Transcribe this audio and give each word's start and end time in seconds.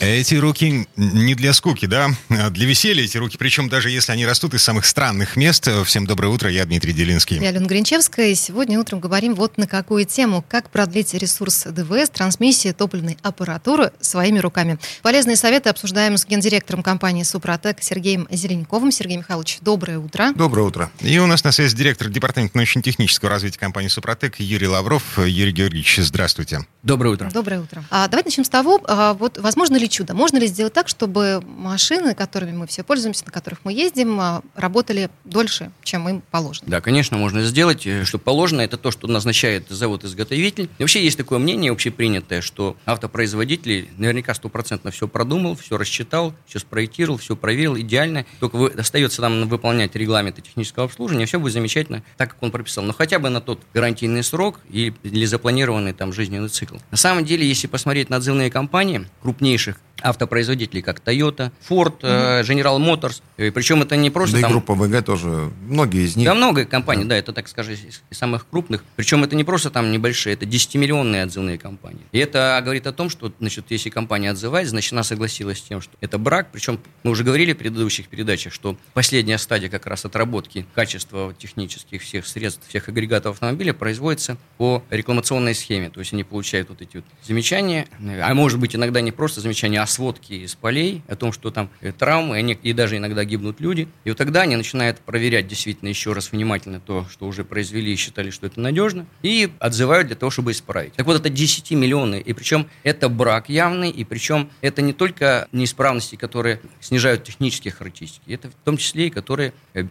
Эти 0.00 0.36
руки 0.36 0.86
не 0.96 1.34
для 1.34 1.52
скуки, 1.52 1.86
да, 1.86 2.10
а 2.28 2.50
для 2.50 2.66
веселья 2.66 3.02
эти 3.02 3.16
руки, 3.16 3.36
причем 3.36 3.68
даже 3.68 3.90
если 3.90 4.12
они 4.12 4.24
растут 4.26 4.54
из 4.54 4.62
самых 4.62 4.86
странных 4.86 5.34
мест. 5.34 5.68
Всем 5.84 6.06
доброе 6.06 6.28
утро, 6.28 6.48
я 6.48 6.64
Дмитрий 6.64 6.92
Делинский. 6.92 7.38
Я 7.40 7.48
Алена 7.48 7.66
Гринчевская, 7.66 8.28
и 8.28 8.36
сегодня 8.36 8.78
утром 8.78 9.00
говорим 9.00 9.34
вот 9.34 9.58
на 9.58 9.66
какую 9.66 10.04
тему. 10.04 10.44
Как 10.48 10.70
продлить 10.70 11.14
ресурс 11.14 11.64
ДВС, 11.64 12.10
трансмиссии, 12.10 12.70
топливной 12.70 13.18
аппаратуры 13.22 13.90
своими 14.00 14.38
руками. 14.38 14.78
Полезные 15.02 15.34
советы 15.34 15.68
обсуждаем 15.68 16.16
с 16.16 16.24
гендиректором 16.26 16.84
компании 16.84 17.24
«Супротек» 17.24 17.78
Сергеем 17.82 18.28
Зеленяковым. 18.30 18.92
Сергей 18.92 19.16
Михайлович, 19.16 19.58
доброе 19.62 19.98
утро. 19.98 20.32
Доброе 20.36 20.62
утро. 20.62 20.92
И 21.00 21.18
у 21.18 21.26
нас 21.26 21.42
на 21.42 21.50
связи 21.50 21.74
директор 21.74 22.08
департамента 22.08 22.56
научно-технического 22.56 23.30
развития 23.30 23.58
компании 23.58 23.88
«Супротек» 23.88 24.38
Юрий 24.38 24.68
Лавров. 24.68 25.18
Юрий 25.18 25.52
Георгиевич, 25.52 25.98
здравствуйте. 26.02 26.60
Доброе 26.84 27.14
утро. 27.14 27.30
Доброе 27.34 27.60
утро. 27.62 27.82
А, 27.90 28.06
давайте 28.06 28.28
начнем 28.28 28.44
с 28.44 28.48
того, 28.48 28.80
а, 28.86 29.14
вот 29.14 29.38
возможно 29.38 29.76
ли 29.76 29.87
чудо? 29.88 30.14
Можно 30.14 30.38
ли 30.38 30.46
сделать 30.46 30.72
так, 30.72 30.88
чтобы 30.88 31.42
машины, 31.46 32.14
которыми 32.14 32.52
мы 32.52 32.66
все 32.66 32.82
пользуемся, 32.82 33.24
на 33.26 33.32
которых 33.32 33.60
мы 33.64 33.72
ездим, 33.72 34.18
а, 34.20 34.42
работали 34.54 35.10
дольше, 35.24 35.70
чем 35.82 36.08
им 36.08 36.22
положено? 36.30 36.68
Да, 36.68 36.80
конечно, 36.80 37.16
можно 37.16 37.42
сделать. 37.44 37.86
Э, 37.86 38.04
что 38.04 38.18
положено, 38.18 38.60
это 38.60 38.76
то, 38.76 38.90
что 38.90 39.06
назначает 39.06 39.68
завод-изготовитель. 39.68 40.68
И 40.78 40.82
вообще 40.82 41.02
есть 41.02 41.16
такое 41.16 41.38
мнение 41.38 41.72
общепринятое, 41.72 42.40
что 42.40 42.76
автопроизводитель 42.86 43.88
наверняка 43.96 44.34
стопроцентно 44.34 44.90
все 44.90 45.08
продумал, 45.08 45.56
все 45.56 45.76
рассчитал, 45.78 46.34
все 46.46 46.58
спроектировал, 46.58 47.18
все 47.18 47.36
проверил 47.36 47.78
идеально. 47.78 48.26
Только 48.40 48.56
вы, 48.56 48.68
остается 48.68 49.22
нам 49.22 49.48
выполнять 49.48 49.94
регламенты 49.96 50.42
технического 50.42 50.86
обслуживания, 50.86 51.26
все 51.26 51.38
будет 51.38 51.52
замечательно, 51.52 52.02
так 52.16 52.30
как 52.30 52.42
он 52.42 52.50
прописал. 52.50 52.84
Но 52.84 52.92
хотя 52.92 53.18
бы 53.18 53.28
на 53.28 53.40
тот 53.40 53.60
гарантийный 53.74 54.22
срок 54.22 54.60
или 54.70 55.24
запланированный 55.24 55.92
там 55.92 56.12
жизненный 56.12 56.48
цикл. 56.48 56.76
На 56.90 56.96
самом 56.96 57.24
деле, 57.24 57.46
если 57.46 57.66
посмотреть 57.66 58.10
на 58.10 58.16
отзывные 58.16 58.50
компании 58.50 59.06
крупнейших 59.22 59.78
автопроизводителей, 60.02 60.82
как 60.82 61.00
Toyota, 61.00 61.52
Ford, 61.68 62.00
mm-hmm. 62.00 62.42
General 62.42 62.78
Motors. 62.78 63.22
И 63.36 63.50
причем 63.50 63.82
это 63.82 63.96
не 63.96 64.10
просто... 64.10 64.36
Да 64.36 64.42
там... 64.42 64.50
и 64.50 64.52
группа 64.52 64.74
ВГ 64.74 65.04
тоже, 65.04 65.50
многие 65.66 66.04
из 66.06 66.16
них. 66.16 66.26
Да, 66.26 66.34
много 66.34 66.64
компаний, 66.64 67.04
да. 67.04 67.10
да, 67.10 67.16
это, 67.16 67.32
так 67.32 67.48
скажем, 67.48 67.74
из 67.74 68.02
самых 68.10 68.46
крупных. 68.48 68.84
Причем 68.96 69.24
это 69.24 69.36
не 69.36 69.44
просто 69.44 69.70
там 69.70 69.90
небольшие, 69.90 70.34
это 70.34 70.46
10-миллионные 70.46 71.22
отзывные 71.22 71.58
компании. 71.58 72.02
И 72.12 72.18
это 72.18 72.60
говорит 72.62 72.86
о 72.86 72.92
том, 72.92 73.10
что, 73.10 73.32
значит, 73.40 73.66
если 73.70 73.90
компания 73.90 74.30
отзывает, 74.30 74.68
значит, 74.68 74.92
она 74.92 75.02
согласилась 75.02 75.58
с 75.58 75.62
тем, 75.62 75.80
что 75.80 75.92
это 76.00 76.18
брак. 76.18 76.48
Причем 76.52 76.80
мы 77.02 77.10
уже 77.10 77.24
говорили 77.24 77.52
в 77.52 77.58
предыдущих 77.58 78.08
передачах, 78.08 78.52
что 78.52 78.76
последняя 78.94 79.38
стадия 79.38 79.68
как 79.68 79.86
раз 79.86 80.04
отработки 80.04 80.66
качества 80.74 81.34
технических 81.38 82.02
всех 82.02 82.26
средств, 82.26 82.68
всех 82.68 82.88
агрегатов 82.88 83.34
автомобиля 83.34 83.72
производится 83.72 84.36
по 84.56 84.82
рекламационной 84.90 85.54
схеме. 85.54 85.90
То 85.90 86.00
есть 86.00 86.12
они 86.12 86.24
получают 86.24 86.68
вот 86.68 86.82
эти 86.82 86.96
вот 86.96 87.04
замечания, 87.26 87.86
а 88.22 88.34
может 88.34 88.58
быть 88.58 88.76
иногда 88.76 89.00
не 89.00 89.12
просто 89.12 89.40
замечания, 89.40 89.80
а 89.80 89.86
сводки 89.88 90.34
из 90.34 90.54
полей 90.54 91.02
о 91.08 91.16
том, 91.16 91.32
что 91.32 91.50
там 91.50 91.70
э, 91.80 91.92
травмы, 91.92 92.40
и 92.40 92.72
даже 92.72 92.96
иногда 92.96 93.24
гибнут 93.24 93.60
люди. 93.60 93.88
И 94.04 94.10
вот 94.10 94.18
тогда 94.18 94.42
они 94.42 94.56
начинают 94.56 95.00
проверять 95.00 95.46
действительно 95.46 95.88
еще 95.88 96.12
раз 96.12 96.32
внимательно 96.32 96.80
то, 96.80 97.06
что 97.10 97.26
уже 97.26 97.44
произвели 97.44 97.92
и 97.92 97.96
считали, 97.96 98.30
что 98.30 98.46
это 98.46 98.60
надежно, 98.60 99.06
и 99.22 99.50
отзывают 99.58 100.08
для 100.08 100.16
того, 100.16 100.30
чтобы 100.30 100.52
исправить. 100.52 100.92
Так 100.94 101.06
вот, 101.06 101.16
это 101.16 101.28
10 101.28 101.70
миллионы, 101.72 102.20
и 102.20 102.32
причем 102.32 102.68
это 102.82 103.08
брак 103.08 103.48
явный, 103.48 103.90
и 103.90 104.04
причем 104.04 104.50
это 104.60 104.82
не 104.82 104.92
только 104.92 105.48
неисправности, 105.52 106.16
которые 106.16 106.60
снижают 106.80 107.24
технические 107.24 107.72
характеристики, 107.72 108.30
это 108.30 108.50
в 108.50 108.54
том 108.64 108.76
числе 108.76 109.08
и 109.08 109.10
которые 109.10 109.52
э, 109.74 109.82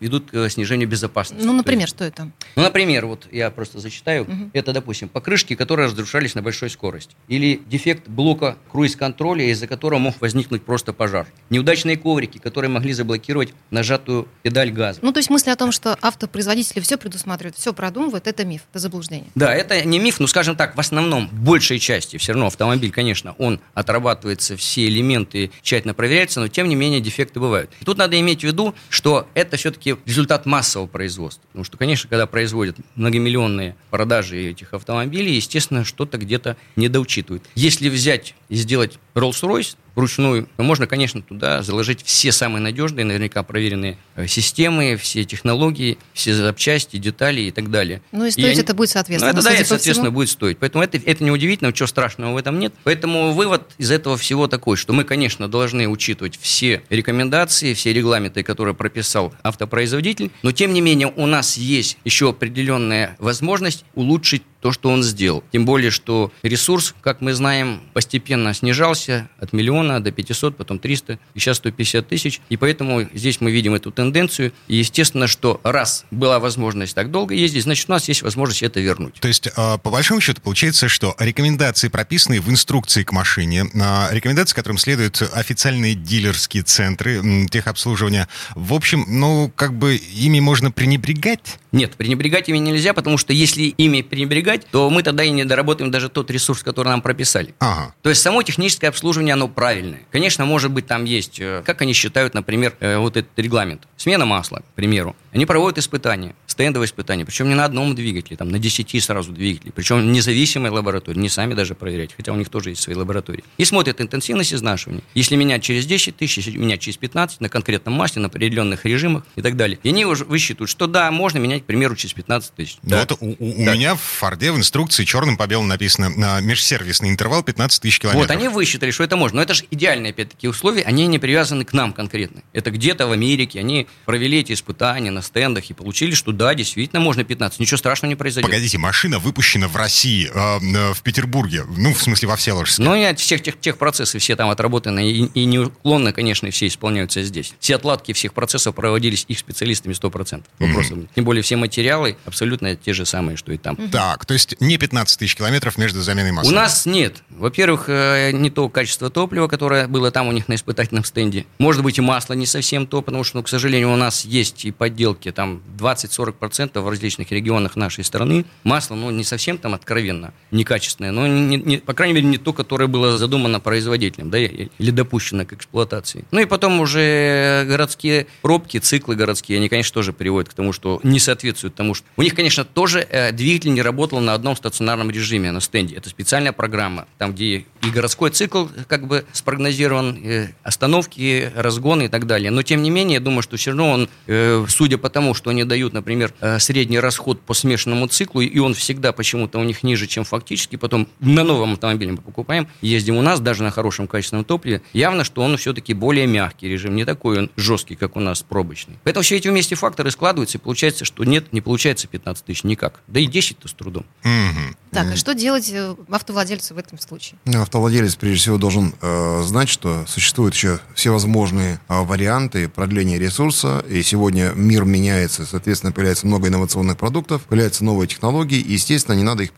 ведут 0.00 0.30
к 0.30 0.48
снижению 0.48 0.88
безопасности. 0.88 1.44
Ну, 1.44 1.52
например, 1.52 1.82
есть, 1.82 1.94
что 1.94 2.04
это? 2.04 2.30
Ну, 2.56 2.62
например, 2.62 3.06
вот 3.06 3.26
я 3.32 3.50
просто 3.50 3.80
зачитаю. 3.80 4.22
Угу. 4.22 4.50
Это, 4.52 4.72
допустим, 4.72 5.08
покрышки, 5.08 5.54
которые 5.54 5.86
разрушались 5.86 6.34
на 6.34 6.42
большой 6.42 6.70
скорости. 6.70 7.14
Или 7.28 7.60
дефект 7.66 8.08
блока 8.08 8.56
круиз-контроля 8.70 9.43
условия, 9.44 9.50
из-за 9.52 9.66
которого 9.66 9.98
мог 9.98 10.20
возникнуть 10.20 10.62
просто 10.62 10.92
пожар. 10.92 11.26
Неудачные 11.50 11.96
коврики, 11.96 12.38
которые 12.38 12.70
могли 12.70 12.92
заблокировать 12.92 13.52
нажатую 13.70 14.28
педаль 14.42 14.70
газа. 14.70 14.98
Ну, 15.02 15.12
то 15.12 15.18
есть 15.18 15.30
мысли 15.30 15.50
о 15.50 15.56
том, 15.56 15.72
что 15.72 15.96
автопроизводители 16.00 16.80
все 16.80 16.96
предусматривают, 16.96 17.56
все 17.56 17.72
продумывают, 17.72 18.26
это 18.26 18.44
миф, 18.44 18.62
это 18.70 18.78
заблуждение. 18.78 19.30
Да, 19.34 19.54
это 19.54 19.84
не 19.84 19.98
миф, 19.98 20.20
но, 20.20 20.26
скажем 20.26 20.56
так, 20.56 20.76
в 20.76 20.80
основном, 20.80 21.28
в 21.28 21.40
большей 21.42 21.78
части, 21.78 22.16
все 22.16 22.32
равно 22.32 22.46
автомобиль, 22.46 22.90
конечно, 22.90 23.34
он 23.38 23.60
отрабатывается, 23.74 24.56
все 24.56 24.86
элементы 24.86 25.50
тщательно 25.62 25.94
проверяются, 25.94 26.40
но, 26.40 26.48
тем 26.48 26.68
не 26.68 26.74
менее, 26.74 27.00
дефекты 27.00 27.40
бывают. 27.40 27.70
И 27.80 27.84
тут 27.84 27.98
надо 27.98 28.18
иметь 28.20 28.40
в 28.40 28.44
виду, 28.44 28.74
что 28.88 29.28
это 29.34 29.56
все-таки 29.56 29.96
результат 30.06 30.46
массового 30.46 30.86
производства. 30.86 31.42
Потому 31.48 31.64
что, 31.64 31.76
конечно, 31.76 32.08
когда 32.08 32.26
производят 32.26 32.76
многомиллионные 32.94 33.76
продажи 33.90 34.50
этих 34.50 34.74
автомобилей, 34.74 35.34
естественно, 35.34 35.84
что-то 35.84 36.18
где-то 36.18 36.56
недоучитывают. 36.76 37.44
Если 37.54 37.88
взять 37.88 38.34
и 38.48 38.56
сделать 38.56 38.98
Rolls 39.14 39.42
Royce 39.42 39.76
вручную, 39.94 40.48
можно, 40.58 40.86
конечно, 40.86 41.22
туда 41.22 41.62
заложить 41.62 42.02
все 42.04 42.32
самые 42.32 42.62
надежные, 42.62 43.04
наверняка 43.04 43.42
проверенные 43.42 43.98
э, 44.16 44.26
системы, 44.26 44.96
все 44.96 45.24
технологии, 45.24 45.98
все 46.12 46.34
запчасти, 46.34 46.96
детали 46.96 47.42
и 47.42 47.50
так 47.50 47.70
далее. 47.70 48.02
Ну 48.12 48.26
и 48.26 48.30
стоить 48.30 48.46
и 48.46 48.50
они... 48.50 48.60
это 48.60 48.74
будет 48.74 48.90
соответственно. 48.90 49.32
Ну, 49.32 49.38
это, 49.38 49.48
да, 49.48 49.54
это, 49.54 49.68
соответственно, 49.68 50.10
будет 50.10 50.30
стоить. 50.30 50.58
Поэтому 50.58 50.82
это, 50.82 50.98
это 50.98 51.22
не 51.22 51.30
удивительно, 51.30 51.68
ничего 51.68 51.86
страшного 51.86 52.32
в 52.32 52.36
этом 52.36 52.58
нет. 52.58 52.74
Поэтому 52.84 53.32
вывод 53.32 53.70
из 53.78 53.90
этого 53.90 54.16
всего 54.16 54.48
такой, 54.48 54.76
что 54.76 54.92
мы, 54.92 55.04
конечно, 55.04 55.48
должны 55.48 55.88
учитывать 55.88 56.38
все 56.40 56.82
рекомендации, 56.90 57.74
все 57.74 57.92
регламенты, 57.92 58.42
которые 58.42 58.74
прописал 58.74 59.34
автопроизводитель, 59.42 60.30
но, 60.42 60.52
тем 60.52 60.72
не 60.72 60.80
менее, 60.80 61.12
у 61.14 61.26
нас 61.26 61.56
есть 61.56 61.98
еще 62.04 62.30
определенная 62.30 63.16
возможность 63.18 63.84
улучшить 63.94 64.42
то, 64.64 64.72
что 64.72 64.88
он 64.88 65.02
сделал. 65.02 65.44
Тем 65.52 65.66
более, 65.66 65.90
что 65.90 66.32
ресурс, 66.42 66.94
как 67.02 67.20
мы 67.20 67.34
знаем, 67.34 67.82
постепенно 67.92 68.54
снижался 68.54 69.28
от 69.38 69.52
миллиона 69.52 69.83
до 70.00 70.10
500, 70.10 70.56
потом 70.56 70.78
300, 70.78 71.18
и 71.34 71.38
сейчас 71.38 71.58
150 71.58 72.08
тысяч. 72.08 72.40
И 72.48 72.56
поэтому 72.56 73.08
здесь 73.12 73.40
мы 73.40 73.50
видим 73.50 73.74
эту 73.74 73.90
тенденцию. 73.90 74.52
И 74.68 74.76
естественно, 74.76 75.26
что 75.26 75.60
раз 75.62 76.04
была 76.10 76.38
возможность 76.38 76.94
так 76.94 77.10
долго 77.10 77.34
ездить, 77.34 77.64
значит, 77.64 77.88
у 77.88 77.92
нас 77.92 78.08
есть 78.08 78.22
возможность 78.22 78.62
это 78.62 78.80
вернуть. 78.80 79.14
То 79.20 79.28
есть, 79.28 79.48
а, 79.56 79.78
по 79.78 79.90
большому 79.90 80.20
счету, 80.20 80.40
получается, 80.40 80.88
что 80.88 81.14
рекомендации, 81.18 81.88
прописанные 81.88 82.40
в 82.40 82.50
инструкции 82.50 83.02
к 83.02 83.12
машине, 83.12 83.66
а, 83.80 84.08
рекомендации, 84.12 84.54
которым 84.54 84.78
следуют 84.78 85.22
официальные 85.32 85.94
дилерские 85.94 86.62
центры 86.62 87.46
техобслуживания, 87.50 88.28
в 88.54 88.74
общем, 88.74 89.04
ну, 89.08 89.52
как 89.54 89.74
бы 89.74 89.96
ими 89.96 90.40
можно 90.40 90.70
пренебрегать? 90.70 91.58
Нет, 91.72 91.96
пренебрегать 91.96 92.48
ими 92.48 92.58
нельзя, 92.58 92.94
потому 92.94 93.18
что 93.18 93.32
если 93.32 93.62
ими 93.64 94.02
пренебрегать, 94.02 94.66
то 94.70 94.90
мы 94.90 95.02
тогда 95.02 95.24
и 95.24 95.30
не 95.30 95.44
доработаем 95.44 95.90
даже 95.90 96.08
тот 96.08 96.30
ресурс, 96.30 96.62
который 96.62 96.88
нам 96.88 97.02
прописали. 97.02 97.54
Ага. 97.58 97.94
То 98.02 98.10
есть 98.10 98.22
само 98.22 98.42
техническое 98.42 98.88
обслуживание, 98.88 99.34
оно 99.34 99.48
правильное. 99.74 100.00
Конечно, 100.10 100.44
может 100.44 100.70
быть, 100.70 100.86
там 100.86 101.04
есть, 101.04 101.40
э, 101.40 101.62
как 101.64 101.82
они 101.82 101.92
считают, 101.92 102.34
например, 102.34 102.74
э, 102.80 102.98
вот 102.98 103.16
этот 103.16 103.30
регламент. 103.36 103.86
Смена 103.96 104.24
масла, 104.24 104.58
к 104.58 104.74
примеру. 104.74 105.16
Они 105.32 105.46
проводят 105.46 105.78
испытания, 105.78 106.34
стендовые 106.46 106.86
испытания, 106.86 107.24
причем 107.24 107.48
не 107.48 107.54
на 107.54 107.64
одном 107.64 107.94
двигателе, 107.94 108.36
там 108.36 108.50
на 108.50 108.58
10 108.58 109.00
сразу 109.00 109.32
двигателей, 109.32 109.72
причем 109.72 110.12
независимой 110.12 110.70
лаборатории, 110.70 111.18
не 111.18 111.28
сами 111.28 111.54
даже 111.54 111.74
проверять, 111.74 112.14
хотя 112.16 112.32
у 112.32 112.36
них 112.36 112.48
тоже 112.48 112.70
есть 112.70 112.82
свои 112.82 112.94
лаборатории. 112.94 113.44
И 113.58 113.64
смотрят 113.64 114.00
интенсивность 114.00 114.54
изнашивания. 114.54 115.02
Если 115.14 115.36
менять 115.36 115.62
через 115.62 115.86
10 115.86 116.16
тысяч, 116.16 116.36
если 116.38 116.56
менять 116.56 116.80
через 116.80 116.96
15, 116.96 117.40
на 117.40 117.48
конкретном 117.48 117.94
масле, 117.94 118.22
на 118.22 118.28
определенных 118.28 118.84
режимах 118.84 119.24
и 119.36 119.42
так 119.42 119.56
далее. 119.56 119.78
И 119.82 119.88
они 119.88 120.04
уже 120.04 120.24
высчитывают, 120.24 120.70
что 120.70 120.86
да, 120.86 121.10
можно 121.10 121.38
менять 121.38 121.62
к 121.62 121.66
примеру, 121.66 121.96
через 121.96 122.14
15 122.14 122.54
тысяч. 122.54 122.78
Да. 122.82 123.00
Вот 123.00 123.18
у, 123.20 123.36
у 123.38 123.64
да. 123.64 123.74
меня 123.74 123.94
в 123.94 124.00
Форде 124.00 124.52
в 124.52 124.56
инструкции 124.56 125.04
черным 125.04 125.36
по 125.36 125.46
белому 125.46 125.68
написано 125.68 126.10
на 126.10 126.40
межсервисный 126.40 127.08
интервал 127.08 127.42
15 127.42 127.82
тысяч 127.82 127.98
километров. 127.98 128.28
Вот, 128.28 128.36
они 128.36 128.48
высчитали, 128.48 128.90
что 128.90 129.02
это 129.02 129.16
можно. 129.16 129.36
Но 129.36 129.42
это 129.42 129.54
же 129.54 129.63
идеальные, 129.70 130.10
опять-таки, 130.10 130.48
условия, 130.48 130.82
они 130.82 131.06
не 131.06 131.18
привязаны 131.18 131.64
к 131.64 131.72
нам 131.72 131.92
конкретно. 131.92 132.42
Это 132.52 132.70
где-то 132.70 133.06
в 133.06 133.12
Америке, 133.12 133.60
они 133.60 133.86
провели 134.04 134.40
эти 134.40 134.52
испытания 134.52 135.10
на 135.10 135.22
стендах 135.22 135.70
и 135.70 135.74
получили, 135.74 136.14
что 136.14 136.32
да, 136.32 136.54
действительно, 136.54 137.00
можно 137.00 137.24
15. 137.24 137.60
Ничего 137.60 137.76
страшного 137.76 138.10
не 138.10 138.16
произойдет. 138.16 138.50
Погодите, 138.50 138.78
машина 138.78 139.18
выпущена 139.18 139.68
в 139.68 139.76
России, 139.76 140.30
э, 140.32 140.92
в 140.92 141.02
Петербурге, 141.02 141.64
ну, 141.76 141.94
в 141.94 142.02
смысле, 142.02 142.28
во 142.28 142.36
Всеволожске. 142.36 142.82
Ну, 142.82 142.94
нет, 142.96 143.18
всех 143.18 143.42
тех, 143.42 143.58
тех 143.60 143.78
процессы 143.78 144.18
все 144.18 144.36
там 144.36 144.50
отработаны 144.50 145.10
и, 145.10 145.24
и 145.26 145.44
неуклонно, 145.44 146.12
конечно, 146.12 146.50
все 146.50 146.66
исполняются 146.66 147.22
здесь. 147.22 147.54
Все 147.60 147.76
отладки 147.76 148.12
всех 148.12 148.32
процессов 148.34 148.74
проводились 148.74 149.24
их 149.28 149.38
специалистами 149.38 149.94
100%. 149.94 150.44
Вопросов 150.58 150.98
mm-hmm. 150.98 151.08
Тем 151.14 151.24
более 151.24 151.42
все 151.42 151.56
материалы 151.56 152.16
абсолютно 152.24 152.76
те 152.76 152.92
же 152.92 153.06
самые, 153.06 153.36
что 153.36 153.52
и 153.52 153.58
там. 153.58 153.74
Mm-hmm. 153.74 153.90
Так, 153.90 154.26
то 154.26 154.34
есть 154.34 154.60
не 154.60 154.78
15 154.78 155.18
тысяч 155.18 155.36
километров 155.36 155.78
между 155.78 156.02
заменой 156.02 156.32
масла? 156.32 156.50
У 156.50 156.54
нас 156.54 156.86
нет. 156.86 157.22
Во-первых, 157.30 157.88
не 157.88 158.50
то 158.50 158.68
качество 158.68 159.10
топлива, 159.10 159.48
которое 159.54 159.86
было 159.86 160.10
там 160.10 160.26
у 160.26 160.32
них 160.32 160.48
на 160.48 160.56
испытательном 160.56 161.04
стенде. 161.04 161.46
Может 161.58 161.84
быть, 161.84 161.96
и 161.98 162.00
масло 162.00 162.32
не 162.32 162.44
совсем 162.44 162.88
то, 162.88 163.02
потому 163.02 163.22
что, 163.22 163.36
ну, 163.36 163.44
к 163.44 163.48
сожалению, 163.48 163.92
у 163.92 163.96
нас 163.96 164.24
есть 164.24 164.64
и 164.64 164.72
подделки, 164.72 165.30
там 165.30 165.62
20-40% 165.78 166.80
в 166.80 166.88
различных 166.88 167.30
регионах 167.30 167.76
нашей 167.76 168.02
страны. 168.02 168.46
Масло, 168.64 168.96
ну, 168.96 169.12
не 169.12 169.22
совсем 169.22 169.58
там 169.58 169.72
откровенно 169.74 170.34
некачественное, 170.50 171.12
но, 171.12 171.28
не, 171.28 171.56
не, 171.56 171.76
по 171.76 171.94
крайней 171.94 172.14
мере, 172.14 172.26
не 172.26 172.38
то, 172.38 172.52
которое 172.52 172.88
было 172.88 173.16
задумано 173.16 173.60
производителем, 173.60 174.28
да, 174.28 174.38
или 174.38 174.90
допущено 174.90 175.44
к 175.44 175.52
эксплуатации. 175.52 176.24
Ну 176.32 176.40
и 176.40 176.46
потом 176.46 176.80
уже 176.80 177.64
городские 177.68 178.26
пробки, 178.42 178.78
циклы 178.78 179.14
городские, 179.14 179.58
они, 179.58 179.68
конечно, 179.68 179.94
тоже 179.94 180.12
приводят 180.12 180.50
к 180.50 180.54
тому, 180.54 180.72
что 180.72 180.98
не 181.04 181.20
соответствуют 181.20 181.76
тому, 181.76 181.94
что... 181.94 182.04
У 182.16 182.22
них, 182.22 182.34
конечно, 182.34 182.64
тоже 182.64 183.06
э, 183.08 183.30
двигатель 183.30 183.72
не 183.72 183.82
работал 183.82 184.18
на 184.18 184.34
одном 184.34 184.56
стационарном 184.56 185.12
режиме 185.12 185.52
на 185.52 185.60
стенде. 185.60 185.94
Это 185.94 186.08
специальная 186.08 186.52
программа, 186.52 187.06
там, 187.18 187.32
где 187.32 187.66
и 187.84 187.90
городской 187.90 188.30
цикл 188.30 188.66
как 188.88 189.06
бы 189.06 189.24
спрогнозирован, 189.44 190.18
э, 190.24 190.48
остановки, 190.62 191.52
разгоны 191.54 192.04
и 192.04 192.08
так 192.08 192.26
далее. 192.26 192.50
Но, 192.50 192.62
тем 192.62 192.82
не 192.82 192.88
менее, 192.88 193.14
я 193.16 193.20
думаю, 193.20 193.42
что 193.42 193.58
все 193.58 193.70
равно 193.70 193.90
он, 193.90 194.08
э, 194.26 194.64
судя 194.68 194.96
по 194.96 195.10
тому, 195.10 195.34
что 195.34 195.50
они 195.50 195.64
дают, 195.64 195.92
например, 195.92 196.32
э, 196.40 196.58
средний 196.58 196.98
расход 196.98 197.42
по 197.42 197.52
смешанному 197.52 198.06
циклу, 198.06 198.40
и 198.40 198.58
он 198.58 198.72
всегда 198.72 199.12
почему-то 199.12 199.58
у 199.58 199.64
них 199.64 199.82
ниже, 199.82 200.06
чем 200.06 200.24
фактически, 200.24 200.76
потом 200.76 201.08
на 201.20 201.44
новом 201.44 201.74
автомобиле 201.74 202.12
мы 202.12 202.18
покупаем, 202.18 202.68
ездим 202.80 203.16
у 203.16 203.22
нас, 203.22 203.38
даже 203.40 203.62
на 203.62 203.70
хорошем 203.70 204.08
качественном 204.08 204.46
топливе, 204.46 204.80
явно, 204.94 205.24
что 205.24 205.42
он 205.42 205.58
все-таки 205.58 205.92
более 205.92 206.26
мягкий 206.26 206.66
режим, 206.66 206.96
не 206.96 207.04
такой 207.04 207.38
он 207.38 207.50
жесткий, 207.56 207.96
как 207.96 208.16
у 208.16 208.20
нас 208.20 208.42
пробочный. 208.42 208.96
Поэтому 209.04 209.24
все 209.24 209.36
эти 209.36 209.48
вместе 209.48 209.74
факторы 209.74 210.10
складываются, 210.10 210.56
и 210.56 210.60
получается, 210.60 211.04
что 211.04 211.24
нет, 211.24 211.52
не 211.52 211.60
получается 211.60 212.08
15 212.08 212.44
тысяч 212.46 212.64
никак. 212.64 213.02
Да 213.08 213.20
и 213.20 213.26
10-то 213.26 213.68
с 213.68 213.74
трудом. 213.74 214.06
Mm-hmm. 214.22 214.76
Так, 214.94 215.12
а 215.12 215.16
что 215.16 215.34
делать 215.34 215.72
автовладельцу 216.08 216.74
в 216.74 216.78
этом 216.78 216.98
случае? 216.98 217.38
Ну, 217.44 217.60
автовладелец, 217.60 218.14
прежде 218.16 218.38
всего, 218.38 218.58
должен 218.58 218.94
э, 219.02 219.23
знать, 219.42 219.68
что 219.68 220.04
существуют 220.06 220.54
еще 220.54 220.80
всевозможные 220.94 221.80
э, 221.88 222.02
варианты 222.02 222.68
продления 222.68 223.18
ресурса, 223.18 223.84
и 223.88 224.02
сегодня 224.02 224.52
мир 224.54 224.84
меняется, 224.84 225.46
соответственно, 225.46 225.92
появляется 225.92 226.26
много 226.26 226.48
инновационных 226.48 226.96
продуктов, 226.96 227.42
появляются 227.42 227.84
новые 227.84 228.08
технологии, 228.08 228.58
и, 228.58 228.72
естественно, 228.72 229.16
не 229.16 229.22
надо 229.22 229.44
их 229.44 229.50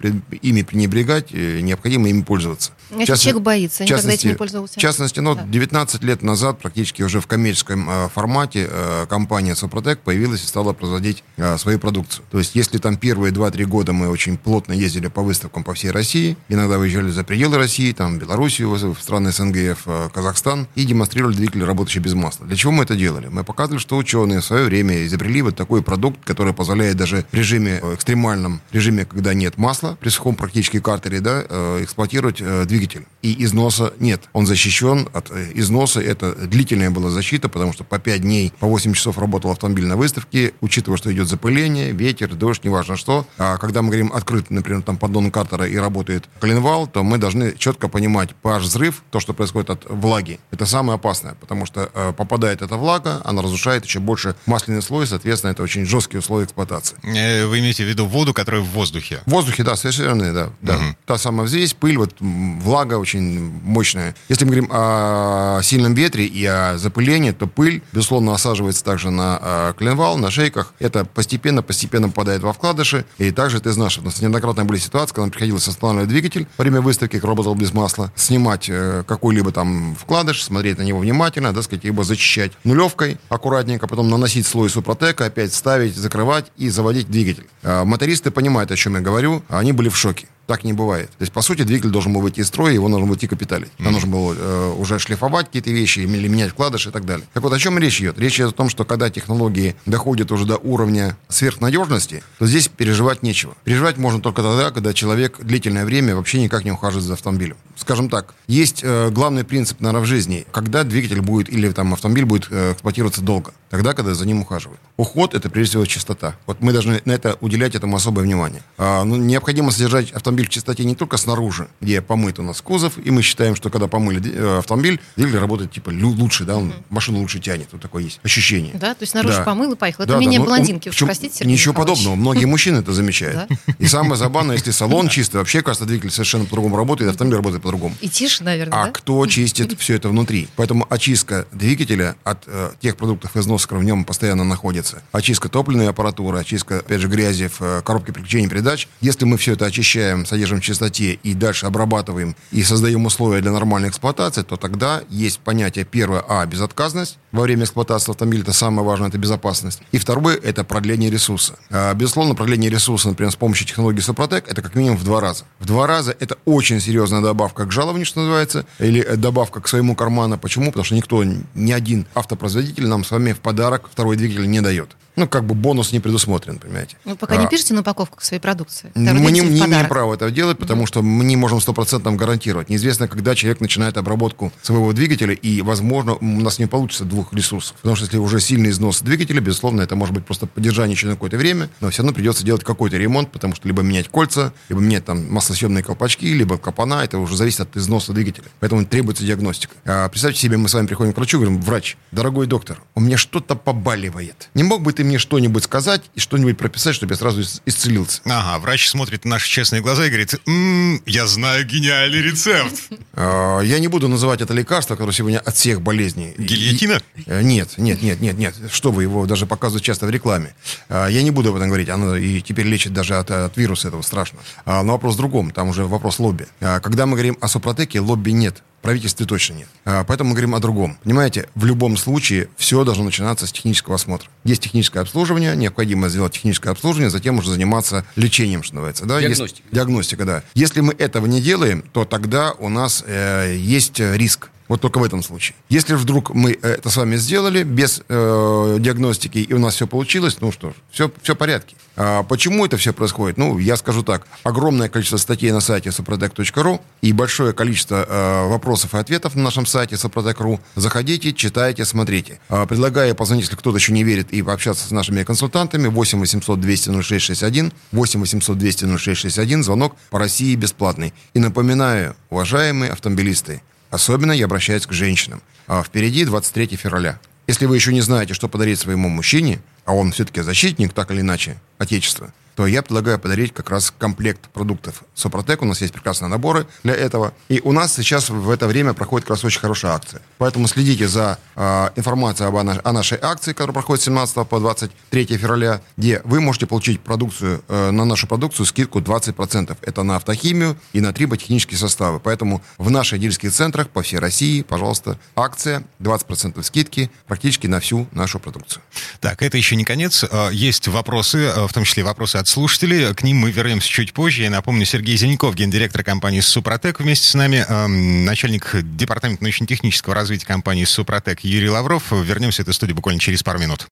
ими 0.43 0.63
пренебрегать, 0.63 1.33
необходимо 1.33 2.09
ими 2.09 2.23
пользоваться. 2.23 2.73
А 2.91 3.01
если 3.01 3.17
человек 3.17 3.43
боится, 3.43 3.85
никогда 3.85 4.13
этим 4.13 4.31
не 4.31 4.35
пользовался? 4.37 4.79
В 4.79 4.83
частности, 4.83 5.21
ну, 5.21 5.35
да. 5.35 5.45
19 5.45 6.03
лет 6.03 6.23
назад, 6.23 6.59
практически 6.59 7.03
уже 7.03 7.21
в 7.21 7.27
коммерческом 7.27 7.89
э, 7.89 8.09
формате, 8.15 8.69
э, 8.71 9.07
компания 9.09 9.55
Супротек 9.55 10.01
появилась 10.01 10.45
и 10.45 10.47
стала 10.47 10.73
производить 10.73 11.25
э, 11.37 11.59
свою 11.59 11.79
продукцию. 11.79 12.25
То 12.31 12.39
есть, 12.39 12.55
если 12.55 12.79
там 12.79 12.97
первые 12.97 13.33
2-3 13.33 13.65
года 13.65 13.93
мы 13.93 14.09
очень 14.09 14.37
плотно 14.37 14.73
ездили 14.73 15.09
по 15.09 15.23
выставкам 15.23 15.65
по 15.65 15.75
всей 15.75 15.91
России, 15.91 16.37
иногда 16.49 16.79
выезжали 16.79 17.11
за 17.11 17.25
пределы 17.25 17.59
России, 17.59 17.93
там, 17.93 18.19
Белоруссию, 18.19 18.71
в 18.71 19.01
страны 19.01 19.33
СНГ, 19.33 19.56
в 19.56 19.87
э, 19.87 20.08
Казахстан, 20.12 20.67
и 20.75 20.85
демонстрировали 20.85 21.35
двигатели, 21.35 21.62
работающие 21.62 22.03
без 22.03 22.14
масла. 22.14 22.47
Для 22.47 22.56
чего 22.56 22.73
мы 22.73 22.85
это 22.85 22.97
делали? 22.97 23.29
Мы 23.29 23.44
показывали, 23.44 23.81
что 23.81 23.97
ученые 23.97 24.41
в 24.41 24.44
свое 24.44 24.64
время 24.64 25.05
изобрели 25.06 25.43
вот 25.43 25.56
такой 25.56 25.82
продукт, 25.82 26.25
который 26.25 26.53
позволяет 26.53 26.97
даже 26.97 27.25
в 27.31 27.35
режиме, 27.35 27.81
э, 27.82 27.94
экстремальном 27.94 28.61
режиме, 28.73 29.05
когда 29.05 29.35
нет 29.35 29.58
масла, 29.58 29.97
при 30.00 30.08
сухом 30.08 30.37
практически 30.37 30.81
картере, 30.81 31.20
да, 31.20 31.44
э, 31.49 31.81
эксплуатировать 31.82 32.43
двигатель. 32.67 33.06
И 33.23 33.44
износа 33.44 33.93
нет. 33.99 34.23
Он 34.32 34.47
защищен 34.47 35.08
от 35.12 35.31
износа. 35.55 36.00
Это 36.00 36.35
длительная 36.35 36.91
была 36.91 37.11
защита, 37.11 37.49
потому 37.49 37.73
что 37.73 37.85
по 37.85 37.99
5 37.99 38.23
дней, 38.23 38.52
по 38.59 38.67
8 38.67 38.93
часов 38.93 39.19
работал 39.19 39.50
автомобиль 39.50 39.87
на 39.87 39.97
выставке, 39.97 40.52
учитывая, 40.61 40.99
что 40.99 41.12
идет 41.12 41.29
запыление, 41.29 41.93
ветер, 41.93 42.35
дождь, 42.35 42.64
неважно 42.64 42.97
что. 42.97 43.26
А 43.38 43.56
когда 43.59 43.82
мы 43.82 43.88
говорим 43.88 44.12
открыт, 44.12 44.50
например, 44.50 44.82
там 44.82 44.97
поддон 44.97 45.31
картера 45.31 45.67
и 45.67 45.76
работает 45.76 46.29
коленвал, 46.41 46.87
то 46.87 47.02
мы 47.02 47.19
должны 47.19 47.55
четко 47.56 47.88
понимать, 47.88 48.31
pH 48.43 48.61
взрыв, 48.61 49.02
то, 49.11 49.20
что 49.20 49.32
происходит 49.32 49.46
от 49.55 49.85
влаги, 49.89 50.41
это 50.51 50.67
самое 50.67 50.97
опасное, 50.97 51.35
потому 51.35 51.67
что 51.67 51.91
э, 51.93 52.13
попадает 52.13 52.63
эта 52.63 52.77
влага, 52.77 53.21
она 53.25 53.43
разрушает 53.43 53.85
еще 53.85 54.01
больше 54.01 54.35
масляный 54.47 54.83
слой, 54.83 55.07
соответственно, 55.07 55.53
это 55.53 55.63
очень 55.63 55.85
жесткие 55.85 56.21
условия 56.21 56.45
эксплуатации. 56.45 56.97
Э, 57.03 57.47
вы 57.47 57.59
имеете 57.61 57.85
в 57.85 57.89
виду 57.89 58.07
воду, 58.07 58.35
которая 58.35 58.63
в 58.63 58.69
воздухе? 58.69 59.21
В 59.27 59.31
воздухе, 59.31 59.63
да, 59.63 59.77
совершенно, 59.77 60.33
да. 60.33 60.51
да. 60.63 60.77
Угу. 60.77 60.85
Та 61.07 61.19
самая 61.19 61.47
взвесь, 61.47 61.75
пыль, 61.75 61.99
вот 61.99 62.15
влага 62.21 62.95
очень 62.99 63.51
мощная. 63.63 64.15
Если 64.29 64.45
мы 64.45 64.53
говорим 64.53 64.71
о 64.73 65.61
сильном 65.63 65.95
ветре 65.95 66.27
и 66.27 66.45
о 66.45 66.79
запылении, 66.79 67.33
то 67.33 67.47
пыль, 67.47 67.83
безусловно, 67.93 68.35
осаживается 68.35 68.85
также 68.85 69.11
на 69.11 69.39
э, 69.41 69.73
коленвал, 69.79 70.19
на 70.19 70.31
шейках. 70.31 70.75
Это 70.79 71.05
постепенно-постепенно 71.05 72.09
попадает 72.09 72.43
во 72.43 72.53
вкладыши. 72.53 73.05
И 73.19 73.31
также 73.31 73.61
ты 73.61 73.73
знаешь, 73.73 73.99
у 73.99 74.03
нас 74.03 74.21
неоднократно 74.21 74.65
были 74.65 74.79
ситуации, 74.79 75.15
когда 75.15 75.23
нам 75.23 75.31
приходилось 75.31 75.69
останавливать 75.69 76.09
двигатель 76.09 76.47
во 76.57 76.63
время 76.63 76.81
выставки, 76.81 77.17
работал 77.17 77.55
без 77.55 77.73
масла, 77.73 78.13
снимать 78.17 78.69
э, 78.69 79.05
какой-либо 79.37 79.53
там 79.53 79.94
вкладыш, 79.94 80.43
смотреть 80.43 80.79
на 80.79 80.83
него 80.83 80.99
внимательно, 80.99 81.53
да, 81.53 81.62
сказать, 81.62 81.85
либо 81.85 82.05
зачищать 82.05 82.53
нулевкой 82.65 83.19
аккуратненько, 83.29 83.87
потом 83.87 84.09
наносить 84.09 84.47
слой 84.47 84.71
супротека, 84.71 85.27
опять 85.27 85.53
ставить, 85.53 85.94
закрывать 85.94 86.47
и 86.56 86.71
заводить 86.71 87.11
двигатель. 87.11 87.47
Э, 87.62 87.85
мотористы 87.85 88.31
понимают, 88.31 88.71
о 88.71 88.77
чем 88.77 88.94
я 88.94 89.00
говорю, 89.00 89.43
они 89.49 89.73
были 89.73 89.88
в 89.91 89.97
шоке. 89.97 90.27
Так 90.47 90.65
не 90.65 90.73
бывает. 90.73 91.09
То 91.11 91.23
есть, 91.23 91.33
по 91.33 91.43
сути, 91.43 91.63
двигатель 91.63 91.91
должен 91.91 92.13
был 92.13 92.21
выйти 92.21 92.41
из 92.41 92.47
строя, 92.47 92.73
его 92.73 92.89
нужно 92.89 93.07
было 93.07 93.17
идти 93.17 93.27
капиталить. 93.27 93.69
Mm-hmm. 93.79 93.91
нужно 93.91 94.11
было 94.11 94.35
э, 94.39 94.75
уже 94.79 94.99
шлифовать 94.99 95.47
какие-то 95.47 95.71
вещи, 95.71 96.01
или 96.01 96.29
менять 96.29 96.51
вкладыши 96.51 96.91
и 96.91 96.93
так 96.93 97.05
далее. 97.05 97.27
Так 97.33 97.43
вот, 97.43 97.53
о 97.53 97.59
чем 97.59 97.79
речь 97.79 98.01
идет? 98.01 98.19
Речь 98.19 98.37
идет 98.37 98.51
о 98.51 98.53
том, 98.53 98.69
что 98.69 98.85
когда 98.85 99.11
технологии 99.11 99.75
доходят 99.87 100.31
уже 100.31 100.45
до 100.45 100.57
уровня 100.57 101.17
сверхнадежности, 101.29 102.23
то 102.39 102.47
здесь 102.47 102.69
переживать 102.69 103.23
нечего. 103.23 103.55
Переживать 103.65 103.97
можно 103.97 104.21
только 104.21 104.43
тогда, 104.43 104.71
когда 104.71 104.93
человек 104.93 105.39
длительное 105.41 105.85
время 105.85 106.15
вообще 106.15 106.41
никак 106.41 106.65
не 106.65 106.71
ухаживает 106.71 107.07
за 107.07 107.15
автомобилем. 107.15 107.57
Скажем 107.75 108.09
так, 108.09 108.35
есть 108.47 108.81
э, 108.83 109.11
главный 109.11 109.45
принцип, 109.45 109.81
наверное, 109.81 110.03
в 110.03 110.07
жизни, 110.07 110.47
когда 110.53 110.85
двигатель 110.85 111.21
будет 111.21 111.53
или 111.53 111.71
там 111.71 111.93
автомобиль 111.93 112.25
будет 112.25 112.47
э, 112.51 112.73
эксплуатироваться 112.73 113.21
долго. 113.21 113.53
Тогда, 113.71 113.93
когда 113.95 114.15
за 114.15 114.27
ним 114.27 114.43
ухаживают. 114.43 114.81
Уход– 114.97 115.35
это 115.35 115.51
прежде 115.51 115.71
всего 115.73 115.87
чистота. 115.87 116.37
Вот 116.47 116.61
мы 116.61 116.73
должны 116.73 117.01
на 117.05 117.13
это 117.13 117.37
уделять 117.41 117.75
этому 117.75 117.97
особое 117.97 118.25
внимание. 118.25 118.63
А, 118.79 119.05
ну, 119.05 119.17
необходимо 119.17 119.71
содержать 119.71 120.13
автомобиль 120.13 120.47
в 120.47 120.51
чистоте 120.51 120.85
не 120.85 120.95
только 120.95 121.17
снаружи, 121.17 121.69
где 121.81 122.01
помыт 122.01 122.39
у 122.39 122.43
нас 122.43 122.61
кузов, 122.61 122.95
и 123.03 123.11
мы 123.11 123.23
считаем, 123.23 123.57
что 123.57 123.71
когда 123.71 123.89
помыли 123.89 124.23
э, 124.33 124.59
автомобиль, 124.59 125.01
двигатель 125.17 125.39
работает 125.39 125.73
типа 125.73 125.91
лучше, 125.91 126.45
да, 126.45 126.57
он 126.57 126.73
машину 126.91 127.21
лучше 127.21 127.41
тянет. 127.41 127.69
Вот 127.73 127.83
такое 127.83 128.05
есть 128.05 128.21
ощущение. 128.23 128.75
Да, 128.75 128.95
то 128.95 129.03
есть 129.03 129.13
снаружи 129.13 129.39
да. 129.39 129.43
помыл 129.43 129.73
и 129.73 129.77
поехал. 129.77 130.05
Это 130.05 130.12
да, 130.12 130.19
умение 130.19 130.39
да, 130.39 130.47
блондинки, 130.47 130.89
уж 130.89 130.99
простите, 130.99 131.39
Сергей 131.39 131.53
Ничего 131.53 131.73
Михайлович. 131.73 131.99
подобного. 131.99 132.21
Многие 132.21 132.45
мужчины 132.45 132.79
это 132.79 132.93
замечают. 132.93 133.51
И 133.79 133.87
самое 133.87 134.17
забавное, 134.17 134.57
если 134.57 134.71
салон 134.71 135.09
чистый, 135.09 135.37
вообще, 135.37 135.62
кажется, 135.62 135.87
двигатель 135.87 136.11
совершенно 136.11 136.45
по-другому 136.45 136.77
работает, 136.77 137.11
автомобиль 137.11 137.37
работает 137.37 137.62
по-другому. 137.62 137.95
И 138.01 138.09
тише, 138.09 138.45
наверное, 138.45 138.85
А 138.85 138.91
кто 138.91 139.27
чистит 139.27 139.79
все 139.79 139.95
это 139.95 140.09
внутри? 140.09 140.49
Поэтому 140.57 140.87
очистка 140.89 141.47
двигателя 141.53 142.17
от 142.25 142.45
э, 142.47 142.71
тех 142.81 142.97
продуктов 142.97 143.37
износа, 143.37 143.56
которые 143.62 143.85
в 143.85 143.87
нем 143.87 144.05
постоянно 144.05 144.44
находятся, 144.44 145.03
очистка 145.12 145.49
топливной 145.49 145.88
аппаратуры, 145.88 146.38
очистка, 146.38 146.81
опять 146.81 147.00
же, 147.00 147.09
грязи 147.09 147.49
в 147.49 147.61
э, 147.62 147.83
коробке 147.83 148.12
переключения 148.12 148.49
передач, 148.49 148.88
если 149.00 149.25
мы 149.25 149.38
все 149.38 149.54
это 149.54 149.66
очищаем, 149.66 150.26
содержим 150.26 150.61
в 150.61 150.64
чистоте 150.64 151.12
и 151.23 151.35
дальше 151.35 151.66
обрабатываем 151.66 152.37
и 152.50 152.62
создаем 152.62 153.07
условия 153.07 153.40
для 153.40 153.52
нормальной 153.52 153.88
эксплуатации, 153.88 154.42
то 154.42 154.57
тогда 154.57 155.02
есть 155.09 155.40
понятие 155.40 155.85
первое, 155.85 156.23
а, 156.28 156.45
безотказность. 156.47 157.19
Во 157.33 157.42
время 157.42 157.64
эксплуатации 157.64 158.11
автомобиля 158.11 158.42
это 158.42 158.52
самое 158.52 158.87
важное, 158.87 159.09
это 159.09 159.19
безопасность. 159.19 159.81
И 159.92 159.99
второе, 159.99 160.37
это 160.37 160.64
продление 160.64 161.11
ресурса. 161.11 161.54
А, 161.71 161.95
безусловно, 161.95 162.35
продление 162.35 162.71
ресурса, 162.71 163.09
например, 163.09 163.33
с 163.33 163.37
помощью 163.37 163.66
технологии 163.66 164.00
Супротек, 164.00 164.49
это 164.49 164.62
как 164.62 164.75
минимум 164.75 164.99
в 164.99 165.04
два 165.04 165.21
раза. 165.21 165.45
В 165.59 165.66
два 165.66 165.87
раза 165.87 166.14
это 166.19 166.37
очень 166.45 166.81
серьезная 166.81 167.21
добавка 167.21 167.66
к 167.66 167.73
жалованию, 167.73 168.07
что 168.07 168.21
называется, 168.21 168.66
или 168.78 169.02
добавка 169.16 169.61
к 169.61 169.69
своему 169.69 169.95
карману. 169.95 170.38
Почему? 170.38 170.66
Потому 170.66 170.85
что 170.85 170.95
никто, 170.95 171.25
ни 171.25 171.73
один 171.73 172.07
автопроизводитель 172.14 172.87
нам 172.87 173.04
с 173.04 173.11
вами 173.11 173.33
в 173.33 173.40
подарок 173.47 173.88
второй 173.88 174.17
двигатель 174.17 174.50
не 174.50 174.61
дает 174.61 174.97
ну, 175.16 175.26
как 175.26 175.44
бы 175.44 175.54
бонус 175.54 175.92
не 175.92 176.00
предусмотрен, 176.00 176.58
понимаете. 176.58 176.96
Ну, 177.04 177.16
пока 177.16 177.35
а, 177.35 177.37
не 177.38 177.49
пишете 177.49 177.75
на 177.75 177.80
упаковку 177.80 178.23
своей 178.23 178.40
продукции. 178.40 178.92
Мы 178.94 179.32
не, 179.32 179.40
не 179.40 179.61
имеем 179.61 179.88
права 179.88 180.14
этого 180.14 180.30
делать, 180.30 180.58
потому 180.58 180.82
mm-hmm. 180.82 180.87
что 180.87 181.02
мы 181.02 181.25
не 181.25 181.37
можем 181.37 181.61
стопроцентно 181.61 182.12
гарантировать. 182.12 182.68
Неизвестно, 182.68 183.08
когда 183.08 183.35
человек 183.35 183.61
начинает 183.61 183.96
обработку 183.96 184.52
своего 184.62 184.92
двигателя, 184.92 185.32
и, 185.32 185.62
возможно, 185.62 186.14
у 186.14 186.25
нас 186.25 186.58
не 186.58 186.66
получится 186.66 187.04
двух 187.04 187.32
ресурсов. 187.32 187.76
Потому 187.76 187.96
что 187.96 188.04
если 188.04 188.18
уже 188.18 188.40
сильный 188.40 188.70
износ 188.70 189.00
двигателя, 189.00 189.40
безусловно, 189.40 189.80
это 189.80 189.96
может 189.96 190.14
быть 190.14 190.26
просто 190.26 190.46
поддержание 190.46 190.94
еще 190.94 191.06
на 191.06 191.14
какое-то 191.14 191.38
время, 191.38 191.70
но 191.80 191.90
все 191.90 192.02
равно 192.02 192.14
придется 192.14 192.44
делать 192.44 192.62
какой-то 192.62 192.96
ремонт, 192.96 193.32
потому 193.32 193.54
что 193.54 193.66
либо 193.66 193.82
менять 193.82 194.08
кольца, 194.08 194.52
либо 194.68 194.80
менять 194.80 195.06
там 195.06 195.32
маслосъемные 195.32 195.82
колпачки, 195.82 196.32
либо 196.32 196.58
капана, 196.58 197.02
это 197.04 197.18
уже 197.18 197.37
зависит 197.37 197.61
от 197.61 197.76
износа 197.76 198.12
двигателя. 198.12 198.46
Поэтому 198.61 198.85
требуется 198.85 199.25
диагностика. 199.25 199.75
А 199.85 200.08
представьте 200.08 200.40
себе, 200.40 200.58
мы 200.58 200.68
с 200.68 200.75
вами 200.75 200.87
приходим 200.87 201.12
к 201.12 201.16
врачу, 201.16 201.38
говорим, 201.38 201.61
врач, 201.61 201.96
дорогой 202.12 202.46
доктор, 202.46 202.82
у 202.94 203.00
меня 203.00 203.16
что-то 203.16 203.54
побаливает. 203.54 204.50
Не 204.54 204.62
мог 204.62 204.82
бы 204.82 204.92
ты 204.92 205.06
мне 205.07 205.19
что-нибудь 205.19 205.65
сказать 205.65 206.03
и 206.15 206.21
что-нибудь 206.21 206.59
прописать, 206.59 206.95
чтобы 206.95 207.15
я 207.15 207.17
сразу 207.17 207.43
исцелился. 207.65 208.21
Ага, 208.25 208.59
врач 208.59 208.89
смотрит 208.89 209.25
на 209.25 209.37
наши 209.37 209.49
честные 209.49 209.83
глаза 209.83 210.07
и 210.07 210.09
говорит, 210.09 210.35
м-м, 210.47 211.03
я 211.05 211.27
знаю 211.27 211.67
гениальный 211.67 212.23
рецепт. 212.23 212.89
А, 213.13 213.61
я 213.61 213.79
не 213.79 213.89
буду 213.89 214.09
называть 214.09 214.41
это 214.41 214.55
лекарство, 214.55 214.95
которое 214.95 215.13
сегодня 215.13 215.39
от 215.39 215.55
всех 215.55 215.83
болезней. 215.83 216.35
Гильотина? 216.39 217.03
Э, 217.27 217.43
нет, 217.43 217.77
нет, 217.77 218.03
нет, 218.03 218.21
нет, 218.21 218.39
нет. 218.39 218.55
Что 218.73 218.91
вы, 218.91 219.03
его 219.03 219.27
даже 219.27 219.45
показывают 219.47 219.85
часто 219.85 220.07
в 220.07 220.11
рекламе. 220.11 220.55
А, 220.89 221.07
я 221.09 221.23
не 221.23 221.31
буду 221.31 221.51
об 221.51 221.57
этом 221.57 221.69
говорить. 221.69 221.91
Оно 221.91 222.17
и 222.17 222.41
теперь 222.41 222.67
лечит 222.67 222.95
даже 222.95 223.17
от, 223.17 223.31
от 223.31 223.57
вируса 223.57 223.89
этого 223.89 224.01
страшно. 224.01 224.39
А, 224.65 224.83
но 224.83 224.93
вопрос 224.93 225.15
в 225.15 225.19
другом. 225.19 225.51
Там 225.51 225.69
уже 225.69 225.85
вопрос 225.85 226.19
лобби. 226.19 226.47
Когда 226.61 227.05
мы 227.05 227.13
говорим 227.13 227.37
о 227.41 227.49
супротеке, 227.49 228.01
лобби 228.01 228.31
нет 228.31 228.63
правительстве 228.87 229.26
точно 229.26 229.55
нет. 229.55 229.69
А, 229.85 230.05
поэтому 230.05 230.31
мы 230.31 230.35
говорим 230.35 230.55
о 230.55 230.61
другом. 230.61 230.99
Понимаете, 231.02 231.49
в 231.55 231.64
любом 231.64 231.97
случае 231.97 232.49
все 232.57 232.85
должно 232.85 233.05
начинаться 233.05 233.47
с 233.47 233.52
технического 233.52 233.97
осмотра. 233.97 234.28
Есть 234.45 234.62
техническое 234.62 235.00
обслуживание, 235.00 235.55
необходимо 235.57 236.09
сделать 236.09 236.33
техническое 236.33 236.71
обслуживание, 236.71 237.11
затем 237.11 237.38
уже 237.38 237.50
заниматься 237.50 238.05
лечением, 238.16 238.62
что 238.62 238.76
называется. 238.76 239.05
Да? 239.05 239.21
Диагностика. 239.21 239.61
Есть, 239.62 239.62
диагностика, 239.73 240.25
да. 240.25 240.43
Если 240.55 240.81
мы 240.81 240.95
этого 240.95 241.26
не 241.26 241.40
делаем, 241.40 241.85
то 241.93 242.05
тогда 242.05 242.52
у 242.52 242.69
нас 242.69 243.05
э, 243.07 243.57
есть 243.57 244.00
риск 244.00 244.50
вот 244.68 244.80
только 244.80 244.99
в 244.99 245.04
этом 245.04 245.23
случае. 245.23 245.56
Если 245.68 245.94
вдруг 245.94 246.35
мы 246.35 246.52
это 246.52 246.90
с 246.90 246.96
вами 246.96 247.16
сделали 247.16 247.62
без 247.62 248.02
э, 248.08 248.76
диагностики, 248.80 249.38
и 249.38 249.52
у 249.52 249.58
нас 249.58 249.75
все 249.75 249.87
получилось, 249.87 250.38
ну 250.40 250.52
что 250.52 250.70
ж, 250.70 250.75
все, 250.90 251.11
все 251.23 251.35
в 251.35 251.38
порядке. 251.38 251.76
А 251.96 252.23
почему 252.23 252.66
это 252.66 252.76
все 252.76 252.92
происходит? 252.92 253.38
Ну, 253.38 253.58
я 253.58 253.76
скажу 253.76 254.02
так. 254.02 254.26
Огромное 254.42 254.88
количество 254.90 255.16
статей 255.16 255.50
на 255.50 255.61
сайте 255.61 255.88
soprotec.ru 255.88 256.80
и 257.00 257.12
большое 257.12 257.54
количество 257.54 258.04
э, 258.06 258.49
вопросов 258.49 258.94
и 258.94 258.99
ответов 258.99 259.35
на 259.35 259.42
нашем 259.42 259.64
сайте 259.64 259.94
soprotec.ru. 259.94 260.61
Заходите, 260.75 261.32
читайте, 261.32 261.87
смотрите. 261.87 262.38
А, 262.50 262.66
предлагаю 262.66 263.14
позвонить, 263.14 263.44
если 263.44 263.56
кто-то 263.56 263.78
еще 263.78 263.92
не 263.92 264.04
верит, 264.04 264.30
и 264.30 264.42
пообщаться 264.42 264.87
с 264.87 264.90
нашими 264.90 265.25
консультантами. 265.25 265.88
8 265.88 266.20
800 266.20 266.61
200 266.61 266.90
0661. 267.02 267.73
8 267.92 268.20
800 268.20 268.58
200 268.58 268.85
0661. 268.99 269.62
Звонок 269.62 269.96
по 270.11 270.18
России 270.18 270.54
бесплатный. 270.54 271.14
И 271.32 271.38
напоминаю, 271.38 272.14
уважаемые 272.28 272.92
автомобилисты, 272.92 273.62
Особенно 273.97 274.33
я 274.33 274.45
обращаюсь 274.45 274.87
к 274.87 274.93
женщинам. 274.93 275.41
А 275.67 275.83
впереди 275.83 276.26
23 276.26 276.76
февраля. 276.76 277.19
Если 277.47 277.65
вы 277.65 277.76
еще 277.76 277.95
не 277.95 278.03
знаете, 278.03 278.35
что 278.35 278.47
подарить 278.47 278.79
своему 278.79 279.09
мужчине, 279.09 279.59
а 279.87 279.95
он 279.95 280.12
все-таки 280.12 280.43
защитник, 280.43 280.93
так 280.93 281.11
или 281.11 281.23
иначе, 281.23 281.57
Отечества, 281.79 282.31
то 282.57 282.67
я 282.67 282.83
предлагаю 282.83 283.19
подарить 283.19 283.53
как 283.53 283.69
раз 283.71 283.93
комплект 283.97 284.49
продуктов 284.49 285.05
Сопротек. 285.15 285.63
У 285.63 285.67
нас 285.67 285.83
есть 285.83 285.93
прекрасные 285.93 286.31
наборы 286.31 286.67
для 286.83 286.95
этого. 286.95 287.35
И 287.49 287.61
у 287.63 287.73
нас 287.73 287.95
сейчас 287.95 288.31
в 288.31 288.49
это 288.51 288.67
время 288.67 288.95
проходит 288.95 289.27
как 289.27 289.37
раз 289.37 289.45
очень 289.45 289.61
хорошая 289.61 289.93
акция. 289.93 290.23
Поэтому 290.39 290.67
следите 290.67 291.07
за 291.07 291.39
э, 291.55 291.91
информацией 291.97 292.49
об, 292.49 292.57
о 292.57 292.93
нашей 292.93 293.19
акции, 293.21 293.53
которая 293.53 293.75
проходит 293.75 294.03
с 294.03 294.07
17 294.07 294.49
по 294.49 294.59
23 294.59 295.27
февраля, 295.37 295.83
где 295.99 296.23
вы 296.25 296.41
можете 296.41 296.67
получить 296.67 297.01
продукцию, 297.01 297.63
э, 297.69 297.91
на 297.91 298.07
нашу 298.07 298.27
продукцию 298.27 298.65
скидку 298.65 299.01
20%. 299.01 299.77
Это 299.83 300.03
на 300.03 300.17
автохимию 300.17 300.79
и 300.95 301.03
на 301.03 301.13
триботехнические 301.13 301.79
составы. 301.79 302.21
Поэтому 302.21 302.63
в 302.79 302.91
наших 302.91 303.21
дилерских 303.21 303.53
центрах 303.53 303.91
по 303.91 304.01
всей 304.01 304.19
России, 304.19 304.63
пожалуйста, 304.63 305.19
акция 305.35 305.85
20% 306.01 306.63
скидки 306.63 307.11
практически 307.27 307.67
на 307.67 307.81
всю 307.81 308.07
нашу 308.13 308.39
продукцию. 308.39 308.83
Так, 309.21 309.43
это 309.43 309.59
еще 309.59 309.77
не 309.77 309.85
конец. 309.85 310.25
Э, 310.25 310.49
есть 310.53 310.89
вопросы, 310.89 311.39
э, 311.39 311.67
в 311.67 311.73
том 311.75 311.85
числе 311.85 312.03
вопросы 312.03 312.37
от 312.37 312.46
от 312.47 312.49
слушателей. 312.49 313.12
К 313.12 313.23
ним 313.23 313.38
мы 313.38 313.50
вернемся 313.50 313.88
чуть 313.88 314.12
позже. 314.12 314.43
Я 314.45 314.50
напомню, 314.50 314.87
Сергей 314.87 315.17
Зеленков, 315.17 315.55
гендиректор 315.55 316.05
компании 316.05 316.41
«Супротек» 316.41 317.00
вместе 317.00 317.26
с 317.26 317.35
нами, 317.35 317.65
э, 317.67 317.87
начальник 317.87 318.71
департамента 318.83 319.43
научно-технического 319.43 320.15
развития 320.15 320.47
компании 320.47 320.85
«Супротек» 320.85 321.41
Юрий 321.41 321.69
Лавров. 321.69 322.12
Вернемся 322.12 322.62
в 322.62 322.67
эту 322.67 322.73
студию 322.73 322.95
буквально 322.95 323.21
через 323.21 323.43
пару 323.43 323.59
минут. 323.59 323.88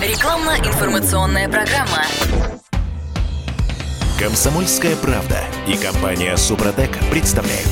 Рекламно-информационная 0.00 1.48
программа. 1.48 2.04
Комсомольская 4.18 4.96
правда 4.96 5.42
и 5.66 5.76
компания 5.76 6.36
«Супротек» 6.36 6.90
представляют. 7.10 7.68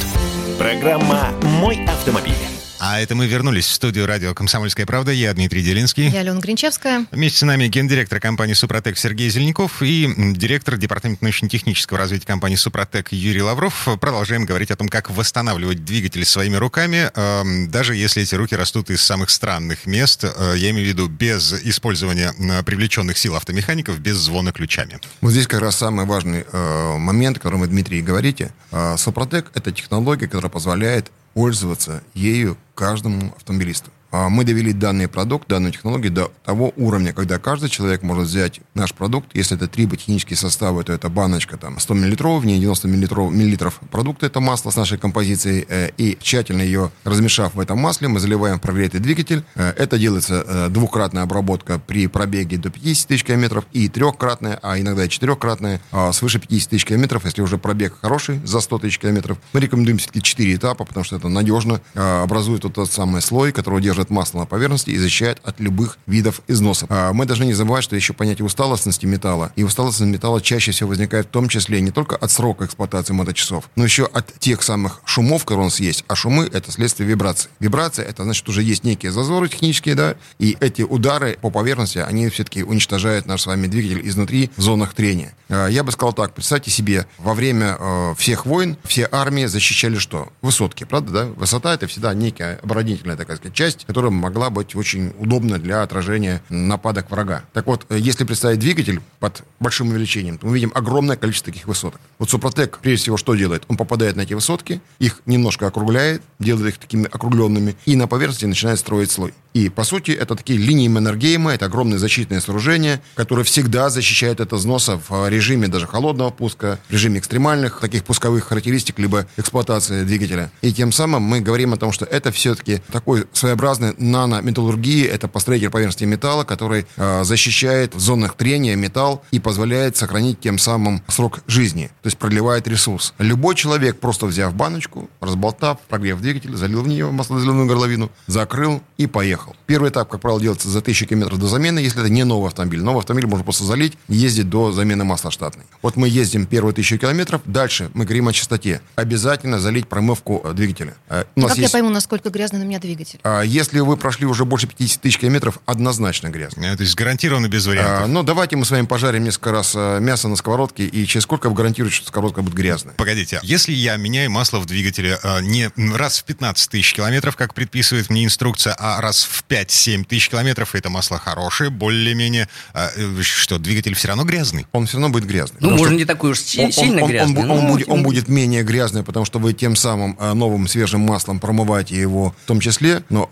Программа 0.58 1.30
«Мой 1.42 1.84
автомобиль». 1.86 2.53
А 2.80 3.00
это 3.00 3.14
мы 3.14 3.26
вернулись 3.26 3.66
в 3.66 3.72
студию 3.72 4.06
радио 4.06 4.34
«Комсомольская 4.34 4.84
правда». 4.84 5.12
Я 5.12 5.32
Дмитрий 5.32 5.62
Делинский. 5.62 6.08
Я 6.08 6.20
Алена 6.20 6.40
Гринчевская. 6.40 7.06
Вместе 7.12 7.38
с 7.38 7.42
нами 7.42 7.68
гендиректор 7.68 8.20
компании 8.20 8.54
«Супротек» 8.54 8.98
Сергей 8.98 9.30
Зеленяков 9.30 9.80
и 9.80 10.12
директор 10.34 10.76
департамента 10.76 11.24
научно-технического 11.24 11.98
развития 11.98 12.26
компании 12.26 12.56
«Супротек» 12.56 13.12
Юрий 13.12 13.42
Лавров. 13.42 13.88
Продолжаем 14.00 14.44
говорить 14.44 14.70
о 14.70 14.76
том, 14.76 14.88
как 14.88 15.10
восстанавливать 15.10 15.84
двигатель 15.84 16.24
своими 16.24 16.56
руками, 16.56 17.10
эм, 17.14 17.70
даже 17.70 17.94
если 17.94 18.22
эти 18.22 18.34
руки 18.34 18.56
растут 18.56 18.90
из 18.90 19.02
самых 19.02 19.30
странных 19.30 19.86
мест. 19.86 20.24
Э, 20.24 20.54
я 20.56 20.70
имею 20.70 20.86
в 20.86 20.88
виду 20.88 21.08
без 21.08 21.52
использования 21.52 22.34
э, 22.38 22.62
привлеченных 22.64 23.16
сил 23.16 23.36
автомехаников, 23.36 23.98
без 24.00 24.16
звона 24.16 24.52
ключами. 24.52 24.98
Вот 25.20 25.30
здесь 25.30 25.46
как 25.46 25.60
раз 25.60 25.76
самый 25.76 26.06
важный 26.06 26.44
э, 26.50 26.96
момент, 26.98 27.36
о 27.36 27.40
котором 27.40 27.60
вы, 27.60 27.68
Дмитрий, 27.68 28.02
говорите. 28.02 28.52
«Супротек»— 28.96 29.52
это 29.54 29.70
технология, 29.70 30.26
которая 30.26 30.50
позволяет 30.50 31.10
пользоваться 31.34 32.02
ею 32.14 32.56
каждому 32.74 33.32
автомобилисту. 33.36 33.90
А 34.16 34.28
мы 34.28 34.44
довели 34.44 34.72
данный 34.72 35.08
продукт, 35.08 35.48
данную 35.48 35.72
технологию 35.72 36.12
до 36.12 36.30
того 36.44 36.72
уровня, 36.76 37.12
когда 37.12 37.40
каждый 37.40 37.68
человек 37.68 38.02
может 38.04 38.28
взять 38.28 38.60
наш 38.72 38.94
продукт, 38.94 39.30
если 39.34 39.56
это 39.56 39.66
три 39.66 39.86
ботехнические 39.86 40.36
составы, 40.36 40.84
то 40.84 40.92
это 40.92 41.08
баночка 41.08 41.56
там 41.56 41.80
100 41.80 41.94
мл, 41.94 42.38
в 42.38 42.46
ней 42.46 42.60
90 42.60 42.86
мл, 42.86 43.30
миллилитров 43.30 43.80
продукта, 43.90 44.26
это 44.26 44.38
масло 44.38 44.70
с 44.70 44.76
нашей 44.76 44.98
композицией, 44.98 45.66
э, 45.68 45.90
и 45.98 46.16
тщательно 46.22 46.62
ее 46.62 46.92
размешав 47.02 47.56
в 47.56 47.60
этом 47.60 47.80
масле, 47.80 48.06
мы 48.06 48.20
заливаем 48.20 48.58
в 48.58 48.60
прогретый 48.60 49.00
двигатель. 49.00 49.42
Э, 49.56 49.72
это 49.76 49.98
делается 49.98 50.44
э, 50.46 50.68
двукратная 50.68 51.24
обработка 51.24 51.80
при 51.80 52.06
пробеге 52.06 52.56
до 52.56 52.70
50 52.70 53.08
тысяч 53.08 53.24
километров 53.24 53.64
и 53.72 53.88
трехкратная, 53.88 54.60
а 54.62 54.78
иногда 54.78 55.06
и 55.06 55.08
четырехкратная, 55.08 55.80
а 55.90 56.12
свыше 56.12 56.38
50 56.38 56.70
тысяч 56.70 56.84
километров, 56.84 57.24
если 57.24 57.42
уже 57.42 57.58
пробег 57.58 57.98
хороший, 58.00 58.40
за 58.44 58.60
100 58.60 58.78
тысяч 58.78 59.00
километров. 59.00 59.38
Мы 59.52 59.58
рекомендуем 59.58 59.98
все-таки 59.98 60.22
4 60.22 60.54
этапа, 60.54 60.84
потому 60.84 61.02
что 61.02 61.16
это 61.16 61.28
надежно 61.28 61.80
образует 61.94 62.62
вот 62.62 62.74
тот 62.74 62.92
самый 62.92 63.20
слой, 63.20 63.50
который 63.50 63.82
держит 63.82 64.03
держит 64.04 64.10
масло 64.10 64.40
на 64.40 64.46
поверхности 64.46 64.90
и 64.90 64.98
защищает 64.98 65.38
от 65.44 65.60
любых 65.60 65.98
видов 66.06 66.40
износов. 66.48 66.88
А 66.90 67.12
мы 67.12 67.26
должны 67.26 67.44
не 67.44 67.54
забывать, 67.54 67.84
что 67.84 67.96
еще 67.96 68.12
понятие 68.12 68.44
усталостности 68.44 69.06
металла. 69.06 69.52
И 69.56 69.64
усталостность 69.64 70.12
металла 70.12 70.40
чаще 70.40 70.72
всего 70.72 70.90
возникает 70.90 71.26
в 71.26 71.30
том 71.30 71.48
числе 71.48 71.80
не 71.80 71.90
только 71.90 72.16
от 72.16 72.30
срока 72.30 72.64
эксплуатации 72.64 73.14
моточасов, 73.14 73.70
но 73.76 73.84
еще 73.84 74.04
от 74.04 74.38
тех 74.38 74.62
самых 74.62 75.00
шумов, 75.04 75.44
которые 75.44 75.62
у 75.62 75.66
нас 75.66 75.80
есть. 75.80 76.04
А 76.08 76.14
шумы— 76.14 76.48
это 76.52 76.70
следствие 76.70 77.08
вибрации. 77.08 77.48
Вибрация— 77.60 78.04
это 78.08 78.24
значит, 78.24 78.48
уже 78.48 78.62
есть 78.62 78.84
некие 78.84 79.12
зазоры 79.12 79.48
технические, 79.48 79.94
да, 79.94 80.14
и 80.38 80.56
эти 80.60 80.82
удары 80.82 81.38
по 81.40 81.50
поверхности, 81.50 81.98
они 81.98 82.28
все-таки 82.28 82.62
уничтожают 82.62 83.26
наш 83.26 83.42
с 83.42 83.46
вами 83.46 83.66
двигатель 83.66 84.06
изнутри 84.08 84.50
в 84.56 84.62
зонах 84.62 84.94
трения. 84.94 85.34
А, 85.48 85.66
я 85.68 85.84
бы 85.84 85.92
сказал 85.92 86.12
так, 86.12 86.34
представьте 86.34 86.70
себе, 86.70 87.06
во 87.18 87.34
время 87.34 87.76
э, 87.78 88.14
всех 88.16 88.46
войн 88.46 88.76
все 88.84 89.08
армии 89.10 89.46
защищали 89.46 89.98
что? 89.98 90.28
Высотки, 90.42 90.84
правда, 90.84 91.12
да? 91.12 91.24
Высота— 91.26 91.74
это 91.74 91.86
всегда 91.86 92.14
некая 92.14 92.58
оборонительная 92.62 93.16
такая 93.16 93.36
сказать, 93.36 93.54
часть, 93.54 93.84
которая 93.94 94.10
могла 94.10 94.50
быть 94.50 94.74
очень 94.74 95.12
удобна 95.20 95.56
для 95.56 95.84
отражения 95.84 96.42
нападок 96.48 97.12
врага. 97.12 97.44
Так 97.52 97.68
вот, 97.68 97.86
э, 97.90 97.96
если 97.96 98.24
представить 98.24 98.58
двигатель 98.58 99.00
под 99.20 99.44
большим 99.60 99.90
увеличением, 99.90 100.36
то 100.36 100.48
мы 100.48 100.54
видим 100.56 100.72
огромное 100.74 101.16
количество 101.16 101.52
таких 101.52 101.68
высоток. 101.68 102.00
Вот 102.18 102.28
Супротек, 102.28 102.80
прежде 102.82 103.04
всего, 103.04 103.16
что 103.16 103.36
делает? 103.36 103.62
Он 103.68 103.76
попадает 103.76 104.16
на 104.16 104.22
эти 104.22 104.34
высотки, 104.34 104.80
их 104.98 105.22
немножко 105.26 105.68
округляет, 105.68 106.22
делает 106.40 106.74
их 106.74 106.78
такими 106.78 107.04
округленными, 107.04 107.76
и 107.84 107.94
на 107.94 108.08
поверхности 108.08 108.46
начинает 108.46 108.80
строить 108.80 109.12
слой. 109.12 109.32
И, 109.54 109.68
по 109.68 109.84
сути, 109.84 110.10
это 110.10 110.34
такие 110.34 110.58
линии 110.58 110.88
Маннергейма, 110.88 111.54
это 111.54 111.66
огромные 111.66 112.00
защитные 112.00 112.40
сооружения, 112.40 113.00
которые 113.14 113.44
всегда 113.44 113.88
защищают 113.88 114.40
от 114.40 114.52
износа 114.52 115.00
в 115.08 115.28
режиме 115.28 115.68
даже 115.68 115.86
холодного 115.86 116.30
пуска, 116.30 116.80
в 116.88 116.92
режиме 116.92 117.20
экстремальных 117.20 117.78
таких 117.78 118.02
пусковых 118.02 118.44
характеристик, 118.44 118.98
либо 118.98 119.26
эксплуатации 119.36 120.02
двигателя. 120.02 120.50
И 120.60 120.72
тем 120.72 120.90
самым 120.90 121.22
мы 121.22 121.40
говорим 121.40 121.72
о 121.72 121.76
том, 121.76 121.92
что 121.92 122.04
это 122.04 122.32
все-таки 122.32 122.82
такой 122.90 123.26
своеобразный 123.32 123.94
нанометаллургии. 123.96 125.04
Это 125.04 125.28
построитель 125.28 125.70
поверхности 125.70 126.02
металла, 126.02 126.42
который 126.42 126.86
э, 126.96 127.22
защищает 127.22 127.94
в 127.94 128.00
зонах 128.00 128.36
трения 128.36 128.74
металл 128.74 129.22
и 129.30 129.38
позволяет 129.38 129.96
сохранить 129.96 130.40
тем 130.40 130.58
самым 130.58 131.00
срок 131.06 131.40
жизни, 131.46 131.92
то 132.02 132.08
есть 132.08 132.18
продлевает 132.18 132.66
ресурс. 132.66 133.14
Любой 133.18 133.54
человек, 133.54 134.00
просто 134.00 134.26
взяв 134.26 134.52
баночку, 134.52 135.08
разболтав, 135.20 135.78
прогрев 135.88 136.20
двигатель, 136.20 136.56
залил 136.56 136.82
в 136.82 136.88
нее 136.88 137.08
маслозаливную 137.12 137.68
горловину, 137.68 138.10
закрыл 138.26 138.82
и 138.96 139.06
поехал. 139.06 139.43
trabajo. 139.44 139.63
Первый 139.66 139.90
этап, 139.90 140.08
как 140.08 140.20
правило, 140.20 140.40
делается 140.40 140.68
за 140.68 140.80
1000 140.80 141.06
км 141.06 141.36
до 141.36 141.46
замены, 141.46 141.78
если 141.78 142.00
это 142.00 142.10
не 142.10 142.24
новый 142.24 142.48
автомобиль. 142.48 142.82
Новый 142.82 143.00
автомобиль 143.00 143.26
можно 143.26 143.44
просто 143.44 143.64
залить, 143.64 143.94
ездить 144.08 144.48
до 144.48 144.72
замены 144.72 145.04
масла 145.04 145.30
штатной. 145.30 145.64
Вот 145.82 145.96
мы 145.96 146.08
ездим 146.08 146.46
первые 146.46 146.72
1000 146.72 146.98
километров, 146.98 147.40
дальше 147.46 147.90
мы 147.94 148.04
говорим 148.04 148.28
о 148.28 148.32
чистоте. 148.32 148.80
Обязательно 148.96 149.58
залить 149.58 149.88
промывку 149.88 150.42
э, 150.44 150.52
двигателя. 150.52 150.94
Э, 151.08 151.24
у 151.36 151.40
нас 151.40 151.50
как 151.50 151.58
есть... 151.58 151.72
я 151.72 151.78
пойму, 151.78 151.90
насколько 151.90 152.30
грязный 152.30 152.58
на 152.58 152.64
меня 152.64 152.78
двигатель? 152.78 153.20
А, 153.22 153.42
если 153.42 153.80
вы 153.80 153.96
прошли 153.96 154.26
уже 154.26 154.44
больше 154.44 154.66
50 154.66 155.00
тысяч 155.00 155.18
километров, 155.18 155.58
однозначно 155.66 156.28
грязно. 156.28 156.70
А, 156.72 156.76
то 156.76 156.82
есть 156.82 156.94
гарантированно 156.94 157.48
без 157.48 157.66
вариантов. 157.66 158.04
А, 158.04 158.06
ну, 158.06 158.22
давайте 158.22 158.56
мы 158.56 158.64
с 158.64 158.70
вами 158.70 158.86
пожарим 158.86 159.24
несколько 159.24 159.52
раз 159.52 159.72
а, 159.76 159.98
мясо 159.98 160.28
на 160.28 160.36
сковородке, 160.36 160.84
и 160.84 161.06
через 161.06 161.24
сколько 161.24 161.48
вы 161.48 161.54
гарантируете, 161.54 161.96
что 161.96 162.08
сковородка 162.08 162.42
будет 162.42 162.54
грязная? 162.54 162.94
Погодите, 162.94 163.40
если 163.42 163.72
я 163.72 163.96
меняю 163.96 164.30
масло 164.30 164.58
в 164.58 164.66
двигателе 164.66 165.18
а, 165.22 165.40
не 165.40 165.70
раз 165.96 166.18
в 166.18 166.24
15 166.24 166.70
тысяч 166.70 166.92
километров, 166.94 167.36
как 167.36 167.54
предписывает 167.54 168.10
мне 168.10 168.24
инструкция, 168.24 168.74
а 168.78 169.00
раз 169.00 169.24
в 169.24 169.44
5-7 169.54 170.04
тысяч 170.04 170.28
километров, 170.30 170.74
это 170.74 170.90
масло 170.90 171.18
хорошее, 171.18 171.70
более-менее. 171.70 172.48
А, 172.72 172.90
э, 172.96 173.22
что, 173.22 173.58
двигатель 173.58 173.94
все 173.94 174.08
равно 174.08 174.24
грязный? 174.24 174.66
Он 174.72 174.86
все 174.86 174.96
равно 174.98 175.10
будет 175.10 175.26
грязный. 175.26 175.58
Ну, 175.60 175.78
что 175.78 175.90
не 175.94 176.04
такой 176.04 176.32
уж 176.32 176.40
си- 176.40 176.60
он- 176.64 176.72
сильно 176.72 176.96
он, 176.96 177.02
он- 177.04 177.10
грязный. 177.10 177.42
Он, 177.42 177.50
он 177.50 177.62
но 177.64 177.68
будет, 177.72 177.88
он 177.88 178.02
будет 178.02 178.28
менее 178.28 178.64
грязный, 178.64 179.04
потому 179.04 179.24
что 179.24 179.38
вы 179.38 179.52
тем 179.52 179.76
самым 179.76 180.16
э, 180.18 180.32
новым 180.32 180.66
свежим 180.66 181.02
маслом 181.02 181.38
промываете 181.38 181.94
его 182.00 182.34
в 182.44 182.46
том 182.46 182.58
числе. 182.60 183.04
Но 183.10 183.28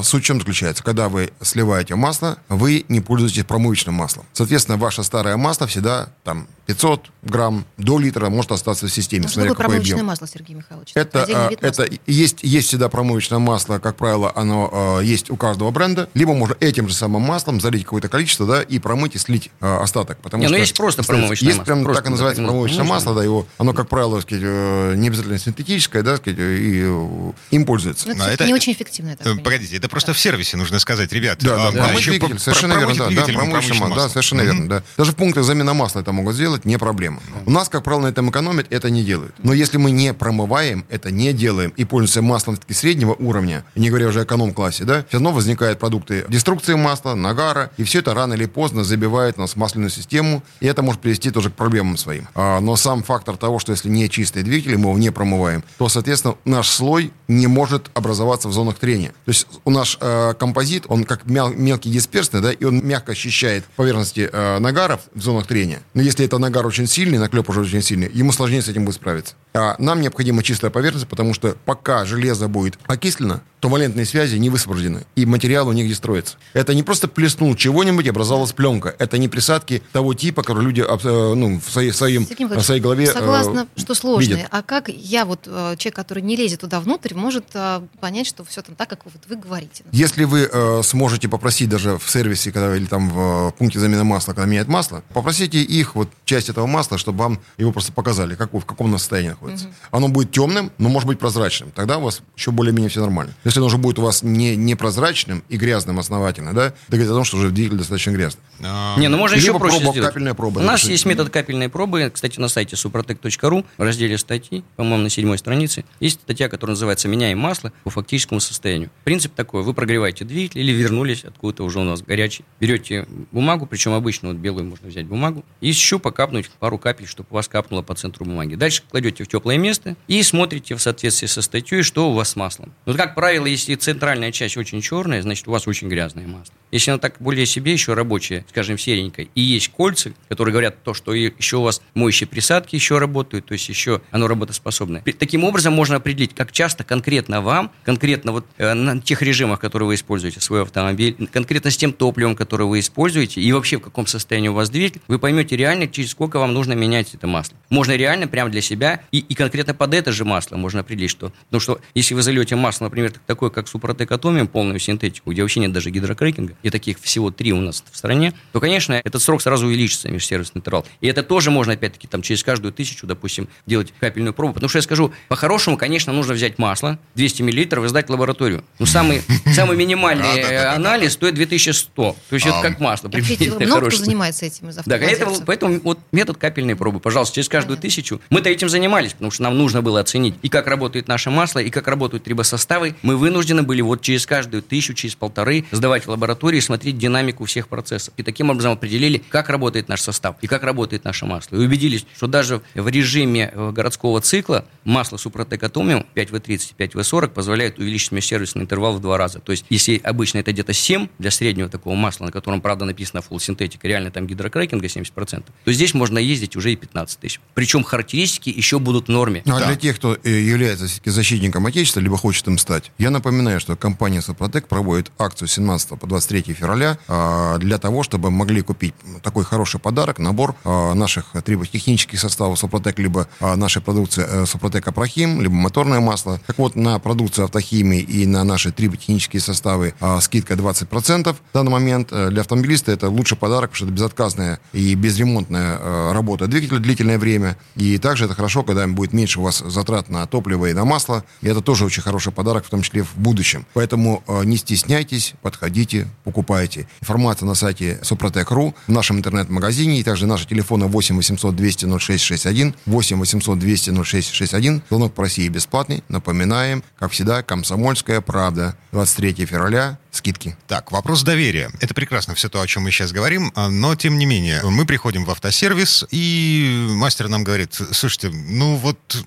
э, 0.00 0.02
суть 0.04 0.22
в 0.22 0.26
чем 0.26 0.38
заключается? 0.38 0.82
Когда 0.82 1.08
вы 1.08 1.30
сливаете 1.42 1.94
масло, 1.94 2.38
вы 2.48 2.84
не 2.88 3.00
пользуетесь 3.00 3.44
промывочным 3.44 3.94
маслом. 3.94 4.24
Соответственно, 4.32 4.78
ваше 4.78 5.02
старое 5.02 5.36
масло 5.36 5.66
всегда 5.66 6.08
там 6.24 6.48
500 6.66 7.10
грамм 7.22 7.64
до 7.76 7.98
литра 7.98 8.28
может 8.28 8.50
остаться 8.52 8.86
в 8.86 8.92
системе. 8.92 9.22
Ну, 9.24 9.28
что 9.28 9.34
смотря 9.34 9.50
такое 9.50 9.64
какой 9.64 9.74
промывочное 9.76 9.94
объем. 9.96 10.06
масло, 10.06 10.26
Сергей 10.26 10.54
Михайлович? 10.56 10.90
Это, 10.94 11.24
а, 11.28 11.50
это 11.52 11.82
масла. 11.82 11.86
есть, 12.06 12.38
есть 12.42 12.68
всегда 12.68 12.88
промывочное 12.88 13.38
масло, 13.38 13.78
как 13.78 13.96
правило, 13.96 14.32
оно 14.34 14.70
а, 14.72 15.00
есть 15.00 15.30
у 15.30 15.36
каждого 15.36 15.65
бренда. 15.70 16.08
Либо 16.14 16.34
можно 16.34 16.56
этим 16.60 16.88
же 16.88 16.94
самым 16.94 17.22
маслом 17.22 17.60
залить 17.60 17.84
какое-то 17.84 18.08
количество, 18.08 18.46
да, 18.46 18.62
и 18.62 18.78
промыть 18.78 19.14
и 19.14 19.18
слить 19.18 19.50
а, 19.60 19.82
остаток. 19.82 20.18
Потому 20.18 20.42
Не, 20.42 20.48
ну 20.48 20.54
что 20.54 20.60
есть 20.60 20.76
просто 20.76 21.02
промывочное 21.02 21.46
Есть 21.48 21.58
масло, 21.58 21.72
прям 21.72 21.84
просто 21.84 22.02
так 22.02 22.08
и 22.08 22.10
называется 22.10 22.42
так, 22.42 22.48
промывочное 22.48 22.78
можно. 22.84 22.94
масло, 22.94 23.14
да, 23.14 23.24
его, 23.24 23.46
оно, 23.58 23.72
как 23.72 23.88
правило, 23.88 24.20
сказать, 24.20 24.42
э, 24.44 24.94
не 24.96 25.08
обязательно 25.08 25.38
синтетическое, 25.38 26.02
да, 26.02 26.16
сказать, 26.16 26.38
и 26.38 26.82
э, 26.84 27.32
им 27.50 27.64
пользуются. 27.64 28.08
Ну, 28.08 28.14
это 28.14 28.24
А 28.24 28.30
это- 28.30 28.46
не 28.46 28.54
очень 28.54 28.72
эффективно, 28.72 29.12
так 29.12 29.20
Э, 29.20 29.24
понимаю. 29.30 29.44
Погодите, 29.44 29.76
это 29.76 29.88
просто 29.88 30.12
в 30.12 30.18
сервисе 30.18 30.56
нужно 30.56 30.78
сказать, 30.78 31.12
ребят. 31.12 31.38
Да, 31.40 31.56
да, 31.56 31.68
а, 31.68 31.72
промыть 31.72 31.98
еще 31.98 32.10
двигатель, 32.12 32.38
совершенно 32.38 32.74
верно, 32.74 32.94
да, 32.94 33.10
да, 33.10 33.24
промывочное 33.32 33.78
масло, 33.78 33.96
да, 33.96 34.08
совершенно 34.08 34.42
верно, 34.42 34.68
да. 34.68 34.82
Даже 34.96 35.12
в 35.12 35.16
пунктах 35.16 35.44
замена 35.44 35.74
масла 35.74 36.00
это 36.00 36.12
могут 36.12 36.34
сделать, 36.34 36.64
не 36.64 36.76
проблема. 36.78 37.20
У 37.44 37.50
нас, 37.50 37.68
как 37.68 37.82
правило, 37.84 38.02
на 38.02 38.06
этом 38.08 38.30
экономят, 38.30 38.66
это 38.70 38.90
не 38.90 39.02
делают. 39.04 39.34
Но 39.42 39.52
если 39.52 39.76
мы 39.78 39.90
не 39.90 40.12
промываем, 40.14 40.84
это 40.88 41.10
не 41.10 41.32
делаем 41.32 41.72
и 41.76 41.84
пользуемся 41.84 42.22
маслом 42.22 42.56
таки 42.56 42.74
среднего 42.74 43.14
уровня, 43.14 43.64
не 43.74 43.88
говоря 43.88 44.08
уже 44.08 44.20
о 44.20 44.24
эконом-классе, 44.24 44.84
да, 44.84 45.04
все 45.08 45.14
равно 45.18 45.32
возникают 45.56 45.78
продукты 45.78 46.24
деструкции 46.28 46.74
масла, 46.74 47.14
нагара, 47.14 47.70
и 47.78 47.84
все 47.84 48.00
это 48.00 48.12
рано 48.12 48.34
или 48.34 48.44
поздно 48.44 48.84
забивает 48.84 49.38
нас 49.38 49.52
в 49.52 49.56
масляную 49.56 49.90
систему, 49.90 50.42
и 50.60 50.66
это 50.66 50.82
может 50.82 51.00
привести 51.00 51.30
тоже 51.30 51.48
к 51.50 51.54
проблемам 51.54 51.96
своим. 51.96 52.28
А, 52.34 52.60
но 52.60 52.76
сам 52.76 53.02
фактор 53.02 53.38
того, 53.38 53.58
что 53.58 53.72
если 53.72 53.88
не 53.88 54.10
чистый 54.10 54.42
двигатель, 54.42 54.76
мы 54.76 54.90
его 54.90 54.98
не 54.98 55.10
промываем, 55.10 55.64
то, 55.78 55.88
соответственно, 55.88 56.34
наш 56.44 56.68
слой 56.68 57.10
не 57.26 57.46
может 57.46 57.90
образоваться 57.94 58.48
в 58.48 58.52
зонах 58.52 58.76
трения. 58.78 59.10
То 59.24 59.30
есть 59.30 59.46
у 59.64 59.70
наш 59.70 59.96
э, 59.98 60.34
композит, 60.38 60.84
он 60.88 61.04
как 61.04 61.24
мял- 61.24 61.54
мелкий 61.54 61.90
дисперсный, 61.90 62.42
да, 62.42 62.52
и 62.52 62.64
он 62.64 62.86
мягко 62.86 63.12
ощущает 63.12 63.64
поверхности 63.76 64.28
э, 64.30 64.58
нагаров 64.58 65.00
в 65.14 65.22
зонах 65.22 65.46
трения. 65.46 65.80
Но 65.94 66.02
если 66.02 66.26
это 66.26 66.36
нагар 66.36 66.66
очень 66.66 66.86
сильный, 66.86 67.18
наклеп 67.18 67.48
уже 67.48 67.60
очень 67.60 67.82
сильный, 67.82 68.10
ему 68.12 68.32
сложнее 68.32 68.60
с 68.60 68.68
этим 68.68 68.84
будет 68.84 68.96
справиться. 68.96 69.34
А 69.56 69.74
нам 69.78 70.02
необходима 70.02 70.42
чистая 70.42 70.70
поверхность, 70.70 71.08
потому 71.08 71.32
что 71.32 71.56
пока 71.64 72.04
железо 72.04 72.46
будет 72.46 72.78
окислено, 72.86 73.42
то 73.60 73.70
валентные 73.70 74.04
связи 74.04 74.36
не 74.36 74.50
высвобождены, 74.50 75.06
и 75.16 75.24
материал 75.24 75.66
у 75.66 75.72
них 75.72 75.86
не 75.86 75.94
строится. 75.94 76.36
Это 76.52 76.74
не 76.74 76.82
просто 76.82 77.08
плеснул 77.08 77.54
чего-нибудь, 77.56 78.04
и 78.04 78.10
образовалась 78.10 78.52
пленка. 78.52 78.94
Это 78.98 79.16
не 79.16 79.28
присадки 79.28 79.82
того 79.92 80.12
типа, 80.12 80.42
который 80.42 80.64
люди 80.64 80.84
э, 80.86 81.34
ну, 81.34 81.58
в 81.58 81.70
своей, 81.70 81.92
своим, 81.92 82.26
в 82.26 82.60
своей 82.62 82.80
голове 82.80 83.06
э, 83.06 83.12
Согласна, 83.12 83.66
что 83.76 83.94
сложное. 83.94 84.36
видят. 84.36 84.48
А 84.50 84.62
как 84.62 84.88
я, 84.88 85.24
вот 85.24 85.40
э, 85.46 85.74
человек, 85.78 85.96
который 85.96 86.22
не 86.22 86.36
лезет 86.36 86.60
туда 86.60 86.80
внутрь, 86.80 87.14
может 87.14 87.46
э, 87.54 87.80
понять, 87.98 88.26
что 88.26 88.44
все 88.44 88.60
там 88.60 88.74
так, 88.74 88.90
как 88.90 89.04
вот 89.06 89.14
вы 89.26 89.36
говорите? 89.36 89.84
Если 89.90 90.24
вы 90.24 90.50
э, 90.52 90.82
сможете 90.82 91.28
попросить 91.28 91.70
даже 91.70 91.96
в 91.96 92.10
сервисе, 92.10 92.52
когда 92.52 92.76
или 92.76 92.84
там 92.84 93.08
в 93.08 93.48
э, 93.48 93.52
пункте 93.58 93.80
замены 93.80 94.04
масла, 94.04 94.34
когда 94.34 94.46
меняют 94.46 94.68
масло, 94.68 95.02
попросите 95.14 95.62
их 95.62 95.94
вот 95.94 96.10
часть 96.26 96.50
этого 96.50 96.66
масла, 96.66 96.98
чтобы 96.98 97.18
вам 97.20 97.40
его 97.56 97.72
просто 97.72 97.92
показали, 97.92 98.34
как, 98.34 98.52
в 98.52 98.60
каком 98.60 98.88
оно 98.88 98.98
состоянии 98.98 99.30
находится. 99.30 99.45
Оно 99.90 100.08
будет 100.08 100.30
темным, 100.30 100.70
но 100.78 100.88
может 100.88 101.06
быть 101.06 101.18
прозрачным. 101.18 101.70
Тогда 101.72 101.98
у 101.98 102.02
вас 102.02 102.22
еще 102.36 102.50
более-менее 102.50 102.90
все 102.90 103.00
нормально. 103.00 103.34
Если 103.44 103.58
оно 103.58 103.66
уже 103.66 103.78
будет 103.78 103.98
у 103.98 104.02
вас 104.02 104.22
не 104.22 104.56
непрозрачным 104.56 105.42
и 105.48 105.56
грязным 105.56 105.98
основательно, 105.98 106.52
да, 106.52 106.66
это 106.66 106.74
говорит 106.88 107.10
о 107.10 107.14
том, 107.14 107.24
что 107.24 107.36
уже 107.36 107.50
двигатель 107.50 107.78
достаточно 107.78 108.10
грязный. 108.10 108.40
А, 108.62 108.98
Не, 108.98 109.08
ну 109.08 109.16
можно 109.18 109.34
Либо 109.36 109.46
еще 109.48 109.58
проще 109.58 109.76
проба, 109.78 109.92
сделать. 109.92 110.08
капельная 110.08 110.34
проба, 110.34 110.58
У 110.60 110.62
нас 110.62 110.84
есть 110.84 111.04
метод 111.06 111.30
капельной 111.30 111.68
пробы. 111.68 112.10
Кстати, 112.12 112.40
на 112.40 112.48
сайте 112.48 112.76
suprotec.ru 112.76 113.64
в 113.76 113.82
разделе 113.82 114.18
статьи, 114.18 114.64
по-моему, 114.76 115.04
на 115.04 115.10
седьмой 115.10 115.38
странице, 115.38 115.84
есть 116.00 116.20
статья, 116.22 116.48
которая 116.48 116.72
называется 116.72 117.08
«Меняем 117.08 117.38
масло 117.38 117.72
по 117.84 117.90
фактическому 117.90 118.40
состоянию». 118.40 118.90
Принцип 119.04 119.34
такой. 119.34 119.62
Вы 119.62 119.74
прогреваете 119.74 120.24
двигатель 120.24 120.60
или 120.60 120.72
вернулись 120.72 121.24
откуда-то 121.24 121.64
уже 121.64 121.80
у 121.80 121.84
нас 121.84 122.02
горячий. 122.02 122.44
Берете 122.60 123.06
бумагу, 123.32 123.66
причем 123.66 123.92
обычно 123.92 124.28
вот 124.28 124.38
белую 124.38 124.64
можно 124.66 124.88
взять 124.88 125.06
бумагу, 125.06 125.44
и 125.60 125.72
с 125.72 125.76
щупа 125.76 126.10
капнуть 126.10 126.50
пару 126.58 126.78
капель, 126.78 127.06
чтобы 127.06 127.28
у 127.30 127.34
вас 127.34 127.48
капнуло 127.48 127.82
по 127.82 127.94
центру 127.94 128.24
бумаги. 128.24 128.54
Дальше 128.54 128.82
кладете 128.90 129.24
в 129.24 129.28
теплое 129.36 129.58
место 129.58 129.96
и 130.08 130.22
смотрите 130.22 130.74
в 130.74 130.80
соответствии 130.80 131.26
со 131.26 131.42
статьей, 131.42 131.82
что 131.82 132.10
у 132.10 132.14
вас 132.14 132.30
с 132.30 132.36
маслом. 132.36 132.72
Ну, 132.86 132.94
как 132.94 133.14
правило, 133.14 133.44
если 133.44 133.74
центральная 133.74 134.32
часть 134.32 134.56
очень 134.56 134.80
черная, 134.80 135.20
значит, 135.20 135.46
у 135.46 135.50
вас 135.50 135.68
очень 135.68 135.88
грязное 135.88 136.26
масло. 136.26 136.54
Если 136.72 136.90
она 136.90 136.98
так 136.98 137.16
более 137.20 137.46
себе 137.46 137.72
еще 137.72 137.92
рабочая, 137.94 138.44
скажем, 138.48 138.78
серенькая, 138.78 139.28
и 139.34 139.40
есть 139.40 139.68
кольца, 139.68 140.12
которые 140.28 140.52
говорят 140.52 140.82
то, 140.82 140.94
что 140.94 141.12
еще 141.12 141.58
у 141.58 141.62
вас 141.62 141.82
моющие 141.94 142.26
присадки 142.26 142.74
еще 142.74 142.98
работают, 142.98 143.46
то 143.46 143.52
есть 143.52 143.68
еще 143.68 144.00
оно 144.10 144.26
работоспособное. 144.26 145.02
Таким 145.18 145.44
образом 145.44 145.74
можно 145.74 145.96
определить, 145.96 146.34
как 146.34 146.50
часто 146.50 146.82
конкретно 146.82 147.40
вам, 147.42 147.70
конкретно 147.84 148.32
вот 148.32 148.46
э, 148.56 148.72
на 148.72 149.00
тех 149.00 149.22
режимах, 149.22 149.60
которые 149.60 149.86
вы 149.86 149.94
используете 149.94 150.40
свой 150.40 150.62
автомобиль, 150.62 151.14
конкретно 151.30 151.70
с 151.70 151.76
тем 151.76 151.92
топливом, 151.92 152.34
которое 152.34 152.64
вы 152.64 152.80
используете, 152.80 153.40
и 153.40 153.52
вообще 153.52 153.76
в 153.76 153.80
каком 153.80 154.06
состоянии 154.06 154.48
у 154.48 154.54
вас 154.54 154.70
двигатель, 154.70 155.02
вы 155.08 155.18
поймете 155.18 155.56
реально, 155.56 155.86
через 155.86 156.10
сколько 156.10 156.38
вам 156.38 156.54
нужно 156.54 156.72
менять 156.72 157.14
это 157.14 157.26
масло. 157.26 157.56
Можно 157.68 157.96
реально 157.96 158.28
прямо 158.28 158.50
для 158.50 158.60
себя 158.60 159.02
и, 159.12 159.24
и 159.28 159.34
конкретно 159.34 159.74
под 159.74 159.94
это 159.94 160.12
же 160.12 160.24
масло 160.24 160.56
можно 160.56 160.80
определить, 160.80 161.10
что, 161.10 161.32
ну 161.50 161.60
что, 161.60 161.80
если 161.94 162.14
вы 162.14 162.22
зальете 162.22 162.56
масло, 162.56 162.84
например, 162.84 163.12
так- 163.12 163.22
такое, 163.26 163.50
как 163.50 163.68
Супротек 163.68 164.10
Атомиум, 164.12 164.48
полную 164.48 164.78
синтетику, 164.78 165.32
где 165.32 165.42
вообще 165.42 165.60
нет 165.60 165.72
даже 165.72 165.90
гидрокрекинга, 165.90 166.54
и 166.62 166.70
таких 166.70 166.98
всего 167.00 167.30
три 167.30 167.52
у 167.52 167.60
нас 167.60 167.84
в 167.90 167.96
стране, 167.96 168.32
то, 168.52 168.60
конечно, 168.60 168.94
этот 169.04 169.22
срок 169.22 169.42
сразу 169.42 169.66
увеличится, 169.66 170.08
межсервисный 170.08 170.60
интервал. 170.60 170.86
И 171.00 171.06
это 171.06 171.22
тоже 171.22 171.50
можно, 171.50 171.74
опять-таки, 171.74 172.06
там, 172.08 172.22
через 172.22 172.42
каждую 172.42 172.72
тысячу, 172.72 173.06
допустим, 173.06 173.48
делать 173.66 173.92
капельную 174.00 174.34
пробу. 174.34 174.54
Потому 174.54 174.68
что 174.68 174.78
я 174.78 174.82
скажу, 174.82 175.12
по-хорошему, 175.28 175.76
конечно, 175.76 176.12
нужно 176.12 176.34
взять 176.34 176.58
масло, 176.58 176.98
200 177.14 177.42
миллилитров, 177.42 177.84
и 177.84 177.88
сдать 177.88 178.08
в 178.08 178.10
лабораторию. 178.10 178.64
Ну, 178.78 178.86
самый, 178.86 179.22
самый 179.54 179.76
минимальный 179.76 180.40
э, 180.40 180.66
анализ 180.66 181.12
стоит 181.12 181.34
2100. 181.34 182.16
То 182.28 182.34
есть 182.34 182.46
это 182.46 182.60
как 182.62 182.80
масло. 182.80 183.08
Много 183.08 183.86
кто 183.88 183.96
занимается 183.96 184.46
этим 184.46 184.68
из 184.70 184.76
Да, 184.76 184.98
поэтому, 185.44 185.80
вот 185.80 185.98
метод 186.12 186.36
капельной 186.36 186.76
пробы. 186.76 187.00
Пожалуйста, 187.00 187.34
через 187.36 187.48
каждую 187.48 187.78
тысячу. 187.78 188.20
Мы-то 188.30 188.48
этим 188.48 188.68
занимались, 188.68 189.05
потому 189.12 189.30
что 189.30 189.42
нам 189.42 189.56
нужно 189.56 189.82
было 189.82 190.00
оценить 190.00 190.34
и 190.42 190.48
как 190.48 190.66
работает 190.66 191.08
наше 191.08 191.30
масло, 191.30 191.58
и 191.58 191.70
как 191.70 191.88
работают 191.88 192.24
трибосоставы. 192.24 192.94
Мы 193.02 193.16
вынуждены 193.16 193.62
были 193.62 193.80
вот 193.80 194.02
через 194.02 194.26
каждую 194.26 194.62
тысячу, 194.62 194.94
через 194.94 195.14
полторы 195.14 195.64
сдавать 195.70 196.06
в 196.06 196.10
лаборатории 196.10 196.58
и 196.58 196.60
смотреть 196.60 196.98
динамику 196.98 197.44
всех 197.44 197.68
процессов. 197.68 198.14
И 198.16 198.22
таким 198.22 198.50
образом 198.50 198.72
определили, 198.72 199.22
как 199.28 199.48
работает 199.48 199.88
наш 199.88 200.00
состав 200.00 200.36
и 200.40 200.46
как 200.46 200.62
работает 200.62 201.04
наше 201.04 201.26
масло. 201.26 201.56
И 201.56 201.58
убедились, 201.58 202.06
что 202.16 202.26
даже 202.26 202.62
в 202.74 202.88
режиме 202.88 203.50
э, 203.52 203.70
городского 203.72 204.20
цикла 204.20 204.64
масло 204.84 205.16
Супротек 205.16 205.62
Атомиум 205.62 206.06
5В30 206.14 206.74
и 206.76 206.82
5В40 206.82 207.28
позволяет 207.28 207.78
увеличить 207.78 208.12
межсервисный 208.12 208.62
интервал 208.62 208.94
в 208.94 209.00
два 209.00 209.18
раза. 209.18 209.40
То 209.40 209.52
есть, 209.52 209.64
если 209.70 210.00
обычно 210.02 210.38
это 210.38 210.52
где-то 210.52 210.72
7 210.72 211.08
для 211.18 211.30
среднего 211.30 211.68
такого 211.68 211.94
масла, 211.94 212.26
на 212.26 212.32
котором, 212.32 212.60
правда, 212.60 212.84
написано 212.84 213.22
full 213.28 213.40
синтетика, 213.40 213.86
реально 213.86 214.10
там 214.10 214.26
гидрокрекинга 214.26 214.86
70%, 214.86 215.44
то 215.64 215.72
здесь 215.72 215.94
можно 215.94 216.18
ездить 216.18 216.56
уже 216.56 216.72
и 216.72 216.76
15 216.76 217.18
тысяч. 217.18 217.40
Причем 217.54 217.84
характеристики 217.84 218.48
еще 218.48 218.78
будут 218.78 218.95
в 219.04 219.08
норме. 219.08 219.42
Ну, 219.44 219.56
а 219.56 219.64
для 219.64 219.76
тех, 219.76 219.96
кто 219.96 220.16
э, 220.22 220.30
является 220.30 220.86
защитником 221.04 221.66
Отечества, 221.66 222.00
либо 222.00 222.16
хочет 222.16 222.46
им 222.48 222.58
стать, 222.58 222.90
я 222.98 223.10
напоминаю, 223.10 223.60
что 223.60 223.76
компания 223.76 224.22
Сопротек 224.22 224.68
проводит 224.68 225.12
акцию 225.18 225.48
17 225.48 225.98
по 225.98 226.06
23 226.06 226.54
февраля 226.54 226.98
а, 227.08 227.58
для 227.58 227.78
того, 227.78 228.02
чтобы 228.02 228.30
могли 228.30 228.62
купить 228.62 228.94
такой 229.22 229.44
хороший 229.44 229.80
подарок, 229.80 230.18
набор 230.18 230.54
а, 230.64 230.94
наших 230.94 231.26
триботехнических 231.44 232.18
составов 232.18 232.58
Сопротек, 232.58 232.98
либо 232.98 233.28
а, 233.40 233.56
нашей 233.56 233.82
продукции 233.82 234.24
э, 234.26 234.46
Сопротек 234.46 234.86
Апрахим, 234.88 235.40
либо 235.40 235.54
моторное 235.54 236.00
масло. 236.00 236.40
Так 236.46 236.58
вот, 236.58 236.76
на 236.76 236.98
продукцию 236.98 237.44
автохимии 237.44 238.00
и 238.00 238.26
на 238.26 238.44
наши 238.44 238.72
триботехнические 238.72 239.40
составы 239.40 239.94
скидка 240.20 240.54
20%. 240.54 241.34
В 241.34 241.38
данный 241.52 241.70
момент 241.70 242.08
э, 242.10 242.30
для 242.30 242.40
автомобилиста 242.42 242.92
это 242.92 243.08
лучший 243.08 243.36
подарок, 243.36 243.70
потому 243.70 243.76
что 243.76 243.84
это 243.86 243.94
безотказная 243.94 244.60
и 244.72 244.94
безремонтная 244.94 246.12
работа 246.12 246.46
двигателя 246.46 246.78
длительное 246.78 247.18
время. 247.18 247.56
И 247.74 247.98
также 247.98 248.24
это 248.26 248.34
хорошо, 248.34 248.62
когда 248.62 248.85
будет 248.94 249.12
меньше 249.12 249.40
у 249.40 249.42
вас 249.42 249.58
затрат 249.58 250.08
на 250.08 250.26
топливо 250.26 250.66
и 250.66 250.72
на 250.72 250.84
масло. 250.84 251.24
И 251.40 251.48
это 251.48 251.60
тоже 251.60 251.84
очень 251.84 252.02
хороший 252.02 252.32
подарок, 252.32 252.64
в 252.64 252.70
том 252.70 252.82
числе 252.82 253.02
в 253.02 253.16
будущем. 253.16 253.66
Поэтому 253.74 254.22
э, 254.26 254.44
не 254.44 254.56
стесняйтесь, 254.56 255.34
подходите, 255.42 256.06
покупайте. 256.24 256.88
Информация 257.00 257.46
на 257.46 257.54
сайте 257.54 257.98
Супротек.ру, 258.02 258.74
в 258.86 258.92
нашем 258.92 259.18
интернет-магазине, 259.18 260.00
и 260.00 260.02
также 260.02 260.26
наши 260.26 260.46
телефоны 260.46 260.86
8 260.86 261.16
800 261.16 261.56
200 261.56 261.98
0661, 261.98 262.74
8 262.86 263.18
800 263.18 263.58
200 263.58 263.90
0661. 264.04 264.82
Звонок 264.88 265.14
по 265.14 265.22
России 265.22 265.48
бесплатный. 265.48 266.02
Напоминаем, 266.08 266.82
как 266.98 267.12
всегда, 267.12 267.42
«Комсомольская 267.42 268.20
правда». 268.20 268.76
23 268.92 269.46
февраля. 269.46 269.98
Скидки. 270.10 270.56
Так, 270.66 270.92
вопрос 270.92 271.22
доверия. 271.22 271.70
Это 271.80 271.92
прекрасно 271.92 272.34
все 272.34 272.48
то, 272.48 272.62
о 272.62 272.66
чем 272.66 272.84
мы 272.84 272.90
сейчас 272.90 273.12
говорим, 273.12 273.52
а, 273.54 273.68
но 273.68 273.94
тем 273.94 274.16
не 274.16 274.24
менее, 274.24 274.62
мы 274.62 274.86
приходим 274.86 275.26
в 275.26 275.30
автосервис, 275.30 276.06
и 276.10 276.86
мастер 276.92 277.28
нам 277.28 277.44
говорит, 277.44 277.78
слушайте, 277.92 278.30
ну 278.30 278.75
вот 278.76 279.26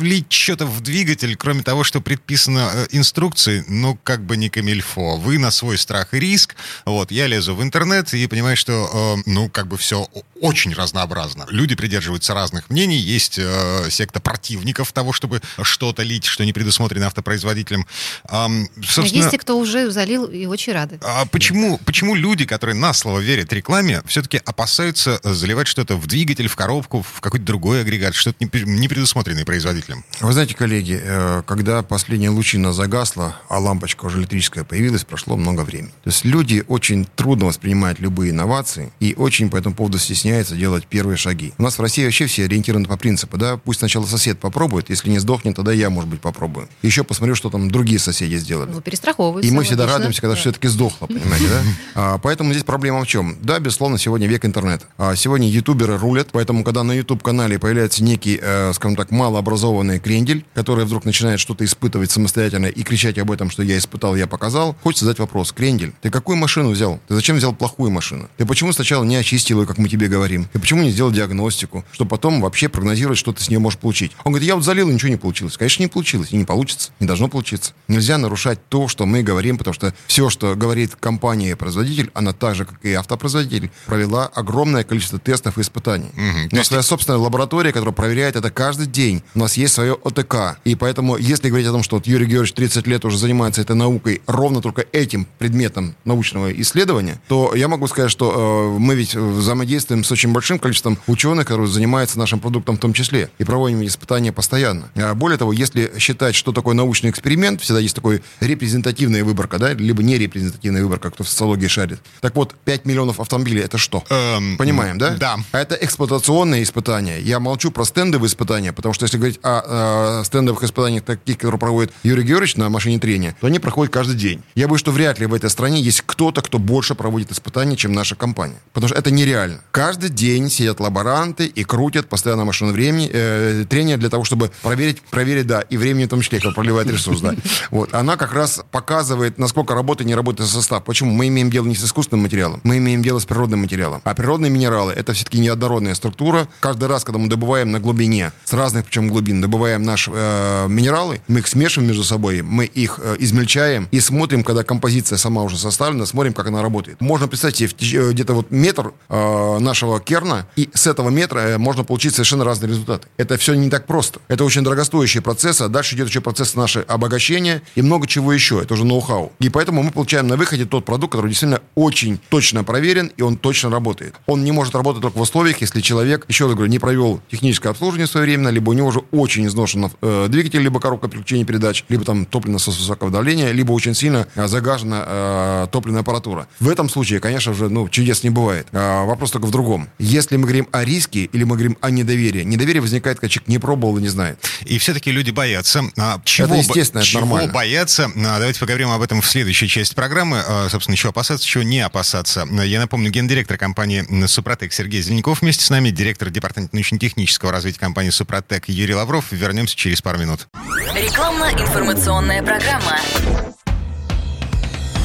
лить 0.00 0.32
что-то 0.32 0.66
в 0.66 0.80
двигатель, 0.80 1.36
кроме 1.36 1.62
того, 1.62 1.84
что 1.84 2.00
предписано 2.00 2.70
э, 2.72 2.86
инструкции, 2.90 3.64
ну, 3.68 3.98
как 4.02 4.24
бы 4.24 4.36
не 4.36 4.48
камильфо. 4.48 5.16
Вы 5.16 5.38
на 5.38 5.50
свой 5.50 5.78
страх 5.78 6.14
и 6.14 6.20
риск. 6.20 6.56
Вот, 6.84 7.10
я 7.10 7.26
лезу 7.26 7.54
в 7.54 7.62
интернет 7.62 8.12
и 8.14 8.26
понимаю, 8.26 8.56
что, 8.56 9.16
э, 9.18 9.22
ну, 9.26 9.48
как 9.48 9.68
бы 9.68 9.76
все 9.76 10.08
очень 10.40 10.74
разнообразно. 10.74 11.46
Люди 11.48 11.74
придерживаются 11.74 12.34
разных 12.34 12.68
мнений. 12.70 12.98
Есть 12.98 13.38
э, 13.38 13.88
секта 13.90 14.20
противников 14.20 14.92
того, 14.92 15.12
чтобы 15.12 15.40
что-то 15.62 16.02
лить, 16.02 16.24
что 16.24 16.44
не 16.44 16.52
предусмотрено 16.52 17.06
автопроизводителем. 17.06 17.86
А, 18.24 18.50
собственно, 18.82 19.06
есть 19.06 19.30
те, 19.30 19.38
кто 19.38 19.58
уже 19.58 19.90
залил 19.90 20.26
и 20.26 20.46
очень 20.46 20.72
рады. 20.72 20.98
А 21.02 21.26
почему, 21.26 21.78
почему 21.78 22.14
люди, 22.14 22.44
которые 22.44 22.76
на 22.76 22.92
слово 22.92 23.20
верят 23.20 23.52
рекламе, 23.52 24.02
все-таки 24.06 24.40
опасаются 24.44 25.20
заливать 25.22 25.66
что-то 25.66 25.96
в 25.96 26.06
двигатель, 26.06 26.48
в 26.48 26.56
коробку, 26.56 27.02
в 27.02 27.20
какой-то 27.20 27.44
другой 27.44 27.80
агрегат, 27.80 28.14
что-то 28.14 28.36
не 28.44 28.46
предусмотренное 28.88 29.44
производителем? 29.44 30.04
Вы 30.20 30.32
знаете, 30.32 30.54
коллеги, 30.54 31.00
э, 31.02 31.42
когда 31.46 31.82
последняя 31.82 32.30
лучина 32.30 32.72
загасла, 32.72 33.36
а 33.48 33.58
лампочка 33.58 34.06
уже 34.06 34.18
электрическая 34.18 34.64
появилась, 34.64 35.04
прошло 35.04 35.36
много 35.36 35.62
времени. 35.62 35.90
То 36.04 36.10
есть 36.10 36.24
люди 36.24 36.64
очень 36.68 37.06
трудно 37.16 37.46
воспринимают 37.46 37.98
любые 37.98 38.30
инновации 38.30 38.92
и 39.00 39.14
очень 39.16 39.50
по 39.50 39.56
этому 39.56 39.74
поводу 39.74 39.98
стесняются 39.98 40.54
делать 40.54 40.86
первые 40.86 41.16
шаги. 41.16 41.52
У 41.58 41.62
нас 41.62 41.78
в 41.78 41.82
России 41.82 42.04
вообще 42.04 42.26
все 42.26 42.44
ориентированы 42.44 42.86
по 42.86 42.96
принципу, 42.96 43.36
да, 43.36 43.56
пусть 43.56 43.80
сначала 43.80 44.06
сосед 44.06 44.38
попробует, 44.38 44.90
если 44.90 45.10
не 45.10 45.18
сдохнет, 45.18 45.56
тогда 45.56 45.72
я, 45.72 45.90
может 45.90 46.10
быть, 46.10 46.20
попробую. 46.20 46.68
Еще 46.82 47.04
посмотрю, 47.04 47.34
что 47.34 47.50
там 47.50 47.70
другие 47.70 47.98
соседи 47.98 48.36
сделали. 48.36 48.70
Ну, 48.70 48.80
перестраховываются. 48.80 49.50
И 49.50 49.54
мы 49.54 49.64
всегда 49.64 49.84
логично. 49.84 49.98
радуемся, 49.98 50.20
когда 50.20 50.34
да. 50.34 50.40
все-таки 50.40 50.68
сдохло, 50.68 51.06
понимаете, 51.06 51.48
да? 51.48 51.62
А, 51.94 52.18
поэтому 52.18 52.52
здесь 52.52 52.64
проблема 52.64 53.02
в 53.02 53.06
чем? 53.06 53.36
Да, 53.40 53.58
безусловно, 53.58 53.98
сегодня 53.98 54.26
век 54.26 54.44
интернета. 54.44 54.86
А 54.98 55.16
сегодня 55.16 55.48
ютуберы 55.48 55.96
рулят, 55.98 56.28
поэтому, 56.32 56.62
когда 56.64 56.82
на 56.82 56.92
YouTube-канале 56.92 57.58
появляется 57.58 58.04
некий, 58.04 58.38
э, 58.40 58.65
скажем 58.72 58.96
так, 58.96 59.10
малообразованный 59.10 59.98
крендель, 59.98 60.44
который 60.54 60.84
вдруг 60.84 61.04
начинает 61.04 61.40
что-то 61.40 61.64
испытывать 61.64 62.10
самостоятельно 62.10 62.66
и 62.66 62.82
кричать 62.82 63.18
об 63.18 63.30
этом, 63.30 63.50
что 63.50 63.62
я 63.62 63.78
испытал, 63.78 64.16
я 64.16 64.26
показал, 64.26 64.76
хочется 64.82 65.04
задать 65.04 65.18
вопрос. 65.18 65.52
Крендель, 65.52 65.92
ты 66.00 66.10
какую 66.10 66.36
машину 66.36 66.70
взял? 66.70 67.00
Ты 67.08 67.14
зачем 67.14 67.36
взял 67.36 67.54
плохую 67.54 67.90
машину? 67.90 68.28
Ты 68.36 68.46
почему 68.46 68.72
сначала 68.72 69.04
не 69.04 69.16
очистил 69.16 69.60
ее, 69.60 69.66
как 69.66 69.78
мы 69.78 69.88
тебе 69.88 70.08
говорим? 70.08 70.48
Ты 70.52 70.58
почему 70.58 70.82
не 70.82 70.90
сделал 70.90 71.10
диагностику, 71.10 71.84
чтобы 71.92 72.08
потом 72.08 72.40
вообще 72.40 72.68
прогнозировать, 72.68 73.18
что 73.18 73.32
ты 73.32 73.42
с 73.42 73.48
нее 73.48 73.58
можешь 73.58 73.78
получить? 73.78 74.12
Он 74.24 74.32
говорит, 74.32 74.48
я 74.48 74.54
вот 74.54 74.64
залил, 74.64 74.88
и 74.90 74.94
ничего 74.94 75.10
не 75.10 75.16
получилось. 75.16 75.56
Конечно, 75.56 75.82
не 75.82 75.88
получилось, 75.88 76.28
и 76.32 76.36
не 76.36 76.44
получится, 76.44 76.90
не 77.00 77.06
должно 77.06 77.28
получиться. 77.28 77.72
Нельзя 77.88 78.18
нарушать 78.18 78.58
то, 78.68 78.88
что 78.88 79.06
мы 79.06 79.22
говорим, 79.22 79.58
потому 79.58 79.74
что 79.74 79.94
все, 80.06 80.30
что 80.30 80.54
говорит 80.54 80.96
компания-производитель, 80.96 82.10
она 82.14 82.32
так 82.32 82.54
же, 82.54 82.64
как 82.64 82.84
и 82.84 82.92
автопроизводитель, 82.92 83.70
провела 83.86 84.26
огромное 84.26 84.84
количество 84.84 85.18
тестов 85.18 85.58
и 85.58 85.60
испытаний. 85.60 86.10
Угу. 86.14 86.48
У 86.52 86.56
нас 86.56 86.66
своя 86.66 86.82
собственная 86.82 87.18
лаборатория, 87.18 87.72
которая 87.72 87.94
проверяет 87.94 88.36
это 88.36 88.50
каждый 88.56 88.86
день. 88.86 89.22
У 89.34 89.40
нас 89.40 89.58
есть 89.58 89.74
свое 89.74 89.92
ОТК. 90.02 90.58
И 90.64 90.74
поэтому, 90.74 91.18
если 91.18 91.48
говорить 91.50 91.68
о 91.68 91.72
том, 91.72 91.82
что 91.82 91.96
вот 91.96 92.06
Юрий 92.06 92.24
Георгиевич 92.24 92.54
30 92.54 92.86
лет 92.86 93.04
уже 93.04 93.18
занимается 93.18 93.60
этой 93.60 93.76
наукой, 93.76 94.22
ровно 94.26 94.62
только 94.62 94.86
этим 94.92 95.26
предметом 95.38 95.94
научного 96.06 96.50
исследования, 96.62 97.20
то 97.28 97.54
я 97.54 97.68
могу 97.68 97.86
сказать, 97.86 98.10
что 98.10 98.72
э, 98.74 98.78
мы 98.78 98.94
ведь 98.94 99.14
взаимодействуем 99.14 100.04
с 100.04 100.10
очень 100.10 100.32
большим 100.32 100.58
количеством 100.58 100.98
ученых, 101.06 101.46
которые 101.46 101.68
занимаются 101.68 102.18
нашим 102.18 102.40
продуктом 102.40 102.78
в 102.78 102.80
том 102.80 102.94
числе, 102.94 103.28
и 103.36 103.44
проводим 103.44 103.84
испытания 103.84 104.32
постоянно. 104.32 104.88
А 104.94 105.14
более 105.14 105.36
того, 105.36 105.52
если 105.52 105.92
считать, 105.98 106.34
что 106.34 106.52
такое 106.52 106.74
научный 106.74 107.10
эксперимент, 107.10 107.60
всегда 107.60 107.80
есть 107.80 107.94
такой 107.94 108.22
репрезентативная 108.40 109.22
выборка, 109.22 109.58
да, 109.58 109.74
либо 109.74 110.02
не 110.02 110.16
репрезентативная 110.16 110.82
выборка, 110.82 111.10
кто 111.10 111.24
в 111.24 111.28
социологии 111.28 111.66
шарит. 111.66 112.00
Так 112.22 112.34
вот, 112.34 112.54
5 112.64 112.86
миллионов 112.86 113.20
автомобилей 113.20 113.60
это 113.60 113.76
что? 113.76 114.02
Эм, 114.08 114.56
Понимаем, 114.56 114.96
да? 114.96 115.10
Да. 115.10 115.36
А 115.52 115.58
это 115.58 115.74
эксплуатационные 115.74 116.62
испытания. 116.62 117.20
Я 117.20 117.38
молчу 117.38 117.70
про 117.70 117.84
стендовые 117.84 118.28
испытания, 118.28 118.45
потому 118.72 118.94
что 118.94 119.04
если 119.04 119.16
говорить 119.16 119.38
о, 119.42 120.20
о 120.20 120.24
стендовых 120.24 120.62
испытаниях, 120.62 121.04
таких, 121.04 121.38
которые 121.38 121.58
проводит 121.58 121.92
Юрий 122.02 122.22
Георгиевич 122.22 122.56
на 122.56 122.68
машине 122.68 122.98
трения, 122.98 123.36
то 123.40 123.46
они 123.46 123.58
проходят 123.58 123.92
каждый 123.92 124.16
день. 124.16 124.42
Я 124.54 124.68
боюсь, 124.68 124.80
что 124.80 124.92
вряд 124.92 125.18
ли 125.18 125.26
в 125.26 125.34
этой 125.34 125.50
стране 125.50 125.80
есть 125.80 126.02
кто-то, 126.04 126.42
кто 126.42 126.58
больше 126.58 126.94
проводит 126.94 127.32
испытания, 127.32 127.76
чем 127.76 127.92
наша 127.92 128.14
компания. 128.14 128.56
Потому 128.72 128.88
что 128.88 128.98
это 128.98 129.10
нереально. 129.10 129.60
Каждый 129.70 130.10
день 130.10 130.50
сидят 130.50 130.80
лаборанты 130.80 131.46
и 131.46 131.64
крутят 131.64 132.08
постоянно 132.08 132.44
машину 132.44 132.72
времени, 132.72 133.10
э, 133.12 133.64
трения 133.68 133.96
для 133.96 134.08
того, 134.08 134.24
чтобы 134.24 134.50
проверить, 134.62 135.00
проверить, 135.02 135.46
да, 135.46 135.60
и 135.60 135.76
времени 135.76 136.04
в 136.04 136.08
том 136.08 136.20
числе, 136.20 136.40
как 136.40 136.54
проливает 136.54 136.90
ресурс, 136.90 137.20
да. 137.20 137.34
Вот. 137.70 137.94
Она 137.94 138.16
как 138.16 138.32
раз 138.32 138.60
показывает, 138.70 139.38
насколько 139.38 139.74
работает, 139.74 140.08
не 140.08 140.14
работает 140.14 140.48
состав. 140.48 140.84
Почему? 140.84 141.12
Мы 141.12 141.28
имеем 141.28 141.50
дело 141.50 141.66
не 141.66 141.74
с 141.74 141.84
искусственным 141.84 142.22
материалом, 142.22 142.60
мы 142.62 142.78
имеем 142.78 143.02
дело 143.02 143.18
с 143.18 143.24
природным 143.24 143.60
материалом. 143.60 144.00
А 144.04 144.14
природные 144.14 144.50
минералы— 144.50 144.92
это 144.96 145.12
все-таки 145.12 145.38
неоднородная 145.38 145.94
структура. 145.94 146.48
Каждый 146.60 146.88
раз, 146.88 147.04
когда 147.04 147.18
мы 147.18 147.28
добываем 147.28 147.70
на 147.70 147.80
глубине, 147.80 148.25
с 148.44 148.52
разных 148.52 148.84
причем 148.86 149.08
глубин, 149.08 149.40
добываем 149.40 149.82
наши 149.82 150.10
э, 150.14 150.66
минералы, 150.68 151.20
мы 151.28 151.40
их 151.40 151.48
смешиваем 151.48 151.88
между 151.88 152.04
собой, 152.04 152.42
мы 152.42 152.64
их 152.64 153.00
э, 153.02 153.16
измельчаем 153.18 153.88
и 153.90 154.00
смотрим, 154.00 154.44
когда 154.44 154.62
композиция 154.62 155.18
сама 155.18 155.42
уже 155.42 155.58
составлена, 155.58 156.06
смотрим, 156.06 156.32
как 156.32 156.46
она 156.46 156.62
работает. 156.62 157.00
Можно 157.00 157.28
представить 157.28 157.56
себе 157.56 157.70
э, 157.98 158.12
где-то 158.12 158.34
вот 158.34 158.50
метр 158.50 158.92
э, 159.08 159.58
нашего 159.58 160.00
керна, 160.00 160.46
и 160.56 160.68
с 160.72 160.86
этого 160.86 161.10
метра 161.10 161.40
э, 161.40 161.58
можно 161.58 161.84
получить 161.84 162.14
совершенно 162.14 162.44
разные 162.44 162.70
результаты. 162.70 163.08
Это 163.16 163.36
все 163.36 163.54
не 163.54 163.70
так 163.70 163.86
просто. 163.86 164.20
Это 164.28 164.44
очень 164.44 164.62
дорогостоящий 164.62 165.20
процесс, 165.20 165.60
а 165.60 165.68
дальше 165.68 165.94
идет 165.96 166.08
еще 166.08 166.20
процесс 166.20 166.54
наше 166.54 166.80
обогащения 166.80 167.62
и 167.74 167.82
много 167.82 168.06
чего 168.06 168.32
еще. 168.32 168.60
Это 168.62 168.74
уже 168.74 168.84
ноу-хау. 168.84 169.32
И 169.38 169.48
поэтому 169.48 169.82
мы 169.82 169.90
получаем 169.90 170.26
на 170.26 170.36
выходе 170.36 170.64
тот 170.64 170.84
продукт, 170.84 171.12
который 171.12 171.28
действительно 171.28 171.60
очень 171.74 172.18
точно 172.28 172.64
проверен, 172.64 173.12
и 173.16 173.22
он 173.22 173.36
точно 173.36 173.70
работает. 173.70 174.14
Он 174.26 174.44
не 174.44 174.52
может 174.52 174.74
работать 174.74 175.02
только 175.02 175.18
в 175.18 175.20
условиях, 175.20 175.60
если 175.60 175.80
человек, 175.80 176.24
еще 176.28 176.46
раз 176.46 176.54
говорю, 176.54 176.70
не 176.70 176.78
провел 176.78 177.20
техническое 177.30 177.70
обслуживание 177.70 178.06
своевременно, 178.16 178.48
либо 178.48 178.70
у 178.70 178.72
него 178.72 178.88
уже 178.88 179.00
очень 179.12 179.46
изношен 179.46 179.90
э, 180.00 180.26
двигатель, 180.28 180.60
либо 180.60 180.80
коробка 180.80 181.08
переключения 181.08 181.44
передач, 181.44 181.84
либо 181.88 182.04
там 182.04 182.24
топливный 182.24 182.54
насос 182.54 182.78
высокого 182.78 183.10
давления, 183.10 183.52
либо 183.52 183.72
очень 183.72 183.94
сильно 183.94 184.26
э, 184.34 184.46
загажена 184.46 185.04
э, 185.06 185.66
топливная 185.70 186.00
аппаратура. 186.00 186.48
В 186.60 186.68
этом 186.68 186.88
случае, 186.88 187.20
конечно 187.20 187.52
же, 187.52 187.68
ну, 187.68 187.88
чудес 187.88 188.22
не 188.22 188.30
бывает. 188.30 188.68
А, 188.72 189.04
вопрос 189.04 189.30
только 189.30 189.46
в 189.46 189.50
другом. 189.50 189.88
Если 189.98 190.36
мы 190.36 190.44
говорим 190.44 190.68
о 190.72 190.84
риске 190.84 191.24
или 191.24 191.44
мы 191.44 191.56
говорим 191.56 191.76
о 191.80 191.90
недоверии, 191.90 192.42
недоверие 192.42 192.80
возникает, 192.80 193.18
когда 193.18 193.28
человек 193.28 193.48
не 193.48 193.58
пробовал 193.58 193.98
и 193.98 194.02
не 194.02 194.08
знает. 194.08 194.38
И 194.64 194.78
все-таки 194.78 195.10
люди 195.10 195.30
боятся. 195.30 195.82
А, 195.98 196.20
чего, 196.24 196.46
это 196.46 196.56
естественно, 196.56 197.00
это 197.00 197.08
чего 197.08 197.20
нормально. 197.20 197.52
боятся? 197.52 198.10
А, 198.16 198.38
давайте 198.38 198.60
поговорим 198.60 198.90
об 198.90 199.02
этом 199.02 199.20
в 199.20 199.26
следующей 199.26 199.68
части 199.68 199.94
программы. 199.94 200.42
А, 200.46 200.68
собственно, 200.70 200.96
чего 200.96 201.10
опасаться, 201.10 201.46
чего 201.46 201.62
не 201.62 201.80
опасаться. 201.80 202.46
Я 202.64 202.80
напомню, 202.80 203.10
гендиректор 203.10 203.58
компании 203.58 204.26
«Супротек» 204.26 204.72
Сергей 204.72 205.02
Зеленков 205.02 205.42
вместе 205.42 205.64
с 205.64 205.70
нами, 205.70 205.90
директор 205.90 206.30
департамента 206.30 206.74
научно-технического 206.74 207.52
развития 207.52 207.80
компании 207.80 208.05
«Супротек» 208.10 208.68
Юрий 208.68 208.94
Лавров. 208.94 209.32
Вернемся 209.32 209.76
через 209.76 210.02
пару 210.02 210.18
минут. 210.18 210.48
Рекламно-информационная 210.94 212.42
программа. 212.42 212.98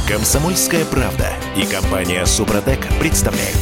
Комсомольская 0.07 0.85
правда 0.85 1.31
и 1.55 1.65
компания 1.65 2.25
«Супротек» 2.25 2.79
представляют. 2.99 3.57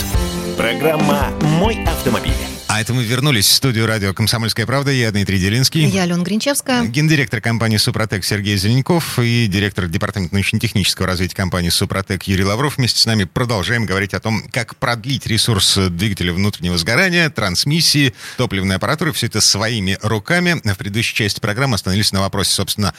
Программа 0.58 1.30
«Мой 1.42 1.84
автомобиль». 1.86 2.59
А 2.72 2.80
это 2.80 2.94
мы 2.94 3.04
вернулись 3.04 3.48
в 3.48 3.52
студию 3.52 3.88
радио 3.88 4.14
«Комсомольская 4.14 4.68
правда». 4.68 4.92
Я 4.92 5.10
Дмитрий 5.10 5.40
Делинский. 5.40 5.88
Я 5.88 6.04
Алена 6.04 6.22
Гринчевская. 6.22 6.86
Гендиректор 6.86 7.42
компании 7.42 7.78
«Супротек» 7.78 8.24
Сергей 8.24 8.58
Зеленков 8.58 9.18
и 9.18 9.48
директор 9.48 9.88
департамента 9.88 10.36
научно-технического 10.36 11.08
развития 11.08 11.36
компании 11.36 11.70
«Супротек» 11.70 12.26
Юрий 12.26 12.44
Лавров. 12.44 12.78
Вместе 12.78 13.00
с 13.00 13.08
нами 13.08 13.24
продолжаем 13.24 13.88
говорить 13.88 14.14
о 14.14 14.20
том, 14.20 14.44
как 14.52 14.76
продлить 14.76 15.26
ресурс 15.26 15.80
двигателя 15.90 16.32
внутреннего 16.32 16.78
сгорания, 16.78 17.32
трансмиссии, 17.32 18.14
топливной 18.38 18.76
аппаратуры. 18.76 19.14
Все 19.14 19.26
это 19.26 19.42
своими 19.42 19.98
руками. 20.04 20.62
В 20.64 20.78
предыдущей 20.78 21.16
части 21.16 21.40
программы 21.40 21.74
остановились 21.74 22.12
на 22.12 22.20
вопросе, 22.20 22.52
собственно, 22.52 22.94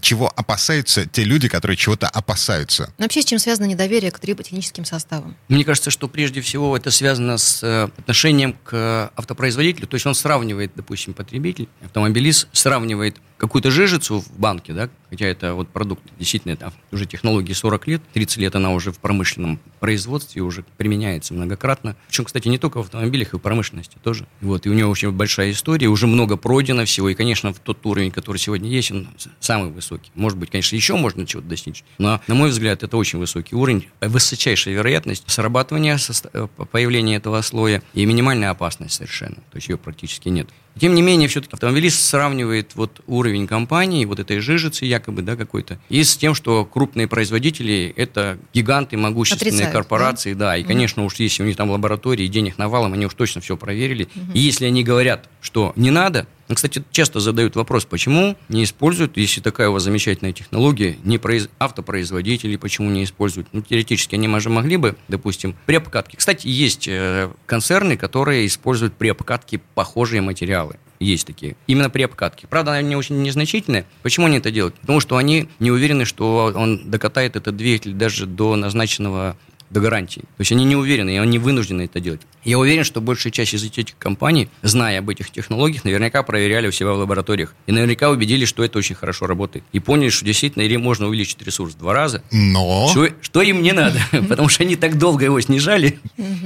чего 0.00 0.32
опасаются 0.34 1.04
те 1.04 1.24
люди, 1.24 1.50
которые 1.50 1.76
чего-то 1.76 2.08
опасаются. 2.08 2.90
Но 2.96 3.04
вообще, 3.04 3.20
с 3.20 3.26
чем 3.26 3.38
связано 3.38 3.66
недоверие 3.66 4.10
к 4.10 4.18
триботехническим 4.18 4.86
составам? 4.86 5.36
Мне 5.48 5.66
кажется, 5.66 5.90
что 5.90 6.08
прежде 6.08 6.40
всего 6.40 6.74
это 6.74 6.90
связано 6.90 7.36
с 7.36 7.62
э, 7.62 7.90
отношением 7.98 8.56
к 8.64 9.01
автопроизводителю, 9.16 9.86
то 9.86 9.94
есть 9.94 10.06
он 10.06 10.14
сравнивает, 10.14 10.72
допустим, 10.74 11.14
потребитель, 11.14 11.68
автомобилист 11.84 12.48
сравнивает 12.52 13.20
какую-то 13.36 13.70
жижицу 13.70 14.20
в 14.20 14.38
банке, 14.38 14.72
да, 14.72 14.88
хотя 15.12 15.26
это 15.26 15.52
вот 15.52 15.68
продукт 15.68 16.02
действительно 16.18 16.52
это 16.52 16.72
уже 16.90 17.04
технологии 17.04 17.52
40 17.52 17.86
лет, 17.86 18.02
30 18.14 18.38
лет 18.38 18.56
она 18.56 18.70
уже 18.72 18.92
в 18.92 18.98
промышленном 18.98 19.60
производстве 19.78 20.40
уже 20.40 20.64
применяется 20.78 21.34
многократно. 21.34 21.96
Причем, 22.08 22.24
кстати, 22.24 22.48
не 22.48 22.56
только 22.56 22.78
в 22.78 22.80
автомобилях, 22.80 23.34
и 23.34 23.36
в 23.36 23.40
промышленности 23.40 23.98
тоже. 24.02 24.26
Вот, 24.40 24.64
и 24.64 24.70
у 24.70 24.72
него 24.72 24.90
очень 24.90 25.10
большая 25.10 25.50
история, 25.50 25.88
уже 25.88 26.06
много 26.06 26.38
пройдено 26.38 26.86
всего, 26.86 27.10
и, 27.10 27.14
конечно, 27.14 27.52
в 27.52 27.58
тот 27.58 27.84
уровень, 27.84 28.10
который 28.10 28.38
сегодня 28.38 28.70
есть, 28.70 28.90
он 28.90 29.06
самый 29.38 29.70
высокий. 29.70 30.10
Может 30.14 30.38
быть, 30.38 30.50
конечно, 30.50 30.76
еще 30.76 30.96
можно 30.96 31.26
чего-то 31.26 31.46
достичь, 31.46 31.84
но, 31.98 32.22
на 32.26 32.34
мой 32.34 32.48
взгляд, 32.48 32.82
это 32.82 32.96
очень 32.96 33.18
высокий 33.18 33.54
уровень, 33.54 33.88
высочайшая 34.00 34.72
вероятность 34.72 35.24
срабатывания, 35.26 35.98
э, 36.32 36.48
появления 36.70 37.16
этого 37.16 37.42
слоя 37.42 37.82
и 37.92 38.06
минимальная 38.06 38.48
опасность 38.48 38.94
совершенно, 38.94 39.36
то 39.36 39.56
есть 39.56 39.68
ее 39.68 39.76
практически 39.76 40.30
нет. 40.30 40.48
Тем 40.78 40.94
не 40.94 41.02
менее, 41.02 41.28
все-таки 41.28 41.54
автомобилист 41.54 42.00
сравнивает 42.02 42.74
вот 42.74 43.02
уровень 43.06 43.46
компании, 43.46 44.04
вот 44.04 44.18
этой 44.18 44.40
жижицы 44.40 44.84
якобы, 44.84 45.22
да, 45.22 45.36
какой-то, 45.36 45.78
и 45.88 46.02
с 46.02 46.16
тем, 46.16 46.34
что 46.34 46.64
крупные 46.64 47.08
производители– 47.08 47.92
это 47.96 48.38
гиганты, 48.54 48.96
могущественные 48.96 49.52
Отрицают, 49.52 49.72
корпорации, 49.72 50.32
да, 50.32 50.46
да 50.46 50.56
и, 50.56 50.62
конечно, 50.62 51.04
уж 51.04 51.16
если 51.16 51.42
у 51.42 51.46
них 51.46 51.56
там 51.56 51.70
лаборатории, 51.70 52.26
денег 52.26 52.58
навалом, 52.58 52.94
они 52.94 53.06
уж 53.06 53.14
точно 53.14 53.40
все 53.40 53.56
проверили. 53.56 54.08
Угу. 54.14 54.32
И 54.34 54.40
если 54.40 54.66
они 54.66 54.82
говорят, 54.82 55.28
что 55.40 55.72
не 55.76 55.90
надо, 55.90 56.26
кстати, 56.54 56.82
часто 56.90 57.20
задают 57.20 57.56
вопрос, 57.56 57.84
почему 57.84 58.36
не 58.48 58.64
используют, 58.64 59.16
если 59.16 59.40
такая 59.40 59.68
у 59.68 59.72
вас 59.72 59.82
замечательная 59.82 60.32
технология, 60.32 60.96
не 61.04 61.18
произ... 61.18 61.48
автопроизводители 61.58 62.56
почему 62.56 62.90
не 62.90 63.04
используют? 63.04 63.48
Ну, 63.52 63.62
теоретически 63.62 64.14
они 64.14 64.28
же 64.40 64.50
могли 64.50 64.76
бы, 64.76 64.96
допустим, 65.08 65.54
при 65.66 65.76
обкатке. 65.76 66.16
Кстати, 66.16 66.46
есть 66.48 66.88
э, 66.88 67.30
концерны, 67.46 67.96
которые 67.96 68.46
используют 68.46 68.94
при 68.94 69.08
обкатке 69.08 69.60
похожие 69.74 70.22
материалы. 70.22 70.76
Есть 71.02 71.26
такие. 71.26 71.56
Именно 71.66 71.90
при 71.90 72.02
обкатке. 72.02 72.46
Правда, 72.46 72.72
они 72.72 72.94
очень 72.94 73.22
незначительные. 73.22 73.84
Почему 74.02 74.26
они 74.26 74.38
это 74.38 74.52
делают? 74.52 74.76
Потому 74.76 75.00
что 75.00 75.16
они 75.16 75.48
не 75.58 75.72
уверены, 75.72 76.04
что 76.04 76.52
он 76.54 76.88
докатает 76.88 77.34
этот 77.34 77.56
двигатель 77.56 77.92
даже 77.92 78.26
до 78.26 78.54
назначенного 78.54 79.36
до 79.72 79.80
гарантии. 79.80 80.20
То 80.20 80.40
есть 80.40 80.52
они 80.52 80.64
не 80.64 80.76
уверены, 80.76 81.14
и 81.14 81.18
они 81.18 81.38
вынуждены 81.38 81.82
это 81.82 82.00
делать. 82.00 82.20
Я 82.44 82.58
уверен, 82.58 82.84
что 82.84 83.00
большая 83.00 83.32
часть 83.32 83.54
из 83.54 83.64
этих 83.64 83.96
компаний, 83.98 84.48
зная 84.62 84.98
об 84.98 85.08
этих 85.08 85.30
технологиях, 85.30 85.84
наверняка 85.84 86.22
проверяли 86.22 86.68
у 86.68 86.72
себя 86.72 86.92
в 86.92 86.98
лабораториях. 86.98 87.54
И 87.66 87.72
наверняка 87.72 88.10
убедились, 88.10 88.48
что 88.48 88.64
это 88.64 88.78
очень 88.78 88.94
хорошо 88.94 89.26
работает. 89.26 89.64
И 89.72 89.80
поняли, 89.80 90.10
что 90.10 90.24
действительно 90.24 90.62
можно 90.78 91.06
увеличить 91.06 91.40
ресурс 91.42 91.74
в 91.74 91.78
два 91.78 91.94
раза. 91.94 92.22
Но... 92.30 92.88
Что, 92.88 93.08
что 93.20 93.42
им 93.42 93.62
не 93.62 93.72
надо, 93.72 93.98
потому 94.28 94.48
что 94.48 94.64
они 94.64 94.76
так 94.76 94.98
долго 94.98 95.24
его 95.24 95.40
снижали. 95.40 95.98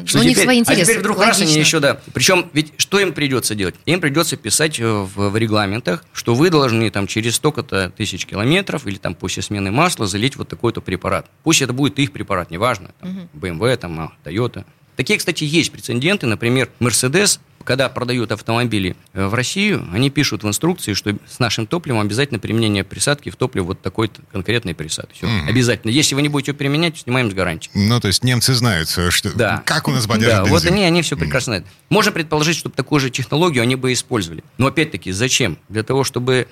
Что 0.05 0.21
у 0.21 0.23
них 0.23 0.39
свои 0.39 0.61
интересы. 0.61 0.83
А 0.83 0.85
теперь 0.85 0.99
вдруг 1.01 1.19
раз 1.19 1.41
они 1.41 1.55
еще, 1.55 1.81
да. 1.81 2.01
Причем, 2.13 2.47
ведь 2.53 2.75
что 2.77 3.01
им 3.01 3.13
придется 3.13 3.55
делать? 3.55 3.75
Им 3.87 4.01
придется 4.01 4.37
писать 4.37 4.79
в, 4.79 5.09
в 5.15 5.37
регламентах, 5.37 6.05
что 6.13 6.35
вы 6.35 6.51
должны 6.51 6.91
там 6.91 7.07
через 7.07 7.37
столько-то 7.37 7.91
тысяч 7.97 8.27
километров 8.27 8.87
или 8.87 8.97
там 8.97 9.15
после 9.15 9.43
смены 9.43 9.71
масла 9.71 10.07
залить 10.07 10.37
вот 10.37 10.49
такой-то 10.49 10.81
препарат. 10.81 11.27
Пусть 11.43 11.63
это 11.63 11.73
будет 11.73 11.99
их 11.99 12.13
препарат, 12.13 12.51
неважно. 12.51 12.91
Там, 13.01 13.16
BMW, 13.35 13.77
там, 13.77 14.13
Toyota. 14.25 14.65
Такие, 14.97 15.19
кстати, 15.19 15.45
есть 15.45 15.71
прецеденты. 15.73 16.27
Например, 16.27 16.71
Mercedes, 16.81 17.39
когда 17.65 17.89
продают 17.91 18.33
автомобили 18.33 18.97
э, 19.13 19.27
в 19.27 19.35
Россию, 19.35 19.87
они 19.93 20.09
пишут 20.09 20.43
в 20.43 20.49
инструкции, 20.49 20.95
что 20.95 21.15
с 21.29 21.39
нашим 21.39 21.67
топливом 21.67 22.01
обязательно 22.01 22.39
применение 22.39 22.83
присадки 22.83 23.29
в 23.29 23.37
топливо 23.37 23.65
вот 23.67 23.83
такой 23.83 24.11
конкретной 24.33 24.75
присадки. 24.75 25.19
Все, 25.19 25.27
mm-hmm. 25.27 25.49
обязательно. 25.49 25.91
Если 25.91 26.15
вы 26.15 26.23
не 26.23 26.29
будете 26.29 26.53
его 26.53 26.59
применять, 26.59 26.99
снимаем 26.99 27.31
с 27.31 27.35
гарантии. 27.35 27.71
Ну, 27.75 28.01
то 28.01 28.09
есть 28.09 28.25
немцы 28.25 28.55
знают, 28.55 28.89
э, 28.97 29.11
что 29.11 29.37
да. 29.37 29.63
как 29.67 29.87
у 29.87 29.91
нас 29.91 30.07
бодяжит 30.07 30.31
Да, 30.31 30.39
бензин. 30.39 30.53
вот 30.53 30.65
они, 30.65 30.85
они 30.85 31.03
все 31.03 31.17
прекрасно 31.17 31.51
mm-hmm. 31.51 31.59
знают. 31.59 31.67
Можно 31.91 32.13
предположить, 32.13 32.57
что 32.57 32.71
такую 32.71 33.01
же 33.01 33.11
технологию 33.11 33.63
они 33.63 33.77
бы 33.77 33.93
использовали. 33.93 34.43
Но 34.57 34.69
опять-таки, 34.69 35.13
зачем? 35.13 35.59
Для 35.69 35.83
того, 35.83 36.05
чтобы 36.05 36.49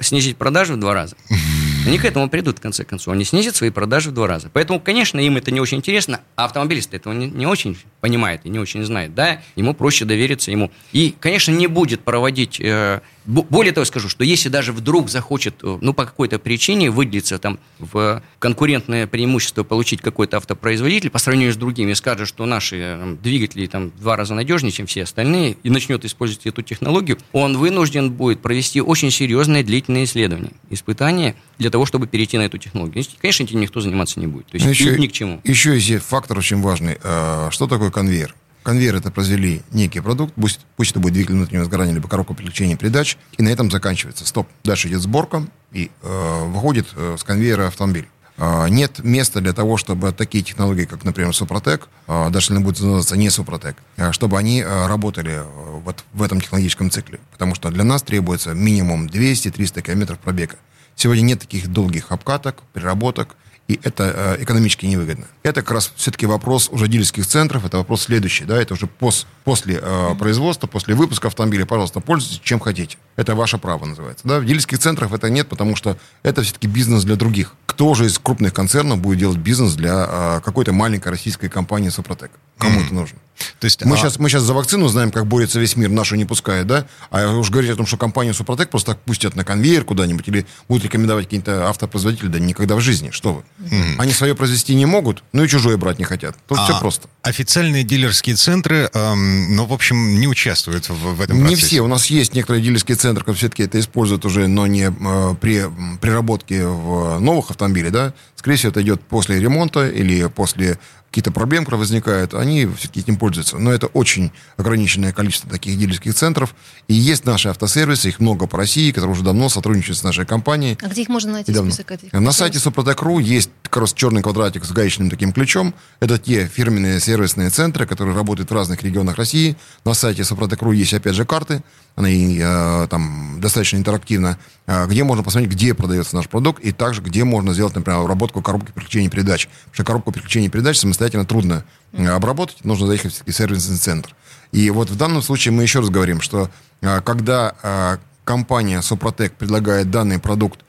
снизить 0.00 0.36
продажи 0.36 0.74
в 0.74 0.80
два 0.80 0.92
раза. 0.92 1.16
Mm-hmm. 1.30 1.65
Они 1.86 1.98
к 1.98 2.04
этому 2.04 2.28
придут, 2.28 2.58
в 2.58 2.60
конце 2.60 2.84
концов. 2.84 3.14
Они 3.14 3.24
снизят 3.24 3.56
свои 3.56 3.70
продажи 3.70 4.10
в 4.10 4.14
два 4.14 4.26
раза. 4.26 4.50
Поэтому, 4.52 4.80
конечно, 4.80 5.20
им 5.20 5.36
это 5.36 5.50
не 5.50 5.60
очень 5.60 5.78
интересно, 5.78 6.20
а 6.34 6.46
автомобилист 6.46 6.94
этого 6.94 7.12
не, 7.12 7.28
не 7.28 7.46
очень 7.46 7.78
понимает 8.00 8.40
и 8.44 8.48
не 8.48 8.58
очень 8.58 8.82
знает. 8.84 9.14
Да, 9.14 9.40
ему 9.54 9.74
проще 9.74 10.04
довериться 10.04 10.50
ему. 10.50 10.70
И, 10.92 11.14
конечно, 11.18 11.52
не 11.52 11.66
будет 11.66 12.00
проводить 12.02 12.60
э, 12.60 13.00
более 13.26 13.72
того, 13.72 13.84
скажу, 13.84 14.08
что 14.08 14.22
если 14.22 14.48
даже 14.48 14.72
вдруг 14.72 15.10
захочет, 15.10 15.56
э, 15.62 15.78
ну, 15.80 15.92
по 15.92 16.04
какой-то 16.04 16.38
причине 16.38 16.90
выделиться 16.90 17.38
там 17.38 17.58
в 17.78 18.22
конкурентное 18.38 19.06
преимущество 19.08 19.64
получить 19.64 20.00
какой-то 20.00 20.36
автопроизводитель 20.36 21.10
по 21.10 21.18
сравнению 21.18 21.52
с 21.52 21.56
другими, 21.56 21.92
скажет, 21.94 22.28
что 22.28 22.46
наши 22.46 22.96
там, 23.00 23.16
двигатели 23.16 23.66
там 23.66 23.90
в 23.90 24.00
два 24.00 24.16
раза 24.16 24.34
надежнее, 24.34 24.70
чем 24.70 24.86
все 24.86 25.02
остальные, 25.02 25.56
и 25.62 25.70
начнет 25.70 26.04
использовать 26.04 26.46
эту 26.46 26.62
технологию, 26.62 27.18
он 27.32 27.58
вынужден 27.58 28.12
будет 28.12 28.40
провести 28.40 28.80
очень 28.80 29.10
серьезные 29.10 29.64
длительные 29.64 30.04
исследования, 30.04 30.52
испытания 30.70 31.34
для 31.58 31.70
того, 31.70 31.75
чтобы 31.84 32.06
перейти 32.06 32.38
на 32.38 32.42
эту 32.42 32.58
технологию. 32.58 33.04
Конечно, 33.20 33.42
этим 33.42 33.60
никто 33.60 33.80
заниматься 33.80 34.20
не 34.20 34.26
будет. 34.26 34.46
То 34.46 34.56
есть 34.56 34.66
еще, 34.66 34.98
ни 34.98 35.06
к 35.06 35.12
чему. 35.12 35.40
Еще 35.44 35.78
есть 35.78 36.04
фактор 36.04 36.38
очень 36.38 36.62
важный. 36.62 36.96
А, 37.02 37.50
что 37.50 37.66
такое 37.66 37.90
конвейер? 37.90 38.34
конвейер 38.66 38.96
это 38.96 39.12
произвели 39.12 39.62
некий 39.70 40.00
продукт, 40.00 40.34
пусть, 40.34 40.60
пусть 40.76 40.90
это 40.90 40.98
будет 40.98 41.12
двигатель 41.12 41.36
внутреннего 41.36 41.64
сгорания, 41.64 41.94
либо 41.94 42.08
коробка 42.08 42.34
переключения 42.34 42.76
передач, 42.76 43.16
и 43.38 43.42
на 43.42 43.48
этом 43.48 43.70
заканчивается. 43.70 44.26
Стоп. 44.26 44.48
Дальше 44.64 44.88
идет 44.88 45.02
сборка, 45.02 45.46
и 45.72 45.88
э, 46.02 46.44
выходит 46.46 46.88
э, 46.96 47.14
с 47.16 47.22
конвейера 47.22 47.68
автомобиль. 47.68 48.08
Э, 48.38 48.66
нет 48.68 48.98
места 49.04 49.40
для 49.40 49.52
того, 49.52 49.76
чтобы 49.76 50.10
такие 50.12 50.42
технологии, 50.42 50.84
как, 50.84 51.04
например, 51.04 51.32
Супротек, 51.32 51.88
даже 52.08 52.52
если 52.52 52.58
будет 52.58 52.80
называться 52.80 53.16
не 53.16 53.30
Супротек, 53.30 53.76
чтобы 54.10 54.36
они 54.36 54.64
работали 54.64 55.34
э, 55.34 55.44
вот 55.84 56.04
в 56.12 56.22
этом 56.22 56.40
технологическом 56.40 56.90
цикле. 56.90 57.20
Потому 57.30 57.54
что 57.54 57.70
для 57.70 57.84
нас 57.84 58.02
требуется 58.02 58.52
минимум 58.52 59.06
200-300 59.06 59.82
километров 59.82 60.18
пробега. 60.18 60.56
Сегодня 60.96 61.20
нет 61.22 61.40
таких 61.40 61.68
долгих 61.68 62.10
обкаток, 62.10 62.62
переработок, 62.72 63.36
и 63.68 63.80
это 63.82 64.36
э, 64.38 64.42
экономически 64.42 64.86
невыгодно. 64.86 65.26
Это 65.42 65.60
как 65.60 65.72
раз 65.72 65.92
все-таки 65.96 66.24
вопрос 66.24 66.68
уже 66.70 66.88
дилерских 66.88 67.26
центров, 67.26 67.64
это 67.64 67.78
вопрос 67.78 68.02
следующий, 68.02 68.44
да, 68.44 68.60
это 68.60 68.74
уже 68.74 68.86
пос, 68.86 69.26
после 69.44 69.78
э, 69.82 70.14
производства, 70.18 70.66
после 70.68 70.94
выпуска 70.94 71.28
автомобиля, 71.28 71.66
пожалуйста, 71.66 72.00
пользуйтесь 72.00 72.40
чем 72.42 72.60
хотите. 72.60 72.96
Это 73.16 73.34
ваше 73.34 73.58
право 73.58 73.84
называется. 73.84 74.26
Да? 74.26 74.38
В 74.38 74.44
дилерских 74.44 74.78
центрах 74.78 75.12
это 75.12 75.28
нет, 75.28 75.48
потому 75.48 75.76
что 75.76 75.98
это 76.22 76.42
все-таки 76.42 76.68
бизнес 76.68 77.04
для 77.04 77.16
других. 77.16 77.54
Кто 77.66 77.94
же 77.94 78.06
из 78.06 78.18
крупных 78.18 78.54
концернов 78.54 78.98
будет 79.00 79.18
делать 79.18 79.38
бизнес 79.38 79.74
для 79.74 80.06
э, 80.08 80.40
какой-то 80.44 80.72
маленькой 80.72 81.08
российской 81.08 81.48
компании 81.48 81.88
Супротек? 81.88 82.30
Кому 82.58 82.80
это 82.80 82.94
нужно? 82.94 83.18
То 83.58 83.64
есть, 83.64 83.84
мы, 83.84 83.94
а... 83.94 83.98
сейчас, 83.98 84.18
мы 84.18 84.28
сейчас 84.28 84.42
за 84.42 84.54
вакцину 84.54 84.88
знаем, 84.88 85.10
как 85.10 85.26
борется 85.26 85.60
весь 85.60 85.76
мир, 85.76 85.90
нашу 85.90 86.16
не 86.16 86.24
пускает, 86.24 86.66
да? 86.66 86.86
А 87.10 87.36
уж 87.36 87.50
говорить 87.50 87.70
о 87.70 87.76
том, 87.76 87.86
что 87.86 87.96
компанию 87.96 88.34
Супротек 88.34 88.70
просто 88.70 88.92
так 88.92 89.00
пустят 89.02 89.36
на 89.36 89.44
конвейер 89.44 89.84
куда-нибудь 89.84 90.26
или 90.28 90.46
будут 90.68 90.84
рекомендовать 90.84 91.24
какие-то 91.24 91.68
автопроизводители, 91.68 92.28
да 92.28 92.38
никогда 92.38 92.76
в 92.76 92.80
жизни. 92.80 93.10
Что 93.10 93.34
вы? 93.34 93.42
Mm-hmm. 93.58 93.94
Они 93.98 94.12
свое 94.12 94.34
произвести 94.34 94.74
не 94.74 94.86
могут, 94.86 95.22
ну 95.32 95.44
и 95.44 95.48
чужое 95.48 95.76
брать 95.76 95.98
не 95.98 96.04
хотят. 96.04 96.36
Тут 96.46 96.58
а 96.58 96.64
все 96.64 96.78
просто. 96.78 97.08
Официальные 97.22 97.84
дилерские 97.84 98.36
центры, 98.36 98.90
эм, 98.92 99.56
ну, 99.56 99.66
в 99.66 99.72
общем, 99.72 100.18
не 100.18 100.28
участвуют 100.28 100.88
в, 100.88 100.94
в 100.94 101.20
этом 101.20 101.38
процессе. 101.38 101.48
Не 101.48 101.56
все. 101.56 101.80
У 101.80 101.88
нас 101.88 102.06
есть 102.06 102.34
некоторые 102.34 102.62
дилерские 102.62 102.96
центры, 102.96 103.22
которые 103.22 103.38
все-таки 103.38 103.64
это 103.64 103.80
используют 103.80 104.24
уже, 104.24 104.46
но 104.46 104.66
не 104.66 104.90
э, 104.90 105.34
при 105.40 105.64
приработке 106.00 106.66
в 106.66 107.18
новых 107.18 107.50
автомобилях, 107.50 107.92
да? 107.92 108.14
Скорее 108.36 108.58
всего, 108.58 108.70
это 108.70 108.82
идет 108.82 109.02
после 109.02 109.40
ремонта 109.40 109.88
или 109.88 110.26
после 110.28 110.78
какие-то 111.16 111.32
проблемы, 111.32 111.64
которые 111.64 111.80
возникают, 111.80 112.34
они 112.34 112.66
все-таки 112.76 113.00
этим 113.00 113.16
пользуются. 113.16 113.56
Но 113.56 113.72
это 113.72 113.86
очень 113.86 114.32
ограниченное 114.58 115.14
количество 115.14 115.48
таких 115.48 115.78
дилерских 115.78 116.14
центров. 116.14 116.54
И 116.88 116.94
есть 116.94 117.24
наши 117.24 117.48
автосервисы, 117.48 118.10
их 118.10 118.20
много 118.20 118.46
по 118.46 118.58
России, 118.58 118.90
которые 118.90 119.12
уже 119.12 119.24
давно 119.24 119.48
сотрудничают 119.48 119.96
с 119.96 120.02
нашей 120.02 120.26
компанией. 120.26 120.76
А 120.82 120.88
где 120.88 121.00
их 121.00 121.08
можно 121.08 121.32
найти? 121.32 121.54
Список 121.54 121.90
этих? 121.90 122.12
На 122.12 122.32
сайте 122.32 122.58
Супротек.ру 122.58 123.18
есть 123.18 123.48
раз 123.80 123.92
черный 123.92 124.22
квадратик 124.22 124.64
с 124.64 124.72
гаечным 124.72 125.10
таким 125.10 125.32
ключом. 125.32 125.74
Это 126.00 126.18
те 126.18 126.46
фирменные 126.46 127.00
сервисные 127.00 127.50
центры, 127.50 127.86
которые 127.86 128.14
работают 128.14 128.50
в 128.50 128.54
разных 128.54 128.82
регионах 128.82 129.16
России. 129.16 129.56
На 129.84 129.94
сайте 129.94 130.24
Супротек.ру 130.24 130.72
есть, 130.72 130.94
опять 130.94 131.14
же, 131.14 131.24
карты. 131.24 131.62
Она 131.94 132.10
и, 132.10 132.38
э, 132.42 132.86
там 132.90 133.38
достаточно 133.40 133.76
интерактивна, 133.76 134.38
э, 134.66 134.86
где 134.86 135.02
можно 135.04 135.24
посмотреть, 135.24 135.52
где 135.52 135.74
продается 135.74 136.16
наш 136.16 136.28
продукт, 136.28 136.62
и 136.62 136.72
также, 136.72 137.00
где 137.00 137.24
можно 137.24 137.54
сделать, 137.54 137.74
например, 137.74 138.00
обработку 138.00 138.42
коробки 138.42 138.72
переключения 138.72 139.08
передач. 139.08 139.46
Потому 139.46 139.74
что 139.74 139.84
коробку 139.84 140.12
переключения 140.12 140.50
передач 140.50 140.76
самостоятельно 140.78 141.24
трудно 141.24 141.64
э, 141.92 142.06
обработать, 142.06 142.64
нужно 142.64 142.86
заехать 142.86 143.22
в 143.24 143.32
сервисный 143.32 143.78
центр. 143.78 144.14
И 144.52 144.70
вот 144.70 144.90
в 144.90 144.96
данном 144.96 145.22
случае 145.22 145.52
мы 145.52 145.62
еще 145.62 145.80
раз 145.80 145.88
говорим, 145.88 146.20
что 146.20 146.50
э, 146.82 147.00
когда 147.00 147.54
э, 147.62 147.96
компания 148.24 148.82
Супротек 148.82 149.34
предлагает 149.34 149.90
данный 149.90 150.18
продукт 150.18 150.60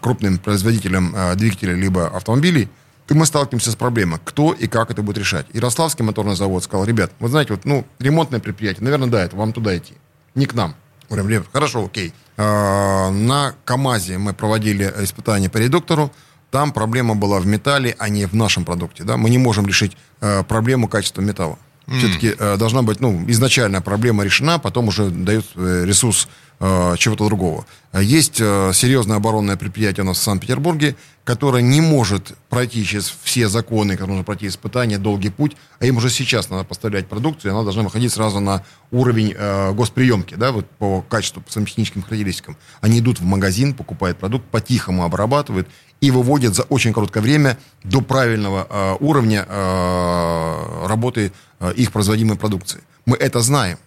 крупным 0.00 0.38
производителям 0.38 1.14
э, 1.14 1.34
двигателей 1.34 1.74
либо 1.74 2.06
автомобилей, 2.06 2.68
то 3.06 3.14
мы 3.14 3.26
сталкиваемся 3.26 3.72
с 3.72 3.76
проблемой, 3.76 4.20
кто 4.24 4.52
и 4.52 4.66
как 4.66 4.90
это 4.90 5.02
будет 5.02 5.18
решать. 5.18 5.46
Ярославский 5.52 6.04
моторный 6.04 6.36
завод 6.36 6.62
сказал, 6.62 6.84
ребят, 6.84 7.10
вы 7.20 7.28
знаете, 7.28 7.54
вот, 7.54 7.64
ну, 7.64 7.86
ремонтное 7.98 8.38
предприятие, 8.38 8.84
наверное, 8.84 9.08
да, 9.08 9.24
это 9.24 9.34
вам 9.34 9.52
туда 9.52 9.76
идти 9.76 9.94
не 10.34 10.46
к 10.46 10.54
нам. 10.54 10.74
Говорим, 11.08 11.44
хорошо, 11.52 11.86
окей. 11.86 12.12
А, 12.36 13.10
на 13.10 13.54
КАМАЗе 13.64 14.18
мы 14.18 14.34
проводили 14.34 14.92
испытания 15.00 15.48
по 15.48 15.56
редуктору. 15.56 16.12
Там 16.50 16.70
проблема 16.72 17.14
была 17.14 17.40
в 17.40 17.46
металле, 17.46 17.96
а 17.98 18.10
не 18.10 18.26
в 18.26 18.34
нашем 18.34 18.64
продукте. 18.64 19.04
Да? 19.04 19.16
Мы 19.16 19.30
не 19.30 19.38
можем 19.38 19.66
решить 19.66 19.96
э, 20.20 20.42
проблему 20.44 20.86
качества 20.86 21.22
металла. 21.22 21.58
Mm. 21.86 21.98
Все-таки 21.98 22.34
э, 22.38 22.56
должна 22.58 22.82
быть, 22.82 23.00
ну, 23.00 23.24
изначальная 23.26 23.80
проблема 23.80 24.22
решена, 24.22 24.58
потом 24.58 24.88
уже 24.88 25.08
дают 25.08 25.46
э, 25.56 25.84
ресурс 25.86 26.28
Э, 26.28 26.47
чего-то 26.60 27.26
другого. 27.26 27.64
Есть 27.94 28.38
э, 28.40 28.72
серьезное 28.74 29.16
оборонное 29.16 29.56
предприятие 29.56 30.04
у 30.04 30.06
нас 30.06 30.18
в 30.18 30.22
Санкт-Петербурге, 30.22 30.94
которое 31.24 31.62
не 31.62 31.80
может 31.80 32.34
пройти 32.50 32.84
через 32.84 33.14
все 33.22 33.48
законы, 33.48 33.92
которые 33.92 34.16
нужно 34.16 34.24
пройти 34.24 34.46
испытания, 34.46 34.98
долгий 34.98 35.30
путь, 35.30 35.56
а 35.80 35.86
им 35.86 35.96
уже 35.96 36.10
сейчас 36.10 36.50
надо 36.50 36.64
поставлять 36.64 37.08
продукцию, 37.08 37.50
и 37.50 37.54
она 37.54 37.62
должна 37.62 37.82
выходить 37.82 38.12
сразу 38.12 38.40
на 38.40 38.62
уровень 38.90 39.34
э, 39.36 39.72
госприемки, 39.72 40.34
да, 40.34 40.52
вот 40.52 40.68
по 40.68 41.00
качеству, 41.00 41.40
по 41.40 41.50
своим 41.50 41.66
техническим 41.66 42.02
характеристикам. 42.02 42.58
Они 42.82 42.98
идут 42.98 43.20
в 43.20 43.24
магазин, 43.24 43.72
покупают 43.72 44.18
продукт, 44.18 44.44
по-тихому 44.46 45.04
обрабатывают 45.04 45.66
и 46.02 46.10
выводят 46.10 46.54
за 46.54 46.64
очень 46.64 46.92
короткое 46.92 47.20
время 47.20 47.56
до 47.84 48.02
правильного 48.02 48.66
э, 48.68 48.96
уровня 49.00 49.46
э, 49.48 50.86
работы 50.86 51.32
э, 51.60 51.72
их 51.74 51.90
производимой 51.90 52.36
продукции. 52.36 52.82
Мы 53.06 53.16
это 53.16 53.40
знаем, 53.40 53.78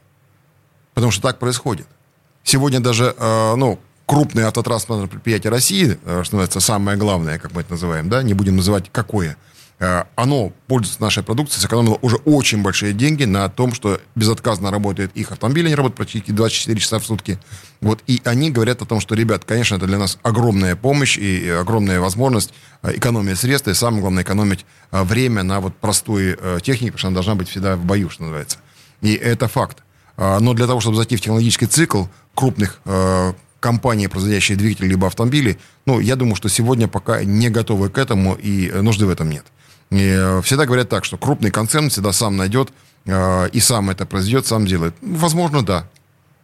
потому 0.95 1.11
что 1.11 1.21
так 1.21 1.37
происходит. 1.37 1.85
Сегодня 2.43 2.79
даже, 2.79 3.15
э, 3.17 3.55
ну, 3.55 3.79
крупные 4.05 4.47
автотранспортные 4.47 5.07
предприятия 5.07 5.49
России, 5.49 5.97
э, 6.03 6.23
что 6.23 6.35
называется, 6.35 6.59
самое 6.59 6.97
главное, 6.97 7.39
как 7.39 7.53
мы 7.53 7.61
это 7.61 7.71
называем, 7.71 8.09
да, 8.09 8.23
не 8.23 8.33
будем 8.33 8.57
называть 8.57 8.85
какое, 8.91 9.37
э, 9.79 10.03
оно 10.15 10.51
пользуется 10.67 11.01
нашей 11.01 11.23
продукцией, 11.23 11.61
сэкономило 11.61 11.99
уже 12.01 12.17
очень 12.17 12.63
большие 12.63 12.93
деньги 12.93 13.25
на 13.25 13.47
том, 13.47 13.73
что 13.73 14.01
безотказно 14.15 14.71
работает 14.71 15.11
их 15.13 15.31
автомобиль, 15.31 15.65
они 15.67 15.75
работают 15.75 15.97
практически 15.97 16.31
24 16.31 16.79
часа 16.79 16.99
в 16.99 17.05
сутки. 17.05 17.39
Вот, 17.79 18.03
и 18.07 18.21
они 18.25 18.49
говорят 18.49 18.81
о 18.81 18.85
том, 18.85 19.01
что, 19.01 19.13
ребят, 19.15 19.45
конечно, 19.45 19.75
это 19.75 19.85
для 19.85 19.99
нас 19.99 20.17
огромная 20.23 20.75
помощь 20.75 21.17
и 21.17 21.47
огромная 21.47 21.99
возможность 21.99 22.53
экономия 22.83 23.35
средств, 23.35 23.67
и 23.67 23.73
самое 23.75 24.01
главное, 24.01 24.23
экономить 24.23 24.65
время 24.91 25.43
на 25.43 25.59
вот 25.59 25.75
простую 25.75 26.37
технику, 26.61 26.93
потому 26.93 26.97
что 26.97 27.07
она 27.07 27.13
должна 27.15 27.35
быть 27.35 27.49
всегда 27.49 27.75
в 27.75 27.85
бою, 27.85 28.09
что 28.09 28.23
называется. 28.23 28.57
И 29.01 29.13
это 29.13 29.47
факт. 29.47 29.83
Но 30.17 30.53
для 30.53 30.67
того, 30.67 30.79
чтобы 30.79 30.97
зайти 30.97 31.15
в 31.15 31.21
технологический 31.21 31.65
цикл 31.65 32.05
крупных 32.35 32.79
компании, 33.59 34.07
производящие 34.07 34.57
двигатели 34.57 34.87
либо 34.87 35.07
автомобили, 35.07 35.57
ну, 35.85 35.99
я 35.99 36.15
думаю, 36.15 36.35
что 36.35 36.49
сегодня 36.49 36.87
пока 36.87 37.23
не 37.23 37.49
готовы 37.49 37.89
к 37.89 37.97
этому, 37.97 38.33
и 38.35 38.71
нужды 38.71 39.05
в 39.05 39.09
этом 39.09 39.29
нет. 39.29 39.45
И 39.91 39.99
э, 39.99 40.41
всегда 40.41 40.65
говорят 40.65 40.89
так, 40.89 41.05
что 41.05 41.17
крупный 41.17 41.51
концерн 41.51 41.89
всегда 41.89 42.13
сам 42.13 42.37
найдет 42.37 42.71
э, 43.05 43.49
и 43.49 43.59
сам 43.59 43.89
это 43.89 44.05
произведет, 44.05 44.47
сам 44.47 44.65
делает. 44.65 44.95
Возможно, 45.01 45.63
да. 45.63 45.87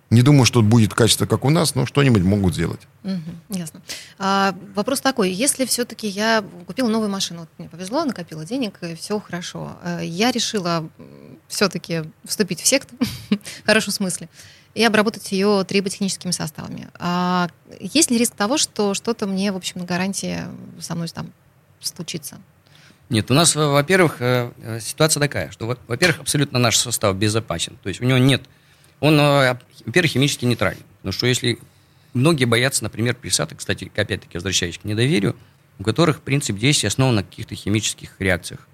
Не 0.09 0.21
думаю, 0.21 0.45
что 0.45 0.61
будет 0.61 0.93
качество, 0.93 1.25
как 1.25 1.43
у 1.43 1.49
нас, 1.49 1.75
но 1.75 1.85
что-нибудь 1.85 2.23
могут 2.23 2.53
сделать. 2.53 2.81
Угу, 3.03 3.57
ясно. 3.57 3.81
А, 4.19 4.53
вопрос 4.75 5.01
такой: 5.01 5.31
если 5.31 5.65
все-таки 5.65 6.07
я 6.07 6.43
купила 6.65 6.87
новую 6.89 7.09
машину, 7.09 7.41
вот 7.41 7.49
мне 7.57 7.69
повезло, 7.69 8.05
накопила 8.05 8.45
денег, 8.45 8.79
и 8.81 8.95
все 8.95 9.19
хорошо, 9.19 9.77
э, 9.83 10.01
я 10.03 10.31
решила 10.31 10.87
все-таки 11.47 12.03
вступить 12.25 12.61
в 12.61 12.67
секту, 12.67 12.95
в 13.29 13.65
хорошем 13.65 13.93
смысле 13.93 14.29
и 14.77 14.83
обработать 14.83 15.31
ее 15.31 15.65
триботехническими 15.67 16.29
составами. 16.29 16.87
А 16.99 17.49
есть 17.79 18.11
ли 18.11 18.17
риск 18.19 18.35
того, 18.35 18.59
что 18.59 18.93
что-то 18.93 19.25
мне, 19.25 19.51
в 19.51 19.55
общем, 19.55 19.79
на 19.79 19.85
гарантии 19.85 20.41
со 20.79 20.93
мной 20.93 21.07
там 21.07 21.31
случится? 21.79 22.37
Нет, 23.09 23.31
у 23.31 23.33
нас, 23.33 23.55
во-первых, 23.55 24.17
э, 24.19 24.51
э, 24.61 24.79
ситуация 24.79 25.19
такая, 25.19 25.49
что, 25.49 25.65
во-первых, 25.87 26.19
абсолютно 26.19 26.59
наш 26.59 26.77
состав 26.77 27.15
безопасен. 27.15 27.77
То 27.81 27.89
есть 27.89 28.01
у 28.01 28.05
него 28.05 28.19
нет... 28.19 28.43
Он, 28.99 29.19
э, 29.19 29.57
во-первых, 29.85 30.11
химически 30.11 30.45
нейтрален. 30.45 30.83
Потому 30.97 31.11
что 31.11 31.25
если... 31.25 31.57
Многие 32.13 32.45
боятся, 32.45 32.83
например, 32.83 33.15
присадок, 33.15 33.59
кстати, 33.59 33.91
опять-таки, 33.95 34.37
возвращаясь 34.37 34.77
к 34.77 34.83
недоверию, 34.83 35.35
у 35.79 35.83
которых 35.83 36.21
принцип 36.21 36.57
действия 36.57 36.87
основан 36.87 37.15
на 37.15 37.23
каких-то 37.23 37.55
химических 37.55 38.15
реакциях. 38.19 38.67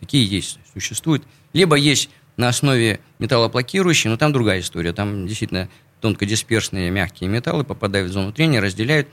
Такие 0.00 0.24
есть, 0.24 0.58
существуют. 0.72 1.22
Либо 1.52 1.76
есть 1.76 2.10
на 2.36 2.48
основе 2.48 3.00
металлоблокирующей, 3.18 4.10
но 4.10 4.16
там 4.16 4.32
другая 4.32 4.60
история. 4.60 4.92
Там 4.92 5.26
действительно 5.26 5.68
тонкодисперсные 6.00 6.90
мягкие 6.90 7.28
металлы 7.28 7.64
попадают 7.64 8.10
в 8.10 8.12
зону 8.12 8.32
трения, 8.32 8.60
разделяют. 8.60 9.08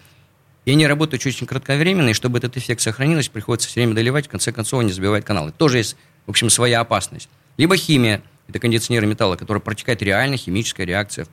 И 0.66 0.72
они 0.72 0.88
работают 0.88 1.26
очень 1.26 1.48
кратковременно, 1.48 2.10
и 2.10 2.14
чтобы 2.14 2.40
этот 2.40 2.58
эффект 2.58 2.82
сохранился, 2.82 3.32
приходится 3.32 3.70
все 3.70 3.82
время 3.82 3.94
доливать, 3.94 4.28
в 4.28 4.30
конце 4.30 4.52
концов 4.52 4.82
они 4.82 4.92
забивают 4.92 5.26
каналы. 5.26 5.54
Тоже 5.54 5.78
есть, 5.78 5.96
в 6.26 6.30
общем, 6.30 6.50
своя 6.50 6.82
опасность. 6.82 7.30
Либо 7.56 7.78
химия, 7.78 8.22
это 8.50 8.60
кондиционеры 8.60 9.08
металла, 9.08 9.38
который 9.38 9.62
протекает 9.62 10.02
реально 10.02 10.36
химическая 10.36 10.86
реакция. 10.86 11.26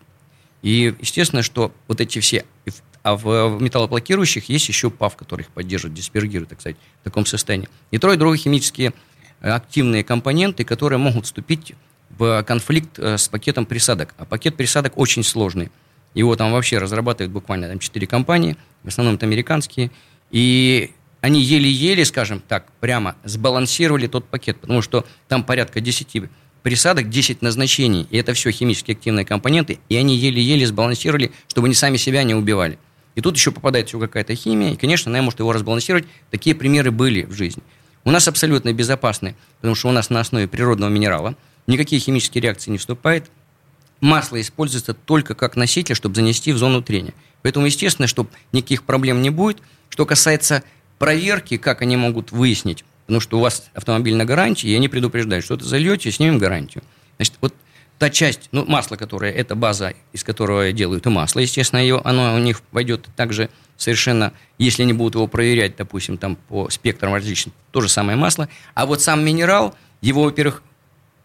И 0.63 0.95
естественно, 1.01 1.43
что 1.43 1.73
вот 1.89 2.01
эти 2.01 2.21
все... 2.21 2.45
А 3.03 3.17
в 3.17 3.61
металлоблокирующих 3.61 4.49
есть 4.49 4.67
еще 4.69 4.89
ПАВ, 4.89 5.15
который 5.17 5.43
их 5.43 5.49
поддерживает, 5.49 5.95
диспергирует, 5.95 6.49
так 6.49 6.61
сказать, 6.61 6.79
в 7.03 7.05
таком 7.05 7.27
состоянии. 7.27 7.69
И 7.91 7.99
трое 7.99 8.17
другие 8.17 8.43
химические 8.43 8.95
активные 9.41 10.05
компоненты, 10.05 10.65
которые 10.65 10.99
могут 10.99 11.27
вступить 11.27 11.75
в 12.11 12.43
конфликт 12.45 12.99
э, 12.99 13.19
с 13.19 13.29
пакетом 13.29 13.67
присадок. 13.67 14.15
А 14.19 14.25
пакет 14.25 14.57
присадок 14.57 14.97
очень 14.97 15.25
сложный. 15.25 15.71
Его 16.15 16.37
там 16.37 16.53
вообще 16.53 16.79
разрабатывают 16.79 17.33
буквально 17.33 17.69
там 17.69 17.79
4 17.79 18.07
компании, 18.07 18.57
в 18.83 18.89
основном 18.89 19.17
это 19.17 19.27
американские. 19.27 19.91
И 20.31 20.93
они 21.21 21.43
еле-еле, 21.43 22.05
скажем 22.05 22.41
так, 22.47 22.71
прямо 22.81 23.17
сбалансировали 23.25 24.07
тот 24.07 24.27
пакет, 24.27 24.59
потому 24.61 24.83
что 24.83 25.07
там 25.27 25.43
порядка 25.43 25.81
10 25.81 26.29
присадок, 26.63 27.11
10 27.11 27.43
назначений, 27.43 28.07
и 28.11 28.17
это 28.17 28.33
все 28.33 28.51
химически 28.51 28.93
активные 28.93 29.25
компоненты, 29.25 29.79
и 29.89 29.97
они 29.97 30.17
еле-еле 30.17 30.67
сбалансировали, 30.67 31.33
чтобы 31.49 31.67
они 31.67 31.75
сами 31.75 31.97
себя 31.97 32.23
не 32.23 32.35
убивали. 32.35 32.79
И 33.15 33.21
тут 33.21 33.37
еще 33.37 33.53
попадает 33.53 33.87
еще 33.87 34.01
какая-то 34.01 34.35
химия, 34.35 34.73
и, 34.73 34.77
конечно, 34.77 35.11
она 35.11 35.23
может 35.23 35.41
его 35.41 35.53
разбалансировать. 35.53 36.05
Такие 36.31 36.57
примеры 36.57 36.91
были 36.91 37.23
в 37.23 37.33
жизни. 37.33 37.63
У 38.05 38.11
нас 38.11 38.29
абсолютно 38.29 38.73
безопасны, 38.73 39.35
потому 39.57 39.75
что 39.75 39.89
у 39.89 39.93
нас 39.93 40.11
на 40.11 40.21
основе 40.21 40.47
природного 40.47 40.91
минерала 40.91 41.37
никакие 41.67 42.01
химические 42.01 42.43
реакции 42.43 42.71
не 42.71 42.79
вступает. 42.79 43.31
Масло 44.01 44.41
используется 44.41 44.93
только 44.93 45.35
как 45.35 45.57
носитель, 45.57 45.95
чтобы 45.95 46.15
занести 46.15 46.53
в 46.53 46.59
зону 46.59 46.83
трения. 46.83 47.15
Поэтому, 47.43 47.67
естественно, 47.67 48.07
что 48.07 48.27
никаких 48.53 48.83
проблем 48.83 49.23
не 49.23 49.31
будет. 49.31 49.59
Что 49.89 50.05
касается 50.05 50.63
проверки, 50.99 51.57
как 51.57 51.83
они 51.83 51.97
могут 51.97 52.33
выяснить, 52.33 52.85
потому 53.07 53.21
что 53.21 53.39
у 53.39 53.41
вас 53.41 53.71
автомобиль 53.75 54.17
на 54.17 54.25
гарантии, 54.25 54.69
и 54.69 54.75
они 54.75 54.89
предупреждают, 54.89 55.45
что 55.45 55.55
это 55.55 55.65
зальете, 55.65 56.11
снимем 56.11 56.39
гарантию. 56.39 56.85
Значит, 57.17 57.35
вот 57.41 57.55
та 57.99 58.11
часть, 58.11 58.49
ну, 58.53 58.65
масло, 58.67 58.97
которое, 58.97 59.33
это 59.33 59.55
база, 59.55 59.95
из 60.13 60.25
которого 60.25 60.73
делают 60.73 61.07
масло, 61.07 61.41
естественно, 61.41 61.81
ее, 61.81 62.01
оно 62.05 62.35
у 62.35 62.39
них 62.39 62.63
войдет 62.73 63.09
также 63.17 63.51
совершенно, 63.77 64.33
если 64.59 64.83
они 64.83 64.93
будут 64.93 65.15
его 65.15 65.27
проверять, 65.27 65.77
допустим, 65.77 66.19
там 66.19 66.37
по 66.37 66.71
спектрам 66.71 67.15
различным, 67.15 67.55
то 67.71 67.81
же 67.81 67.89
самое 67.89 68.17
масло. 68.17 68.49
А 68.75 68.87
вот 68.87 69.03
сам 69.03 69.25
минерал, 69.25 69.75
его, 70.01 70.25
во-первых, 70.25 70.63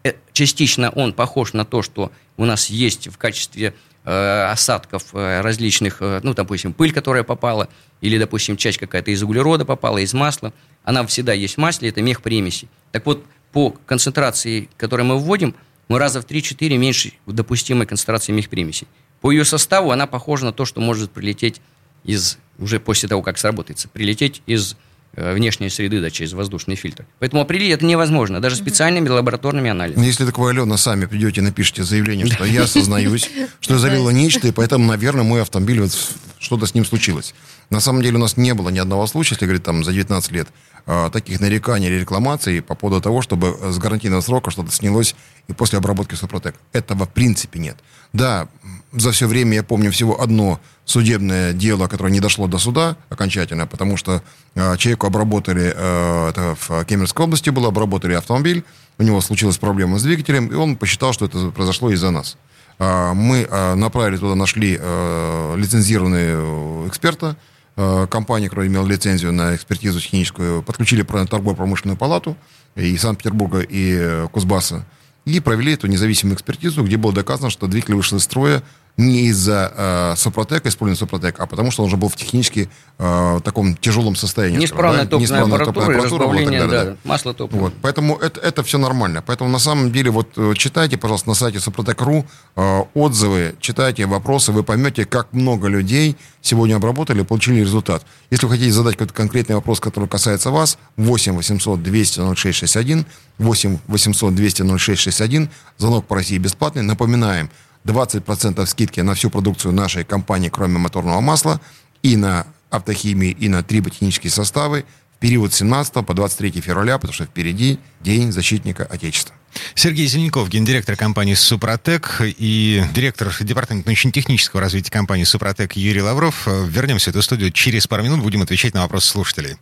э, 0.04 0.14
частично 0.32 0.90
он 0.90 1.12
похож 1.12 1.52
на 1.52 1.64
то, 1.64 1.82
что 1.82 2.12
у 2.36 2.44
нас 2.44 2.70
есть 2.70 3.08
в 3.08 3.18
качестве 3.18 3.74
э, 4.04 4.50
осадков 4.50 5.14
э, 5.14 5.40
различных, 5.42 5.98
э, 6.00 6.20
ну, 6.22 6.34
допустим, 6.34 6.72
пыль, 6.72 6.92
которая 6.92 7.22
попала, 7.22 7.68
или, 8.00 8.18
допустим, 8.18 8.56
часть 8.56 8.78
какая-то 8.78 9.10
из 9.10 9.22
углерода 9.22 9.64
попала, 9.64 9.98
из 9.98 10.14
масла. 10.14 10.52
Она 10.84 11.06
всегда 11.06 11.32
есть 11.32 11.54
в 11.54 11.58
масле, 11.58 11.90
это 11.90 12.02
мех 12.02 12.22
примеси. 12.22 12.68
Так 12.92 13.06
вот, 13.06 13.24
по 13.52 13.70
концентрации, 13.86 14.68
которую 14.76 15.06
мы 15.06 15.18
вводим, 15.18 15.54
мы 15.90 15.98
раза 15.98 16.22
в 16.22 16.24
3-4 16.24 16.78
меньше 16.78 17.12
допустимой 17.26 17.84
концентрации 17.84 18.30
мехпримесей. 18.30 18.86
По 19.20 19.32
ее 19.32 19.44
составу 19.44 19.90
она 19.90 20.06
похожа 20.06 20.46
на 20.46 20.52
то, 20.52 20.64
что 20.64 20.80
может 20.80 21.10
прилететь 21.10 21.60
из, 22.04 22.38
уже 22.60 22.78
после 22.78 23.08
того, 23.08 23.22
как 23.22 23.38
сработается, 23.38 23.88
прилететь 23.88 24.40
из 24.46 24.76
э, 25.14 25.34
внешней 25.34 25.68
среды, 25.68 26.00
да, 26.00 26.08
через 26.10 26.32
воздушный 26.32 26.76
фильтр. 26.76 27.06
Поэтому 27.18 27.42
определить 27.42 27.72
это 27.72 27.84
невозможно, 27.84 28.40
даже 28.40 28.54
специальными 28.54 29.08
лабораторными 29.08 29.68
анализами. 29.68 30.06
Если 30.06 30.24
так 30.24 30.38
вы, 30.38 30.50
Алена, 30.50 30.76
сами 30.76 31.06
придете, 31.06 31.42
напишите 31.42 31.82
заявление, 31.82 32.28
что 32.28 32.44
я 32.44 32.62
осознаюсь, 32.64 33.28
что 33.58 33.74
я 33.74 33.80
залила 33.80 34.10
нечто, 34.10 34.46
и 34.46 34.52
поэтому, 34.52 34.86
наверное, 34.86 35.24
мой 35.24 35.42
автомобиль, 35.42 35.80
вот 35.80 35.90
что-то 36.38 36.66
с 36.66 36.74
ним 36.74 36.84
случилось. 36.84 37.34
На 37.70 37.80
самом 37.80 38.02
деле 38.02 38.16
у 38.16 38.20
нас 38.20 38.36
не 38.36 38.52
было 38.52 38.68
ни 38.68 38.78
одного 38.78 39.06
случая, 39.06 39.34
если 39.34 39.46
говорить 39.46 39.62
там 39.62 39.84
за 39.84 39.92
19 39.92 40.32
лет, 40.32 40.48
а, 40.86 41.08
таких 41.08 41.40
нареканий 41.40 41.88
или 41.88 42.00
рекламаций 42.00 42.62
по 42.62 42.74
поводу 42.74 43.00
того, 43.00 43.22
чтобы 43.22 43.56
с 43.62 43.78
гарантийного 43.78 44.20
срока 44.20 44.50
что-то 44.50 44.72
снялось 44.72 45.14
и 45.46 45.52
после 45.52 45.78
обработки 45.78 46.16
Супротек. 46.16 46.56
Этого 46.72 47.04
в 47.06 47.10
принципе 47.10 47.60
нет. 47.60 47.76
Да, 48.12 48.48
за 48.92 49.12
все 49.12 49.28
время 49.28 49.54
я 49.54 49.62
помню 49.62 49.92
всего 49.92 50.20
одно 50.20 50.58
судебное 50.84 51.52
дело, 51.52 51.86
которое 51.86 52.10
не 52.10 52.18
дошло 52.18 52.48
до 52.48 52.58
суда 52.58 52.96
окончательно, 53.08 53.68
потому 53.68 53.96
что 53.96 54.22
э, 54.56 54.76
человеку 54.76 55.06
обработали, 55.06 55.72
э, 55.74 56.28
это 56.30 56.56
в 56.58 56.84
Кемеровской 56.86 57.24
области 57.24 57.50
было, 57.50 57.68
обработали 57.68 58.14
автомобиль, 58.14 58.64
у 58.98 59.04
него 59.04 59.20
случилась 59.20 59.58
проблема 59.58 59.98
с 59.98 60.02
двигателем, 60.02 60.48
и 60.48 60.54
он 60.54 60.76
посчитал, 60.76 61.12
что 61.12 61.26
это 61.26 61.50
произошло 61.50 61.90
из-за 61.90 62.10
нас. 62.10 62.36
Э, 62.80 63.12
мы 63.14 63.46
э, 63.48 63.74
направили 63.74 64.16
туда, 64.16 64.34
нашли 64.34 64.76
э, 64.80 65.54
лицензированного 65.56 66.88
эксперта, 66.88 67.36
Э, 67.82 68.06
компания, 68.06 68.50
которая 68.50 68.68
имела 68.68 68.86
лицензию 68.86 69.32
на 69.32 69.56
экспертизу 69.56 70.00
техническую, 70.00 70.62
подключили 70.62 71.02
торгово-промышленную 71.02 71.96
палату 71.96 72.36
и 72.74 72.94
Санкт-Петербурга, 72.98 73.60
и 73.60 73.94
э, 73.98 74.28
Кузбасса, 74.30 74.84
и 75.24 75.40
провели 75.40 75.72
эту 75.72 75.86
независимую 75.86 76.36
экспертизу, 76.36 76.84
где 76.84 76.98
было 76.98 77.14
доказано, 77.14 77.48
что 77.48 77.66
двигатель 77.68 77.94
вышел 77.94 78.18
из 78.18 78.24
строя 78.24 78.62
не 78.96 79.22
из-за 79.28 79.72
э, 79.74 80.14
Супротека, 80.16 80.68
использования 80.68 80.98
Супротек, 80.98 81.40
а 81.40 81.46
потому 81.46 81.70
что 81.70 81.82
он 81.82 81.88
уже 81.88 81.96
был 81.96 82.08
в 82.08 82.16
технически 82.16 82.68
э, 82.98 83.40
таком 83.44 83.76
тяжелом 83.76 84.16
состоянии. 84.16 84.58
Неисправная 84.58 85.04
да? 85.04 85.10
топливная 85.10 85.44
аппаратура, 85.44 85.84
аппаратура 85.84 86.26
вот, 86.26 86.36
далее, 86.36 86.66
да, 86.66 86.84
да. 86.84 86.96
масло 87.04 87.32
топлива. 87.34 87.62
Вот, 87.62 87.74
поэтому 87.80 88.16
это, 88.16 88.40
это 88.40 88.62
все 88.62 88.78
нормально. 88.78 89.22
Поэтому 89.26 89.50
на 89.50 89.58
самом 89.58 89.90
деле 89.92 90.10
вот 90.10 90.28
э, 90.36 90.54
читайте, 90.56 90.96
пожалуйста, 90.96 91.28
на 91.28 91.34
сайте 91.34 91.60
Супротек.ру 91.60 92.26
э, 92.56 92.80
отзывы, 92.94 93.54
читайте 93.60 94.06
вопросы, 94.06 94.52
вы 94.52 94.62
поймете, 94.62 95.04
как 95.04 95.32
много 95.32 95.68
людей 95.68 96.16
сегодня 96.42 96.76
обработали, 96.76 97.22
получили 97.22 97.60
результат. 97.60 98.04
Если 98.30 98.46
вы 98.46 98.52
хотите 98.52 98.72
задать 98.72 98.94
какой-то 98.94 99.14
конкретный 99.14 99.54
вопрос, 99.54 99.80
который 99.80 100.08
касается 100.08 100.50
вас, 100.50 100.78
8 100.96 101.36
800 101.36 101.82
200 101.82 102.34
0661, 102.34 103.06
8 103.38 103.78
800 103.86 104.34
200 104.34 104.62
0661, 104.78 105.50
звонок 105.78 106.06
по 106.06 106.16
России 106.16 106.38
бесплатный. 106.38 106.82
Напоминаем, 106.82 107.50
20% 107.84 108.64
скидки 108.66 109.00
на 109.00 109.14
всю 109.14 109.30
продукцию 109.30 109.72
нашей 109.72 110.04
компании, 110.04 110.48
кроме 110.48 110.78
моторного 110.78 111.20
масла, 111.20 111.60
и 112.02 112.16
на 112.16 112.46
автохимии, 112.70 113.30
и 113.30 113.48
на 113.48 113.62
триботехнические 113.62 114.30
составы 114.30 114.84
в 115.16 115.20
период 115.20 115.52
с 115.52 115.58
17 115.58 116.06
по 116.06 116.14
23 116.14 116.60
февраля, 116.60 116.96
потому 116.98 117.12
что 117.12 117.24
впереди 117.24 117.78
День 118.00 118.32
защитника 118.32 118.84
Отечества. 118.84 119.34
Сергей 119.74 120.06
Зеленков, 120.06 120.48
гендиректор 120.48 120.96
компании 120.96 121.34
«Супротек» 121.34 122.20
и 122.20 122.84
директор 122.92 123.34
департамента 123.40 123.88
научно-технического 123.88 124.60
развития 124.60 124.90
компании 124.90 125.24
«Супротек» 125.24 125.72
Юрий 125.74 126.02
Лавров. 126.02 126.46
Вернемся 126.46 127.10
в 127.10 127.14
эту 127.14 127.22
студию 127.22 127.50
через 127.50 127.86
пару 127.86 128.04
минут, 128.04 128.20
будем 128.20 128.42
отвечать 128.42 128.74
на 128.74 128.82
вопросы 128.82 129.08
слушателей. 129.08 129.56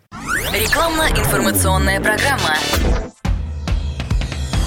Рекламно-информационная 0.53 2.01
программа. 2.01 2.57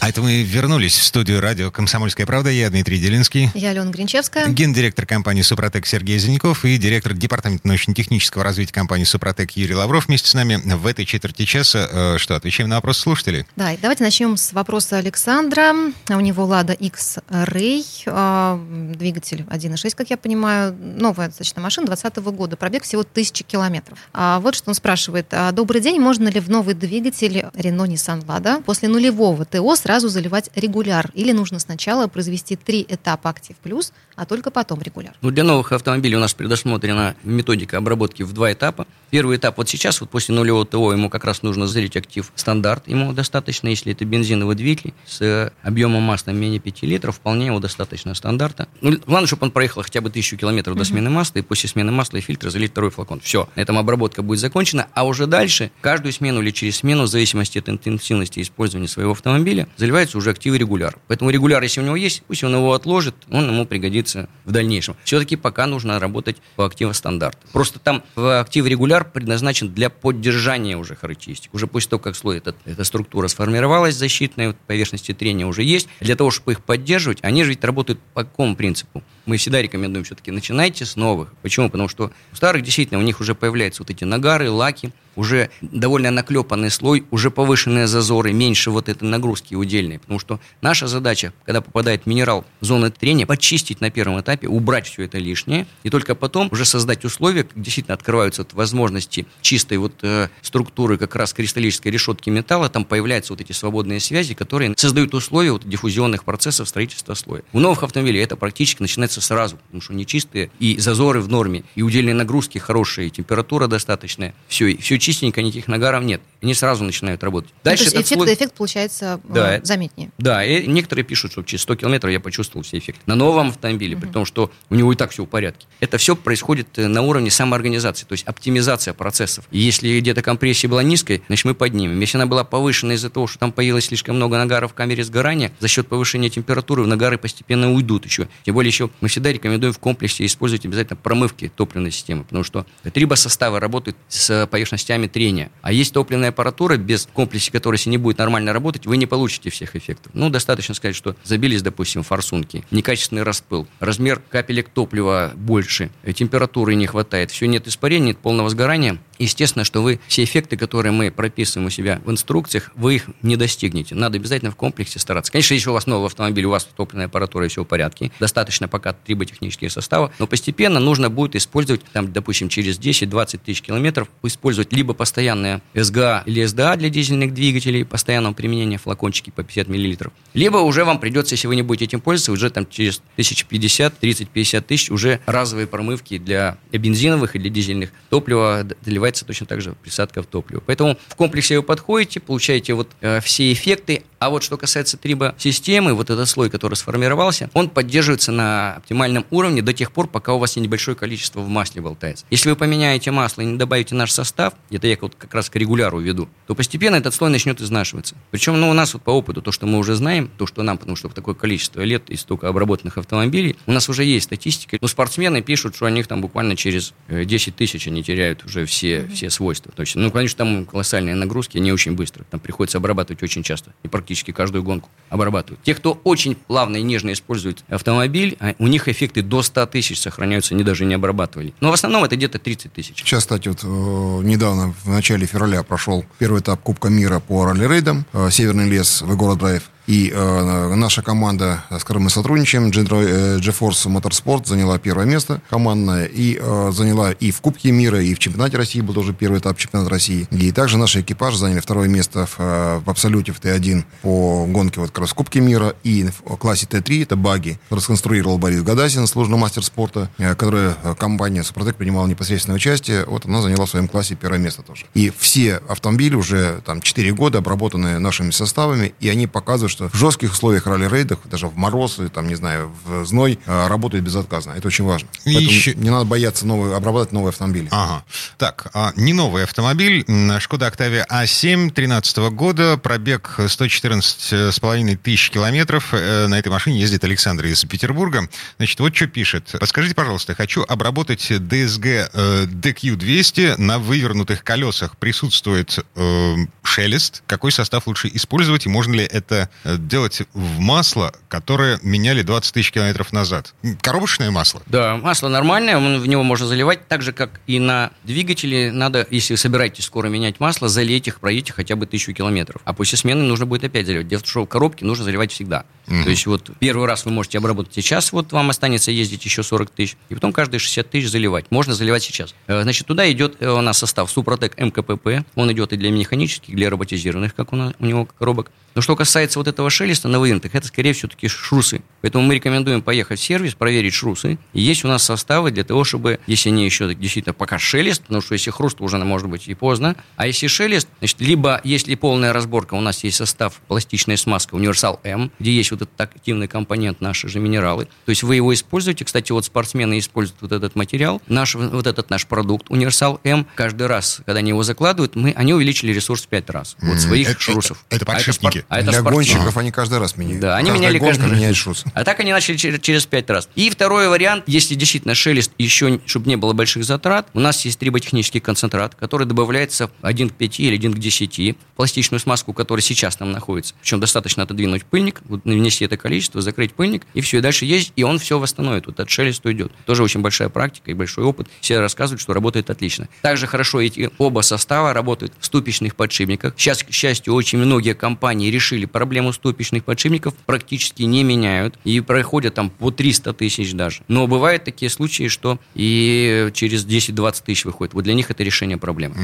А 0.00 0.10
это 0.10 0.22
мы 0.22 0.42
вернулись 0.42 0.96
в 0.96 1.02
студию 1.02 1.40
радио 1.40 1.72
«Комсомольская 1.72 2.24
правда». 2.24 2.50
Я 2.50 2.70
Дмитрий 2.70 3.00
Делинский. 3.00 3.50
Я 3.54 3.70
Алена 3.70 3.90
Гринчевская. 3.90 4.46
Гендиректор 4.46 5.06
компании 5.06 5.42
«Супротек» 5.42 5.86
Сергей 5.86 6.18
Зиньков 6.18 6.64
и 6.64 6.78
директор 6.78 7.14
департамента 7.14 7.66
научно-технического 7.66 8.44
развития 8.44 8.72
компании 8.72 9.02
«Супротек» 9.04 9.50
Юрий 9.56 9.74
Лавров 9.74 10.06
вместе 10.06 10.28
с 10.28 10.34
нами 10.34 10.60
в 10.64 10.86
этой 10.86 11.04
четверти 11.04 11.44
часа. 11.44 11.88
Э, 11.90 12.18
что, 12.18 12.36
отвечаем 12.36 12.70
на 12.70 12.76
вопрос 12.76 12.98
слушателей? 12.98 13.44
Да, 13.56 13.72
и 13.72 13.76
давайте 13.76 14.04
начнем 14.04 14.36
с 14.36 14.52
вопроса 14.52 14.98
Александра. 14.98 15.74
У 16.08 16.20
него 16.20 16.44
«Лада 16.44 16.74
X-Ray», 16.74 17.84
э, 18.06 18.94
двигатель 18.94 19.44
1.6, 19.50 19.96
как 19.96 20.10
я 20.10 20.16
понимаю, 20.16 20.76
новая 20.78 21.26
достаточно 21.26 21.60
машина 21.60 21.88
2020 21.88 22.36
года, 22.36 22.56
пробег 22.56 22.84
всего 22.84 23.02
1000 23.02 23.42
километров. 23.42 23.98
А 24.12 24.38
вот 24.38 24.54
что 24.54 24.70
он 24.70 24.74
спрашивает. 24.74 25.26
«А, 25.32 25.50
Добрый 25.50 25.80
день, 25.80 26.00
можно 26.00 26.28
ли 26.28 26.38
в 26.38 26.48
новый 26.48 26.74
двигатель 26.74 27.38
Renault 27.54 27.88
Nissan 27.88 28.24
Lada 28.24 28.62
после 28.62 28.88
нулевого 28.88 29.44
ТО 29.44 29.74
сразу 29.88 30.10
заливать 30.10 30.50
регуляр? 30.54 31.10
Или 31.14 31.32
нужно 31.32 31.58
сначала 31.58 32.08
произвести 32.08 32.56
три 32.56 32.84
этапа 32.86 33.30
«Актив 33.30 33.56
Плюс», 33.56 33.94
а 34.16 34.26
только 34.26 34.50
потом 34.50 34.82
регуляр? 34.82 35.14
Ну, 35.22 35.30
для 35.30 35.44
новых 35.44 35.72
автомобилей 35.72 36.16
у 36.16 36.20
нас 36.20 36.34
предусмотрена 36.34 37.16
методика 37.24 37.78
обработки 37.78 38.22
в 38.22 38.34
два 38.34 38.52
этапа. 38.52 38.86
Первый 39.08 39.38
этап 39.38 39.56
вот 39.56 39.66
сейчас, 39.70 40.02
вот 40.02 40.10
после 40.10 40.34
нулевого 40.34 40.66
ТО, 40.66 40.92
ему 40.92 41.08
как 41.08 41.24
раз 41.24 41.42
нужно 41.42 41.66
залить 41.66 41.96
актив 41.96 42.30
стандарт. 42.34 42.86
Ему 42.86 43.14
достаточно, 43.14 43.68
если 43.68 43.92
это 43.92 44.04
бензиновый 44.04 44.56
двигатель 44.56 44.92
с 45.06 45.50
объемом 45.62 46.02
масла 46.02 46.32
менее 46.32 46.60
5 46.60 46.82
литров, 46.82 47.16
вполне 47.16 47.46
его 47.46 47.58
достаточно 47.58 48.12
стандарта. 48.14 48.68
Ну, 48.82 48.98
главное, 49.06 49.26
чтобы 49.26 49.46
он 49.46 49.52
проехал 49.52 49.80
хотя 49.80 50.02
бы 50.02 50.10
тысячу 50.10 50.36
километров 50.36 50.76
до 50.76 50.84
смены 50.84 51.08
масла, 51.08 51.38
и 51.38 51.42
после 51.42 51.70
смены 51.70 51.92
масла 51.92 52.18
и 52.18 52.20
фильтра 52.20 52.50
залить 52.50 52.72
второй 52.72 52.90
флакон. 52.90 53.20
Все, 53.20 53.48
на 53.56 53.62
этом 53.62 53.78
обработка 53.78 54.20
будет 54.20 54.40
закончена, 54.40 54.88
а 54.92 55.06
уже 55.06 55.26
дальше, 55.26 55.70
каждую 55.80 56.12
смену 56.12 56.42
или 56.42 56.50
через 56.50 56.76
смену, 56.76 57.04
в 57.04 57.06
зависимости 57.06 57.56
от 57.56 57.70
интенсивности 57.70 58.42
использования 58.42 58.88
своего 58.88 59.12
автомобиля, 59.12 59.66
заливается 59.78 60.18
уже 60.18 60.30
актив 60.30 60.54
и 60.54 60.58
регуляр. 60.58 60.98
Поэтому 61.06 61.30
регуляр, 61.30 61.62
если 61.62 61.80
у 61.80 61.84
него 61.84 61.96
есть, 61.96 62.22
пусть 62.26 62.44
он 62.44 62.54
его 62.54 62.74
отложит, 62.74 63.14
он 63.30 63.48
ему 63.48 63.64
пригодится 63.64 64.28
в 64.44 64.52
дальнейшем. 64.52 64.96
Все-таки 65.04 65.36
пока 65.36 65.66
нужно 65.66 65.98
работать 65.98 66.36
по 66.56 66.66
активу 66.66 66.92
стандарт. 66.92 67.38
Просто 67.52 67.78
там 67.78 68.02
актив 68.16 68.66
регуляр 68.66 69.10
предназначен 69.10 69.72
для 69.72 69.88
поддержания 69.88 70.76
уже 70.76 70.96
характеристик. 70.96 71.54
Уже 71.54 71.66
после 71.66 71.90
того, 71.90 72.00
как 72.00 72.16
слой 72.16 72.38
этот, 72.38 72.56
эта 72.64 72.84
структура 72.84 73.28
сформировалась 73.28 73.94
защитная, 73.94 74.54
поверхности 74.66 75.14
трения 75.14 75.46
уже 75.46 75.62
есть, 75.62 75.88
для 76.00 76.16
того, 76.16 76.30
чтобы 76.30 76.52
их 76.52 76.62
поддерживать, 76.62 77.18
они 77.22 77.44
же 77.44 77.50
ведь 77.50 77.64
работают 77.64 78.00
по 78.14 78.24
какому 78.24 78.56
принципу? 78.56 79.02
Мы 79.28 79.36
всегда 79.36 79.60
рекомендуем 79.60 80.06
все-таки 80.06 80.30
начинайте 80.30 80.86
с 80.86 80.96
новых. 80.96 81.34
Почему? 81.42 81.68
Потому 81.68 81.90
что 81.90 82.10
у 82.32 82.34
старых 82.34 82.62
действительно 82.62 82.98
у 82.98 83.02
них 83.02 83.20
уже 83.20 83.34
появляются 83.34 83.82
вот 83.82 83.90
эти 83.90 84.04
нагары, 84.04 84.50
лаки, 84.50 84.90
уже 85.18 85.50
довольно 85.60 86.12
наклепанный 86.12 86.70
слой, 86.70 87.04
уже 87.10 87.30
повышенные 87.32 87.88
зазоры, 87.88 88.32
меньше 88.32 88.70
вот 88.70 88.88
этой 88.88 89.02
нагрузки 89.02 89.56
удельной. 89.56 89.98
Потому 89.98 90.20
что 90.20 90.38
наша 90.62 90.86
задача, 90.86 91.32
когда 91.44 91.60
попадает 91.60 92.06
минерал 92.06 92.44
в 92.60 92.64
зону 92.64 92.90
трения, 92.90 93.26
почистить 93.26 93.80
на 93.80 93.90
первом 93.90 94.20
этапе, 94.20 94.46
убрать 94.46 94.86
все 94.86 95.02
это 95.02 95.18
лишнее, 95.18 95.66
и 95.82 95.90
только 95.90 96.14
потом 96.14 96.48
уже 96.52 96.64
создать 96.64 97.04
условия, 97.04 97.46
действительно 97.56 97.94
открываются 97.94 98.42
вот 98.42 98.52
возможности 98.52 99.26
чистой 99.40 99.78
вот 99.78 99.94
э, 100.02 100.28
структуры 100.40 100.96
как 100.98 101.16
раз 101.16 101.32
кристаллической 101.32 101.90
решетки 101.90 102.30
металла, 102.30 102.68
там 102.68 102.84
появляются 102.84 103.32
вот 103.32 103.40
эти 103.40 103.50
свободные 103.50 103.98
связи, 103.98 104.34
которые 104.34 104.74
создают 104.76 105.14
условия 105.14 105.50
вот 105.50 105.68
диффузионных 105.68 106.22
процессов 106.22 106.68
строительства 106.68 107.14
слоя. 107.14 107.42
У 107.52 107.58
новых 107.58 107.82
автомобилей 107.82 108.20
это 108.20 108.36
практически 108.36 108.82
начинается 108.82 109.17
сразу, 109.20 109.56
потому 109.56 109.80
что 109.80 109.92
они 109.92 110.06
чистые, 110.06 110.50
и 110.58 110.78
зазоры 110.78 111.20
в 111.20 111.28
норме, 111.28 111.64
и 111.74 111.82
удельные 111.82 112.14
нагрузки 112.14 112.58
хорошие, 112.58 113.08
и 113.08 113.10
температура 113.10 113.66
достаточная, 113.66 114.34
все, 114.48 114.76
все 114.76 114.98
чистенько, 114.98 115.42
никаких 115.42 115.68
нагаров 115.68 116.04
нет. 116.04 116.20
Они 116.42 116.54
сразу 116.54 116.84
начинают 116.84 117.22
работать. 117.22 117.52
Дальше 117.64 117.84
ну, 117.86 117.90
то 117.90 117.96
есть 117.98 118.08
эффект, 118.08 118.22
слой... 118.22 118.34
эффект 118.34 118.54
получается 118.54 119.20
да, 119.24 119.56
э, 119.56 119.60
заметнее. 119.64 120.10
Да, 120.18 120.44
и 120.44 120.66
некоторые 120.66 121.04
пишут, 121.04 121.32
что 121.32 121.42
через 121.42 121.62
100 121.62 121.76
километров 121.76 122.12
я 122.12 122.20
почувствовал 122.20 122.64
все 122.64 122.78
эффекты. 122.78 123.02
На 123.06 123.14
новом 123.14 123.48
автомобиле, 123.48 123.96
угу. 123.96 124.02
при 124.02 124.12
том, 124.12 124.24
что 124.24 124.50
у 124.70 124.74
него 124.74 124.92
и 124.92 124.96
так 124.96 125.10
все 125.10 125.24
в 125.24 125.26
порядке. 125.26 125.66
Это 125.80 125.98
все 125.98 126.16
происходит 126.16 126.78
э, 126.78 126.86
на 126.86 127.02
уровне 127.02 127.30
самоорганизации, 127.30 128.06
то 128.06 128.12
есть 128.12 128.24
оптимизация 128.24 128.94
процессов. 128.94 129.44
И 129.50 129.58
если 129.58 129.98
где-то 130.00 130.22
компрессия 130.22 130.68
была 130.68 130.82
низкой, 130.82 131.22
значит 131.26 131.44
мы 131.44 131.54
поднимем. 131.54 131.98
Если 132.00 132.16
она 132.16 132.26
была 132.26 132.44
повышена 132.44 132.94
из-за 132.94 133.10
того, 133.10 133.26
что 133.26 133.38
там 133.38 133.52
появилось 133.52 133.86
слишком 133.86 134.16
много 134.16 134.38
нагаров 134.38 134.72
в 134.72 134.74
камере 134.74 135.04
сгорания, 135.04 135.52
за 135.60 135.68
счет 135.68 135.88
повышения 135.88 136.30
температуры 136.30 136.86
нагары 136.86 137.18
постепенно 137.18 137.72
уйдут 137.72 138.04
еще. 138.04 138.28
Тем 138.44 138.54
более 138.54 138.70
еще 138.70 138.90
мы 139.00 139.07
всегда 139.08 139.32
рекомендуем 139.32 139.72
в 139.72 139.78
комплексе 139.78 140.24
использовать 140.24 140.64
обязательно 140.64 140.96
промывки 140.96 141.50
топливной 141.54 141.90
системы, 141.90 142.24
потому 142.24 142.44
что 142.44 142.66
трибосоставы 142.92 143.60
работают 143.60 143.96
с 144.08 144.46
поверхностями 144.46 145.06
трения. 145.06 145.50
А 145.62 145.72
есть 145.72 145.92
топливная 145.92 146.30
аппаратура, 146.30 146.76
без 146.76 147.08
комплекса 147.12 147.50
которой, 147.50 147.76
если 147.76 147.90
не 147.90 147.98
будет 147.98 148.18
нормально 148.18 148.52
работать, 148.52 148.86
вы 148.86 148.96
не 148.96 149.06
получите 149.06 149.50
всех 149.50 149.76
эффектов. 149.76 150.12
Ну, 150.14 150.30
достаточно 150.30 150.74
сказать, 150.74 150.96
что 150.96 151.16
забились, 151.24 151.62
допустим, 151.62 152.02
форсунки, 152.02 152.64
некачественный 152.70 153.22
распыл, 153.22 153.66
размер 153.80 154.20
капелек 154.28 154.68
топлива 154.68 155.32
больше, 155.34 155.90
температуры 156.14 156.74
не 156.74 156.86
хватает, 156.86 157.30
все 157.30 157.46
нет 157.46 157.66
испарения, 157.66 158.08
нет 158.08 158.18
полного 158.18 158.48
сгорания, 158.48 158.98
Естественно, 159.18 159.64
что 159.64 159.82
вы 159.82 160.00
все 160.06 160.24
эффекты, 160.24 160.56
которые 160.56 160.92
мы 160.92 161.10
прописываем 161.10 161.66
у 161.66 161.70
себя 161.70 162.00
в 162.04 162.10
инструкциях, 162.10 162.70
вы 162.76 162.96
их 162.96 163.06
не 163.22 163.36
достигнете. 163.36 163.94
Надо 163.94 164.16
обязательно 164.16 164.50
в 164.50 164.56
комплексе 164.56 164.98
стараться. 164.98 165.32
Конечно, 165.32 165.54
если 165.54 165.68
у 165.70 165.72
вас 165.72 165.86
новый 165.86 166.06
автомобиль, 166.06 166.44
у 166.44 166.50
вас 166.50 166.64
топливная 166.64 167.06
аппаратура 167.06 167.46
и 167.46 167.48
все 167.48 167.64
в 167.64 167.66
порядке, 167.66 168.12
достаточно 168.20 168.68
пока 168.68 168.92
триботехнические 169.04 169.70
составы, 169.70 170.10
но 170.18 170.26
постепенно 170.26 170.80
нужно 170.80 171.10
будет 171.10 171.34
использовать, 171.36 171.82
там, 171.92 172.12
допустим, 172.12 172.48
через 172.48 172.78
10-20 172.78 173.40
тысяч 173.44 173.62
километров, 173.62 174.08
использовать 174.22 174.72
либо 174.72 174.94
постоянные 174.94 175.60
СГА 175.74 176.22
или 176.26 176.44
СДА 176.44 176.76
для 176.76 176.88
дизельных 176.88 177.34
двигателей, 177.34 177.84
постоянного 177.84 178.34
применения 178.34 178.78
флакончики 178.78 179.30
по 179.30 179.42
50 179.42 179.68
мл, 179.68 180.12
либо 180.34 180.58
уже 180.58 180.84
вам 180.84 181.00
придется, 181.00 181.34
если 181.34 181.48
вы 181.48 181.56
не 181.56 181.62
будете 181.62 181.86
этим 181.86 182.00
пользоваться, 182.00 182.32
уже 182.32 182.50
там 182.50 182.66
через 182.68 183.02
1050, 183.14 183.94
30-50 184.00 184.60
тысяч 184.60 184.90
уже 184.90 185.20
разовые 185.26 185.66
промывки 185.66 186.18
для 186.18 186.58
бензиновых 186.70 187.34
или 187.36 187.48
дизельных 187.48 187.90
топлива 188.10 188.64
доливать 188.84 189.08
развивается 189.08 189.24
точно 189.24 189.46
так 189.46 189.60
же 189.60 189.74
присадка 189.82 190.22
в 190.22 190.26
топливо. 190.26 190.62
Поэтому 190.64 190.96
в 191.08 191.14
комплексе 191.16 191.56
вы 191.56 191.62
подходите, 191.62 192.20
получаете 192.20 192.74
вот 192.74 192.88
э, 193.00 193.20
все 193.20 193.52
эффекты, 193.52 194.02
а 194.18 194.30
вот 194.30 194.42
что 194.42 194.56
касается 194.56 194.96
трибосистемы, 194.96 195.94
вот 195.94 196.10
этот 196.10 196.28
слой, 196.28 196.50
который 196.50 196.74
сформировался, 196.74 197.50
он 197.54 197.68
поддерживается 197.68 198.32
на 198.32 198.74
оптимальном 198.74 199.24
уровне 199.30 199.62
до 199.62 199.72
тех 199.72 199.92
пор, 199.92 200.08
пока 200.08 200.32
у 200.32 200.38
вас 200.38 200.56
небольшое 200.56 200.96
количество 200.96 201.40
в 201.40 201.48
масле 201.48 201.80
болтается. 201.80 202.26
Если 202.30 202.50
вы 202.50 202.56
поменяете 202.56 203.10
масло 203.10 203.42
и 203.42 203.44
не 203.44 203.56
добавите 203.56 203.94
наш 203.94 204.10
состав, 204.12 204.54
это 204.70 204.86
я 204.86 204.96
вот 205.00 205.14
как 205.14 205.32
раз 205.34 205.48
к 205.48 205.56
регуляру 205.56 206.00
веду, 206.00 206.28
то 206.46 206.54
постепенно 206.54 206.96
этот 206.96 207.14
слой 207.14 207.30
начнет 207.30 207.60
изнашиваться. 207.60 208.16
Причем, 208.30 208.60
ну, 208.60 208.70
у 208.70 208.72
нас 208.72 208.94
вот 208.94 209.02
по 209.02 209.10
опыту, 209.10 209.40
то, 209.42 209.52
что 209.52 209.66
мы 209.66 209.78
уже 209.78 209.94
знаем, 209.94 210.30
то, 210.36 210.46
что 210.46 210.62
нам, 210.62 210.78
потому 210.78 210.96
что 210.96 211.08
такое 211.08 211.34
количество 211.34 211.82
лет 211.82 212.10
и 212.10 212.16
столько 212.16 212.48
обработанных 212.48 212.98
автомобилей, 212.98 213.56
у 213.66 213.72
нас 213.72 213.88
уже 213.88 214.04
есть 214.04 214.26
статистика. 214.26 214.78
Ну, 214.80 214.88
спортсмены 214.88 215.42
пишут, 215.42 215.76
что 215.76 215.86
у 215.86 215.88
них 215.88 216.06
там 216.06 216.20
буквально 216.20 216.56
через 216.56 216.92
10 217.08 217.48
э, 217.48 217.56
тысяч 217.56 217.86
они 217.86 218.02
теряют 218.02 218.44
уже 218.44 218.64
все, 218.66 218.98
mm-hmm. 218.98 219.14
все 219.14 219.30
свойства. 219.30 219.72
То 219.72 219.82
есть, 219.82 219.94
ну, 219.94 220.10
конечно, 220.10 220.38
там 220.38 220.66
колоссальные 220.66 221.14
нагрузки, 221.14 221.58
не 221.58 221.72
очень 221.72 221.92
быстро. 221.92 222.24
Там 222.24 222.40
приходится 222.40 222.78
обрабатывать 222.78 223.22
очень 223.22 223.42
часто. 223.42 223.72
И 223.82 223.88
практически 223.88 224.07
каждую 224.32 224.62
гонку 224.62 224.88
обрабатывают. 225.08 225.62
Те, 225.62 225.74
кто 225.74 226.00
очень 226.04 226.34
плавно 226.34 226.76
и 226.76 226.82
нежно 226.82 227.12
использует 227.12 227.64
автомобиль, 227.68 228.36
а 228.40 228.54
у 228.58 228.66
них 228.66 228.88
эффекты 228.88 229.22
до 229.22 229.42
100 229.42 229.66
тысяч 229.66 230.00
сохраняются, 230.00 230.54
они 230.54 230.64
даже 230.64 230.84
не 230.84 230.94
обрабатывали. 230.94 231.54
Но 231.60 231.70
в 231.70 231.74
основном 231.74 232.04
это 232.04 232.16
где-то 232.16 232.38
30 232.38 232.72
тысяч. 232.72 232.98
Сейчас, 232.98 233.20
кстати, 233.20 233.48
вот 233.48 233.60
э, 233.62 233.66
недавно, 233.66 234.74
в 234.84 234.88
начале 234.88 235.26
февраля 235.26 235.62
прошел 235.62 236.04
первый 236.18 236.40
этап 236.40 236.60
Кубка 236.60 236.88
мира 236.88 237.20
по 237.20 237.44
ралли-рейдам. 237.44 238.04
Э, 238.12 238.28
Северный 238.30 238.68
лес 238.68 239.02
в 239.02 239.16
город 239.16 239.38
Драйв. 239.38 239.70
И 239.88 240.12
э, 240.14 240.74
наша 240.74 241.00
команда, 241.00 241.64
с 241.70 241.82
которой 241.82 242.00
мы 242.00 242.10
сотрудничаем, 242.10 242.68
GeForce 242.68 243.86
Motorsport, 243.88 244.46
заняла 244.46 244.78
первое 244.78 245.06
место 245.06 245.40
командное. 245.48 246.04
И 246.04 246.38
э, 246.38 246.70
заняла 246.72 247.12
и 247.12 247.30
в 247.30 247.40
Кубке 247.40 247.70
мира, 247.70 248.02
и 248.02 248.12
в 248.12 248.18
чемпионате 248.18 248.58
России 248.58 248.82
был 248.82 248.92
тоже 248.92 249.14
первый 249.14 249.40
этап 249.40 249.56
чемпионата 249.56 249.90
России. 249.90 250.28
И 250.30 250.52
также 250.52 250.76
наши 250.76 251.00
экипажи 251.00 251.38
заняли 251.38 251.60
второе 251.60 251.88
место 251.88 252.26
в, 252.26 252.34
э, 252.38 252.80
в 252.84 252.90
абсолюте 252.90 253.32
в 253.32 253.40
Т1 253.40 253.84
по 254.02 254.44
гонке 254.46 254.78
вот 254.80 254.90
как 254.90 254.98
раз 254.98 255.10
в 255.10 255.14
Кубке 255.14 255.40
мира. 255.40 255.74
И 255.84 256.06
в 256.22 256.36
классе 256.36 256.66
Т3, 256.70 257.04
это 257.04 257.16
баги, 257.16 257.58
расконструировал 257.70 258.36
Борис 258.36 258.62
Гадасин, 258.62 259.06
служный 259.06 259.38
мастер 259.38 259.64
спорта, 259.64 260.10
э, 260.18 260.34
который 260.34 260.72
э, 260.82 260.94
компания 260.98 261.42
Супротек 261.42 261.76
принимала 261.76 262.06
непосредственное 262.06 262.56
участие. 262.56 263.06
Вот 263.06 263.24
она 263.24 263.40
заняла 263.40 263.64
в 263.64 263.70
своем 263.70 263.88
классе 263.88 264.16
первое 264.16 264.38
место 264.38 264.60
тоже. 264.60 264.84
И 264.92 265.10
все 265.16 265.62
автомобили 265.66 266.14
уже 266.14 266.60
там 266.66 266.82
4 266.82 267.10
года 267.14 267.38
обработаны 267.38 267.98
нашими 267.98 268.32
составами, 268.32 268.92
и 269.00 269.08
они 269.08 269.26
показывают, 269.26 269.77
что 269.78 269.88
в 269.88 269.94
жестких 269.94 270.32
условиях 270.32 270.66
ралли-рейдах, 270.66 271.20
даже 271.26 271.46
в 271.46 271.56
мороз, 271.56 272.00
там, 272.12 272.26
не 272.26 272.34
знаю, 272.34 272.72
в 272.84 273.04
зной, 273.04 273.38
э, 273.46 273.66
работает 273.68 274.02
безотказно. 274.02 274.52
Это 274.52 274.66
очень 274.66 274.84
важно. 274.84 275.08
И 275.24 275.34
Поэтому 275.34 275.48
еще- 275.50 275.74
не 275.74 275.90
надо 275.90 276.04
бояться 276.04 276.46
новые, 276.46 276.74
обрабатывать 276.74 277.12
новые 277.12 277.30
автомобили. 277.30 277.68
Ага. 277.70 278.04
Так, 278.38 278.70
а, 278.74 278.92
не 278.96 279.12
новый 279.12 279.44
автомобиль. 279.44 280.04
Шкода 280.40 280.66
Октавия 280.66 281.06
А7 281.08 281.70
13 281.70 282.30
года. 282.30 282.76
Пробег 282.76 283.38
114,5 283.46 284.96
тысяч 284.96 285.30
километров. 285.30 285.88
Э, 285.92 286.26
На 286.26 286.38
этой 286.38 286.48
машине 286.48 286.80
ездит 286.80 287.04
Александр 287.04 287.46
из 287.46 287.64
Петербурга. 287.64 288.28
Значит, 288.56 288.80
вот 288.80 288.94
что 288.96 289.06
пишет. 289.06 289.54
Подскажите, 289.60 289.94
пожалуйста, 289.94 290.34
хочу 290.34 290.64
обработать 290.66 291.30
DSG 291.30 292.10
э, 292.12 292.44
DQ200 292.46 293.56
на 293.58 293.78
вывернутых 293.78 294.42
колесах. 294.42 294.96
Присутствует 294.96 295.78
э, 295.94 296.34
шелест. 296.64 297.22
Какой 297.26 297.52
состав 297.52 297.86
лучше 297.86 298.10
использовать? 298.12 298.66
И 298.66 298.68
можно 298.68 298.94
ли 298.94 299.04
это 299.04 299.48
э, 299.64 299.67
делать 299.76 300.22
в 300.32 300.58
масло, 300.58 301.12
которое 301.28 301.78
меняли 301.82 302.22
20 302.22 302.54
тысяч 302.54 302.72
километров 302.72 303.12
назад? 303.12 303.54
Коробочное 303.82 304.30
масло? 304.30 304.62
Да, 304.66 304.96
масло 304.96 305.28
нормальное, 305.28 305.78
в 305.78 306.06
него 306.06 306.22
можно 306.22 306.46
заливать, 306.46 306.88
так 306.88 307.02
же, 307.02 307.12
как 307.12 307.40
и 307.46 307.58
на 307.58 307.90
двигатели. 308.04 308.70
Надо, 308.72 309.06
если 309.10 309.34
вы 309.34 309.38
собираетесь 309.38 309.84
скоро 309.84 310.08
менять 310.08 310.40
масло, 310.40 310.68
залейте 310.68 311.10
их, 311.10 311.20
пройдите 311.20 311.52
хотя 311.52 311.76
бы 311.76 311.86
тысячу 311.86 312.12
километров. 312.12 312.62
А 312.64 312.72
после 312.72 312.96
смены 312.98 313.24
нужно 313.24 313.46
будет 313.46 313.64
опять 313.64 313.86
заливать. 313.86 314.08
Дело 314.08 314.20
в 314.20 314.22
том, 314.22 314.30
что 314.30 314.44
в 314.44 314.48
коробке 314.48 314.84
нужно 314.84 315.04
заливать 315.04 315.32
всегда. 315.32 315.64
То 315.86 316.10
есть 316.10 316.26
вот 316.26 316.50
первый 316.58 316.86
раз 316.86 317.04
вы 317.04 317.10
можете 317.10 317.38
обработать 317.38 317.74
сейчас, 317.74 318.12
вот 318.12 318.32
вам 318.32 318.50
останется 318.50 318.90
ездить 318.90 319.24
еще 319.24 319.42
40 319.42 319.70
тысяч, 319.70 319.96
и 320.10 320.14
потом 320.14 320.32
каждые 320.32 320.60
60 320.60 320.90
тысяч 320.90 321.08
заливать. 321.10 321.46
Можно 321.50 321.74
заливать 321.74 322.02
сейчас. 322.02 322.34
Э, 322.46 322.62
Значит, 322.62 322.86
туда 322.86 323.10
идет 323.10 323.36
э, 323.40 323.48
у 323.48 323.60
нас 323.62 323.78
состав 323.78 324.10
Супротек 324.10 324.58
МКПП. 324.58 325.24
Он 325.34 325.50
идет 325.50 325.72
и 325.72 325.76
для 325.76 325.90
механических, 325.90 326.50
и 326.50 326.56
для 326.56 326.68
роботизированных, 326.68 327.34
как 327.34 327.52
у, 327.54 327.56
нас, 327.56 327.72
у 327.78 327.86
него 327.86 328.04
коробок. 328.18 328.50
Но 328.74 328.82
что 328.82 328.94
касается 328.94 329.38
вот 329.38 329.48
этого 329.48 329.57
шелеста 329.68 330.08
на 330.08 330.18
вывернутых, 330.20 330.54
это 330.54 330.66
скорее 330.68 330.92
все-таки 330.92 331.26
шрусы. 331.28 331.82
Поэтому 332.00 332.24
мы 332.24 332.36
рекомендуем 332.36 332.80
поехать 332.82 333.18
в 333.18 333.22
сервис, 333.24 333.54
проверить 333.54 333.92
шрусы. 333.94 334.38
И 334.52 334.60
есть 334.60 334.84
у 334.84 334.88
нас 334.88 335.02
составы 335.02 335.50
для 335.50 335.64
того, 335.64 335.82
чтобы, 335.84 336.20
если 336.26 336.50
они 336.50 336.64
еще 336.64 336.94
действительно 336.94 337.32
пока 337.34 337.58
шелест, 337.58 338.02
потому 338.02 338.20
что 338.20 338.34
если 338.34 338.50
хруст, 338.50 338.80
уже 338.80 338.96
может 338.98 339.28
быть 339.28 339.48
и 339.48 339.54
поздно. 339.54 339.96
А 340.16 340.26
если 340.26 340.46
шелест, 340.46 340.88
значит, 341.00 341.20
либо 341.20 341.60
если 341.64 341.94
полная 341.96 342.32
разборка, 342.32 342.74
у 342.74 342.80
нас 342.80 343.02
есть 343.04 343.16
состав 343.16 343.54
пластичная 343.66 344.16
смазка 344.16 344.54
Универсал 344.54 345.00
М, 345.02 345.32
где 345.40 345.52
есть 345.52 345.70
вот 345.72 345.82
этот 345.82 346.00
активный 346.00 346.46
компонент, 346.48 347.00
наши 347.00 347.28
же 347.28 347.40
минералы. 347.40 347.86
То 348.04 348.10
есть 348.10 348.22
вы 348.22 348.36
его 348.36 348.54
используете. 348.54 349.04
Кстати, 349.04 349.32
вот 349.32 349.44
спортсмены 349.44 349.98
используют 349.98 350.40
вот 350.42 350.52
этот 350.52 350.76
материал, 350.76 351.20
наш, 351.26 351.54
вот 351.56 351.86
этот 351.86 352.10
наш 352.10 352.26
продукт 352.26 352.66
Универсал 352.70 353.20
М. 353.24 353.46
Каждый 353.54 353.86
раз, 353.88 354.20
когда 354.26 354.38
они 354.38 354.50
его 354.50 354.62
закладывают, 354.62 355.16
мы, 355.16 355.32
они 355.36 355.52
увеличили 355.54 355.92
ресурс 355.92 356.22
в 356.22 356.28
5 356.28 356.50
раз. 356.50 356.76
Вот 356.82 356.98
своих 357.00 357.30
это- 357.30 357.40
шрусов. 357.40 357.84
это 357.90 358.04
А 358.04 358.14
подшипники. 358.14 358.58
спор- 358.58 358.64
а 358.68 358.76
это 358.80 358.90
Для 358.90 359.00
спортсмены. 359.00 359.14
гонщиков 359.34 359.47
они 359.56 359.70
каждый 359.70 359.98
раз 359.98 360.16
меняют. 360.16 360.40
Да, 360.40 360.56
они 360.56 360.70
Каждая 360.70 360.90
меняли 360.90 360.98
гонка 360.98 361.18
каждый 361.18 361.36
меняет 361.36 361.56
шрусы. 361.56 361.90
А 361.94 362.04
так 362.04 362.20
они 362.20 362.32
начали 362.32 362.56
через, 362.56 362.80
через 362.80 363.06
5 363.06 363.30
раз. 363.30 363.48
И 363.54 363.70
второй 363.70 364.08
вариант, 364.08 364.44
если 364.46 364.74
действительно 364.74 365.14
шелест, 365.14 365.52
еще, 365.58 366.00
чтобы 366.06 366.28
не 366.28 366.36
было 366.36 366.52
больших 366.52 366.84
затрат, 366.84 367.28
у 367.34 367.40
нас 367.40 367.64
есть 367.64 367.78
триботехнический 367.78 368.40
концентрат, 368.40 368.94
который 368.94 369.26
добавляется 369.26 369.90
1 370.02 370.30
к 370.30 370.34
5 370.34 370.60
или 370.60 370.74
1 370.74 370.94
к 370.94 370.98
10, 370.98 371.56
пластичную 371.76 372.20
смазку, 372.20 372.52
которая 372.52 372.82
сейчас 372.82 373.16
там 373.16 373.32
находится. 373.32 373.74
Причем 373.80 374.00
достаточно 374.00 374.42
отодвинуть 374.42 374.84
пыльник, 374.84 375.22
вот 375.24 375.44
внести 375.44 375.84
это 375.84 375.96
количество, 375.96 376.40
закрыть 376.40 376.74
пыльник, 376.74 377.06
и 377.14 377.20
все, 377.20 377.38
и 377.38 377.40
дальше 377.40 377.64
есть, 377.64 377.92
и 377.96 378.02
он 378.02 378.18
все 378.18 378.38
восстановит. 378.38 378.86
Вот 378.86 379.00
от 379.00 379.10
шелеста 379.10 379.48
уйдет. 379.48 379.72
Тоже 379.86 380.02
очень 380.02 380.20
большая 380.20 380.48
практика 380.48 380.90
и 380.90 380.94
большой 380.94 381.24
опыт. 381.24 381.48
Все 381.60 381.80
рассказывают, 381.80 382.20
что 382.20 382.32
работает 382.32 382.70
отлично. 382.70 383.08
Также 383.22 383.46
хорошо 383.46 383.80
эти 383.80 384.10
оба 384.18 384.40
состава 384.40 384.92
работают 384.92 385.32
в 385.38 385.46
ступичных 385.46 385.94
подшипниках. 385.94 386.54
Сейчас, 386.56 386.82
к 386.82 386.90
счастью, 386.90 387.34
очень 387.34 387.58
многие 387.58 387.94
компании 387.94 388.50
решили 388.50 388.84
проблему 388.84 389.27
ступичных 389.32 389.84
подшипников, 389.84 390.34
практически 390.46 391.02
не 391.02 391.24
меняют 391.24 391.78
и 391.84 392.00
проходят 392.00 392.54
там 392.54 392.70
по 392.70 392.90
300 392.90 393.32
тысяч 393.34 393.72
даже. 393.72 394.02
Но 394.08 394.26
бывают 394.26 394.64
такие 394.64 394.90
случаи, 394.90 395.28
что 395.28 395.58
и 395.74 396.50
через 396.54 396.86
10-20 396.86 397.42
тысяч 397.44 397.64
выходит. 397.64 397.94
Вот 397.94 398.04
для 398.04 398.14
них 398.14 398.30
это 398.30 398.42
решение 398.42 398.76
проблемы. 398.76 399.16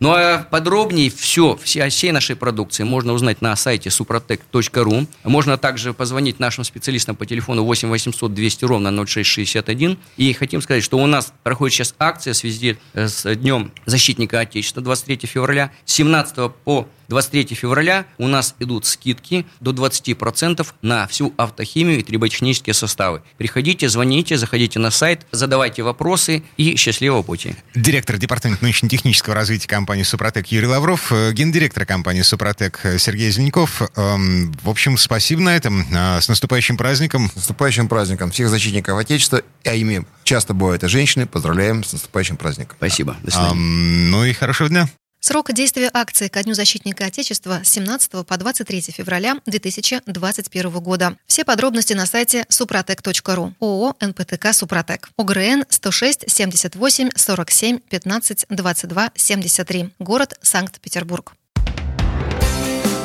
Ну 0.00 0.10
а 0.10 0.46
подробнее 0.50 1.10
все, 1.10 1.58
все 1.62 1.84
о 1.84 1.88
всей 1.88 2.12
нашей 2.12 2.36
продукции 2.36 2.84
можно 2.84 3.12
узнать 3.12 3.40
на 3.42 3.54
сайте 3.56 3.90
suprotec.ru. 3.90 5.06
Можно 5.24 5.58
также 5.58 5.92
позвонить 5.92 6.38
нашим 6.38 6.64
специалистам 6.64 7.16
по 7.16 7.26
телефону 7.26 7.64
8 7.64 7.88
800 7.88 8.34
200 8.34 8.64
ровно 8.64 9.06
0661. 9.06 9.98
И 10.16 10.32
хотим 10.32 10.62
сказать, 10.62 10.84
что 10.84 10.98
у 10.98 11.06
нас 11.06 11.32
проходит 11.42 11.74
сейчас 11.74 11.94
акция 11.98 12.32
в 12.32 12.36
связи 12.36 12.76
э, 12.94 13.08
с 13.08 13.34
Днем 13.34 13.72
защитника 13.86 14.40
Отечества 14.40 14.82
23 14.82 15.26
февраля. 15.26 15.70
С 15.84 15.94
17 15.94 16.52
по 16.64 16.88
23 17.08 17.54
февраля 17.54 18.04
у 18.18 18.28
нас 18.28 18.54
идут 18.58 18.84
скидки 18.84 19.46
до 19.60 19.72
20% 19.72 20.66
на 20.82 21.06
всю 21.06 21.32
автохимию 21.36 22.00
и 22.00 22.02
триботехнические 22.02 22.74
составы. 22.74 23.22
Приходите, 23.38 23.88
звоните, 23.88 24.36
заходите 24.36 24.78
на 24.78 24.90
сайт, 24.90 25.26
задавайте 25.32 25.82
вопросы 25.82 26.42
и 26.56 26.76
счастливого 26.76 27.22
пути. 27.22 27.56
Директор 27.74 28.18
департамента 28.18 28.62
научно-технического 28.64 29.34
развития 29.34 29.68
компании 29.68 30.02
«Супротек» 30.02 30.48
Юрий 30.48 30.66
Лавров, 30.66 31.10
э, 31.12 31.32
гендиректор 31.32 31.86
компании 31.86 32.22
«Супротек» 32.22 32.80
Сергей 32.98 33.30
Зеленяков. 33.30 33.82
Эм, 33.96 34.52
В 34.62 34.68
общем, 34.68 34.98
спасибо 34.98 35.40
на 35.42 35.56
этом. 35.56 35.86
А, 35.94 36.20
С 36.20 36.28
наступающим 36.28 36.76
праздником. 36.76 37.30
С 37.30 37.36
наступающим 37.36 37.88
праздником 37.88 38.30
всех 38.30 38.48
защитников 38.50 38.98
Отечества, 38.98 39.42
а 39.64 39.74
ими 39.74 40.04
часто 40.24 40.52
бывают 40.52 40.84
и 40.84 40.88
женщины, 40.88 41.26
поздравляем 41.26 41.84
с 41.84 41.92
наступающим 41.92 42.36
праздником. 42.36 42.76
Спасибо. 42.78 43.16
До 43.22 43.30
свидания. 43.30 43.52
Ам, 43.52 44.10
Ну 44.10 44.24
и 44.24 44.32
хорошего 44.32 44.68
дня. 44.68 44.88
Срок 45.20 45.52
действия 45.52 45.90
акции 45.92 46.28
ко 46.28 46.42
Дню 46.42 46.54
защитника 46.54 47.06
Отечества 47.06 47.60
с 47.64 47.68
17 47.70 48.24
по 48.26 48.36
23 48.36 48.80
февраля 48.80 49.36
2021 49.46 50.70
года. 50.78 51.16
Все 51.26 51.44
подробности 51.44 51.92
на 51.92 52.06
сайте 52.06 52.46
suprotec.ru. 52.48 53.52
ООО 53.60 53.96
«НПТК 54.00 54.52
Супротек». 54.52 55.10
ОГРН 55.16 55.64
106 55.68 56.30
78 56.30 57.10
47 57.16 57.78
15 57.80 58.46
22 58.48 59.10
73. 59.14 59.90
Город 59.98 60.38
Санкт-Петербург. 60.40 61.34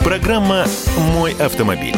Программа 0.04 0.68
«Мой 0.98 1.34
автомобиль». 1.34 1.96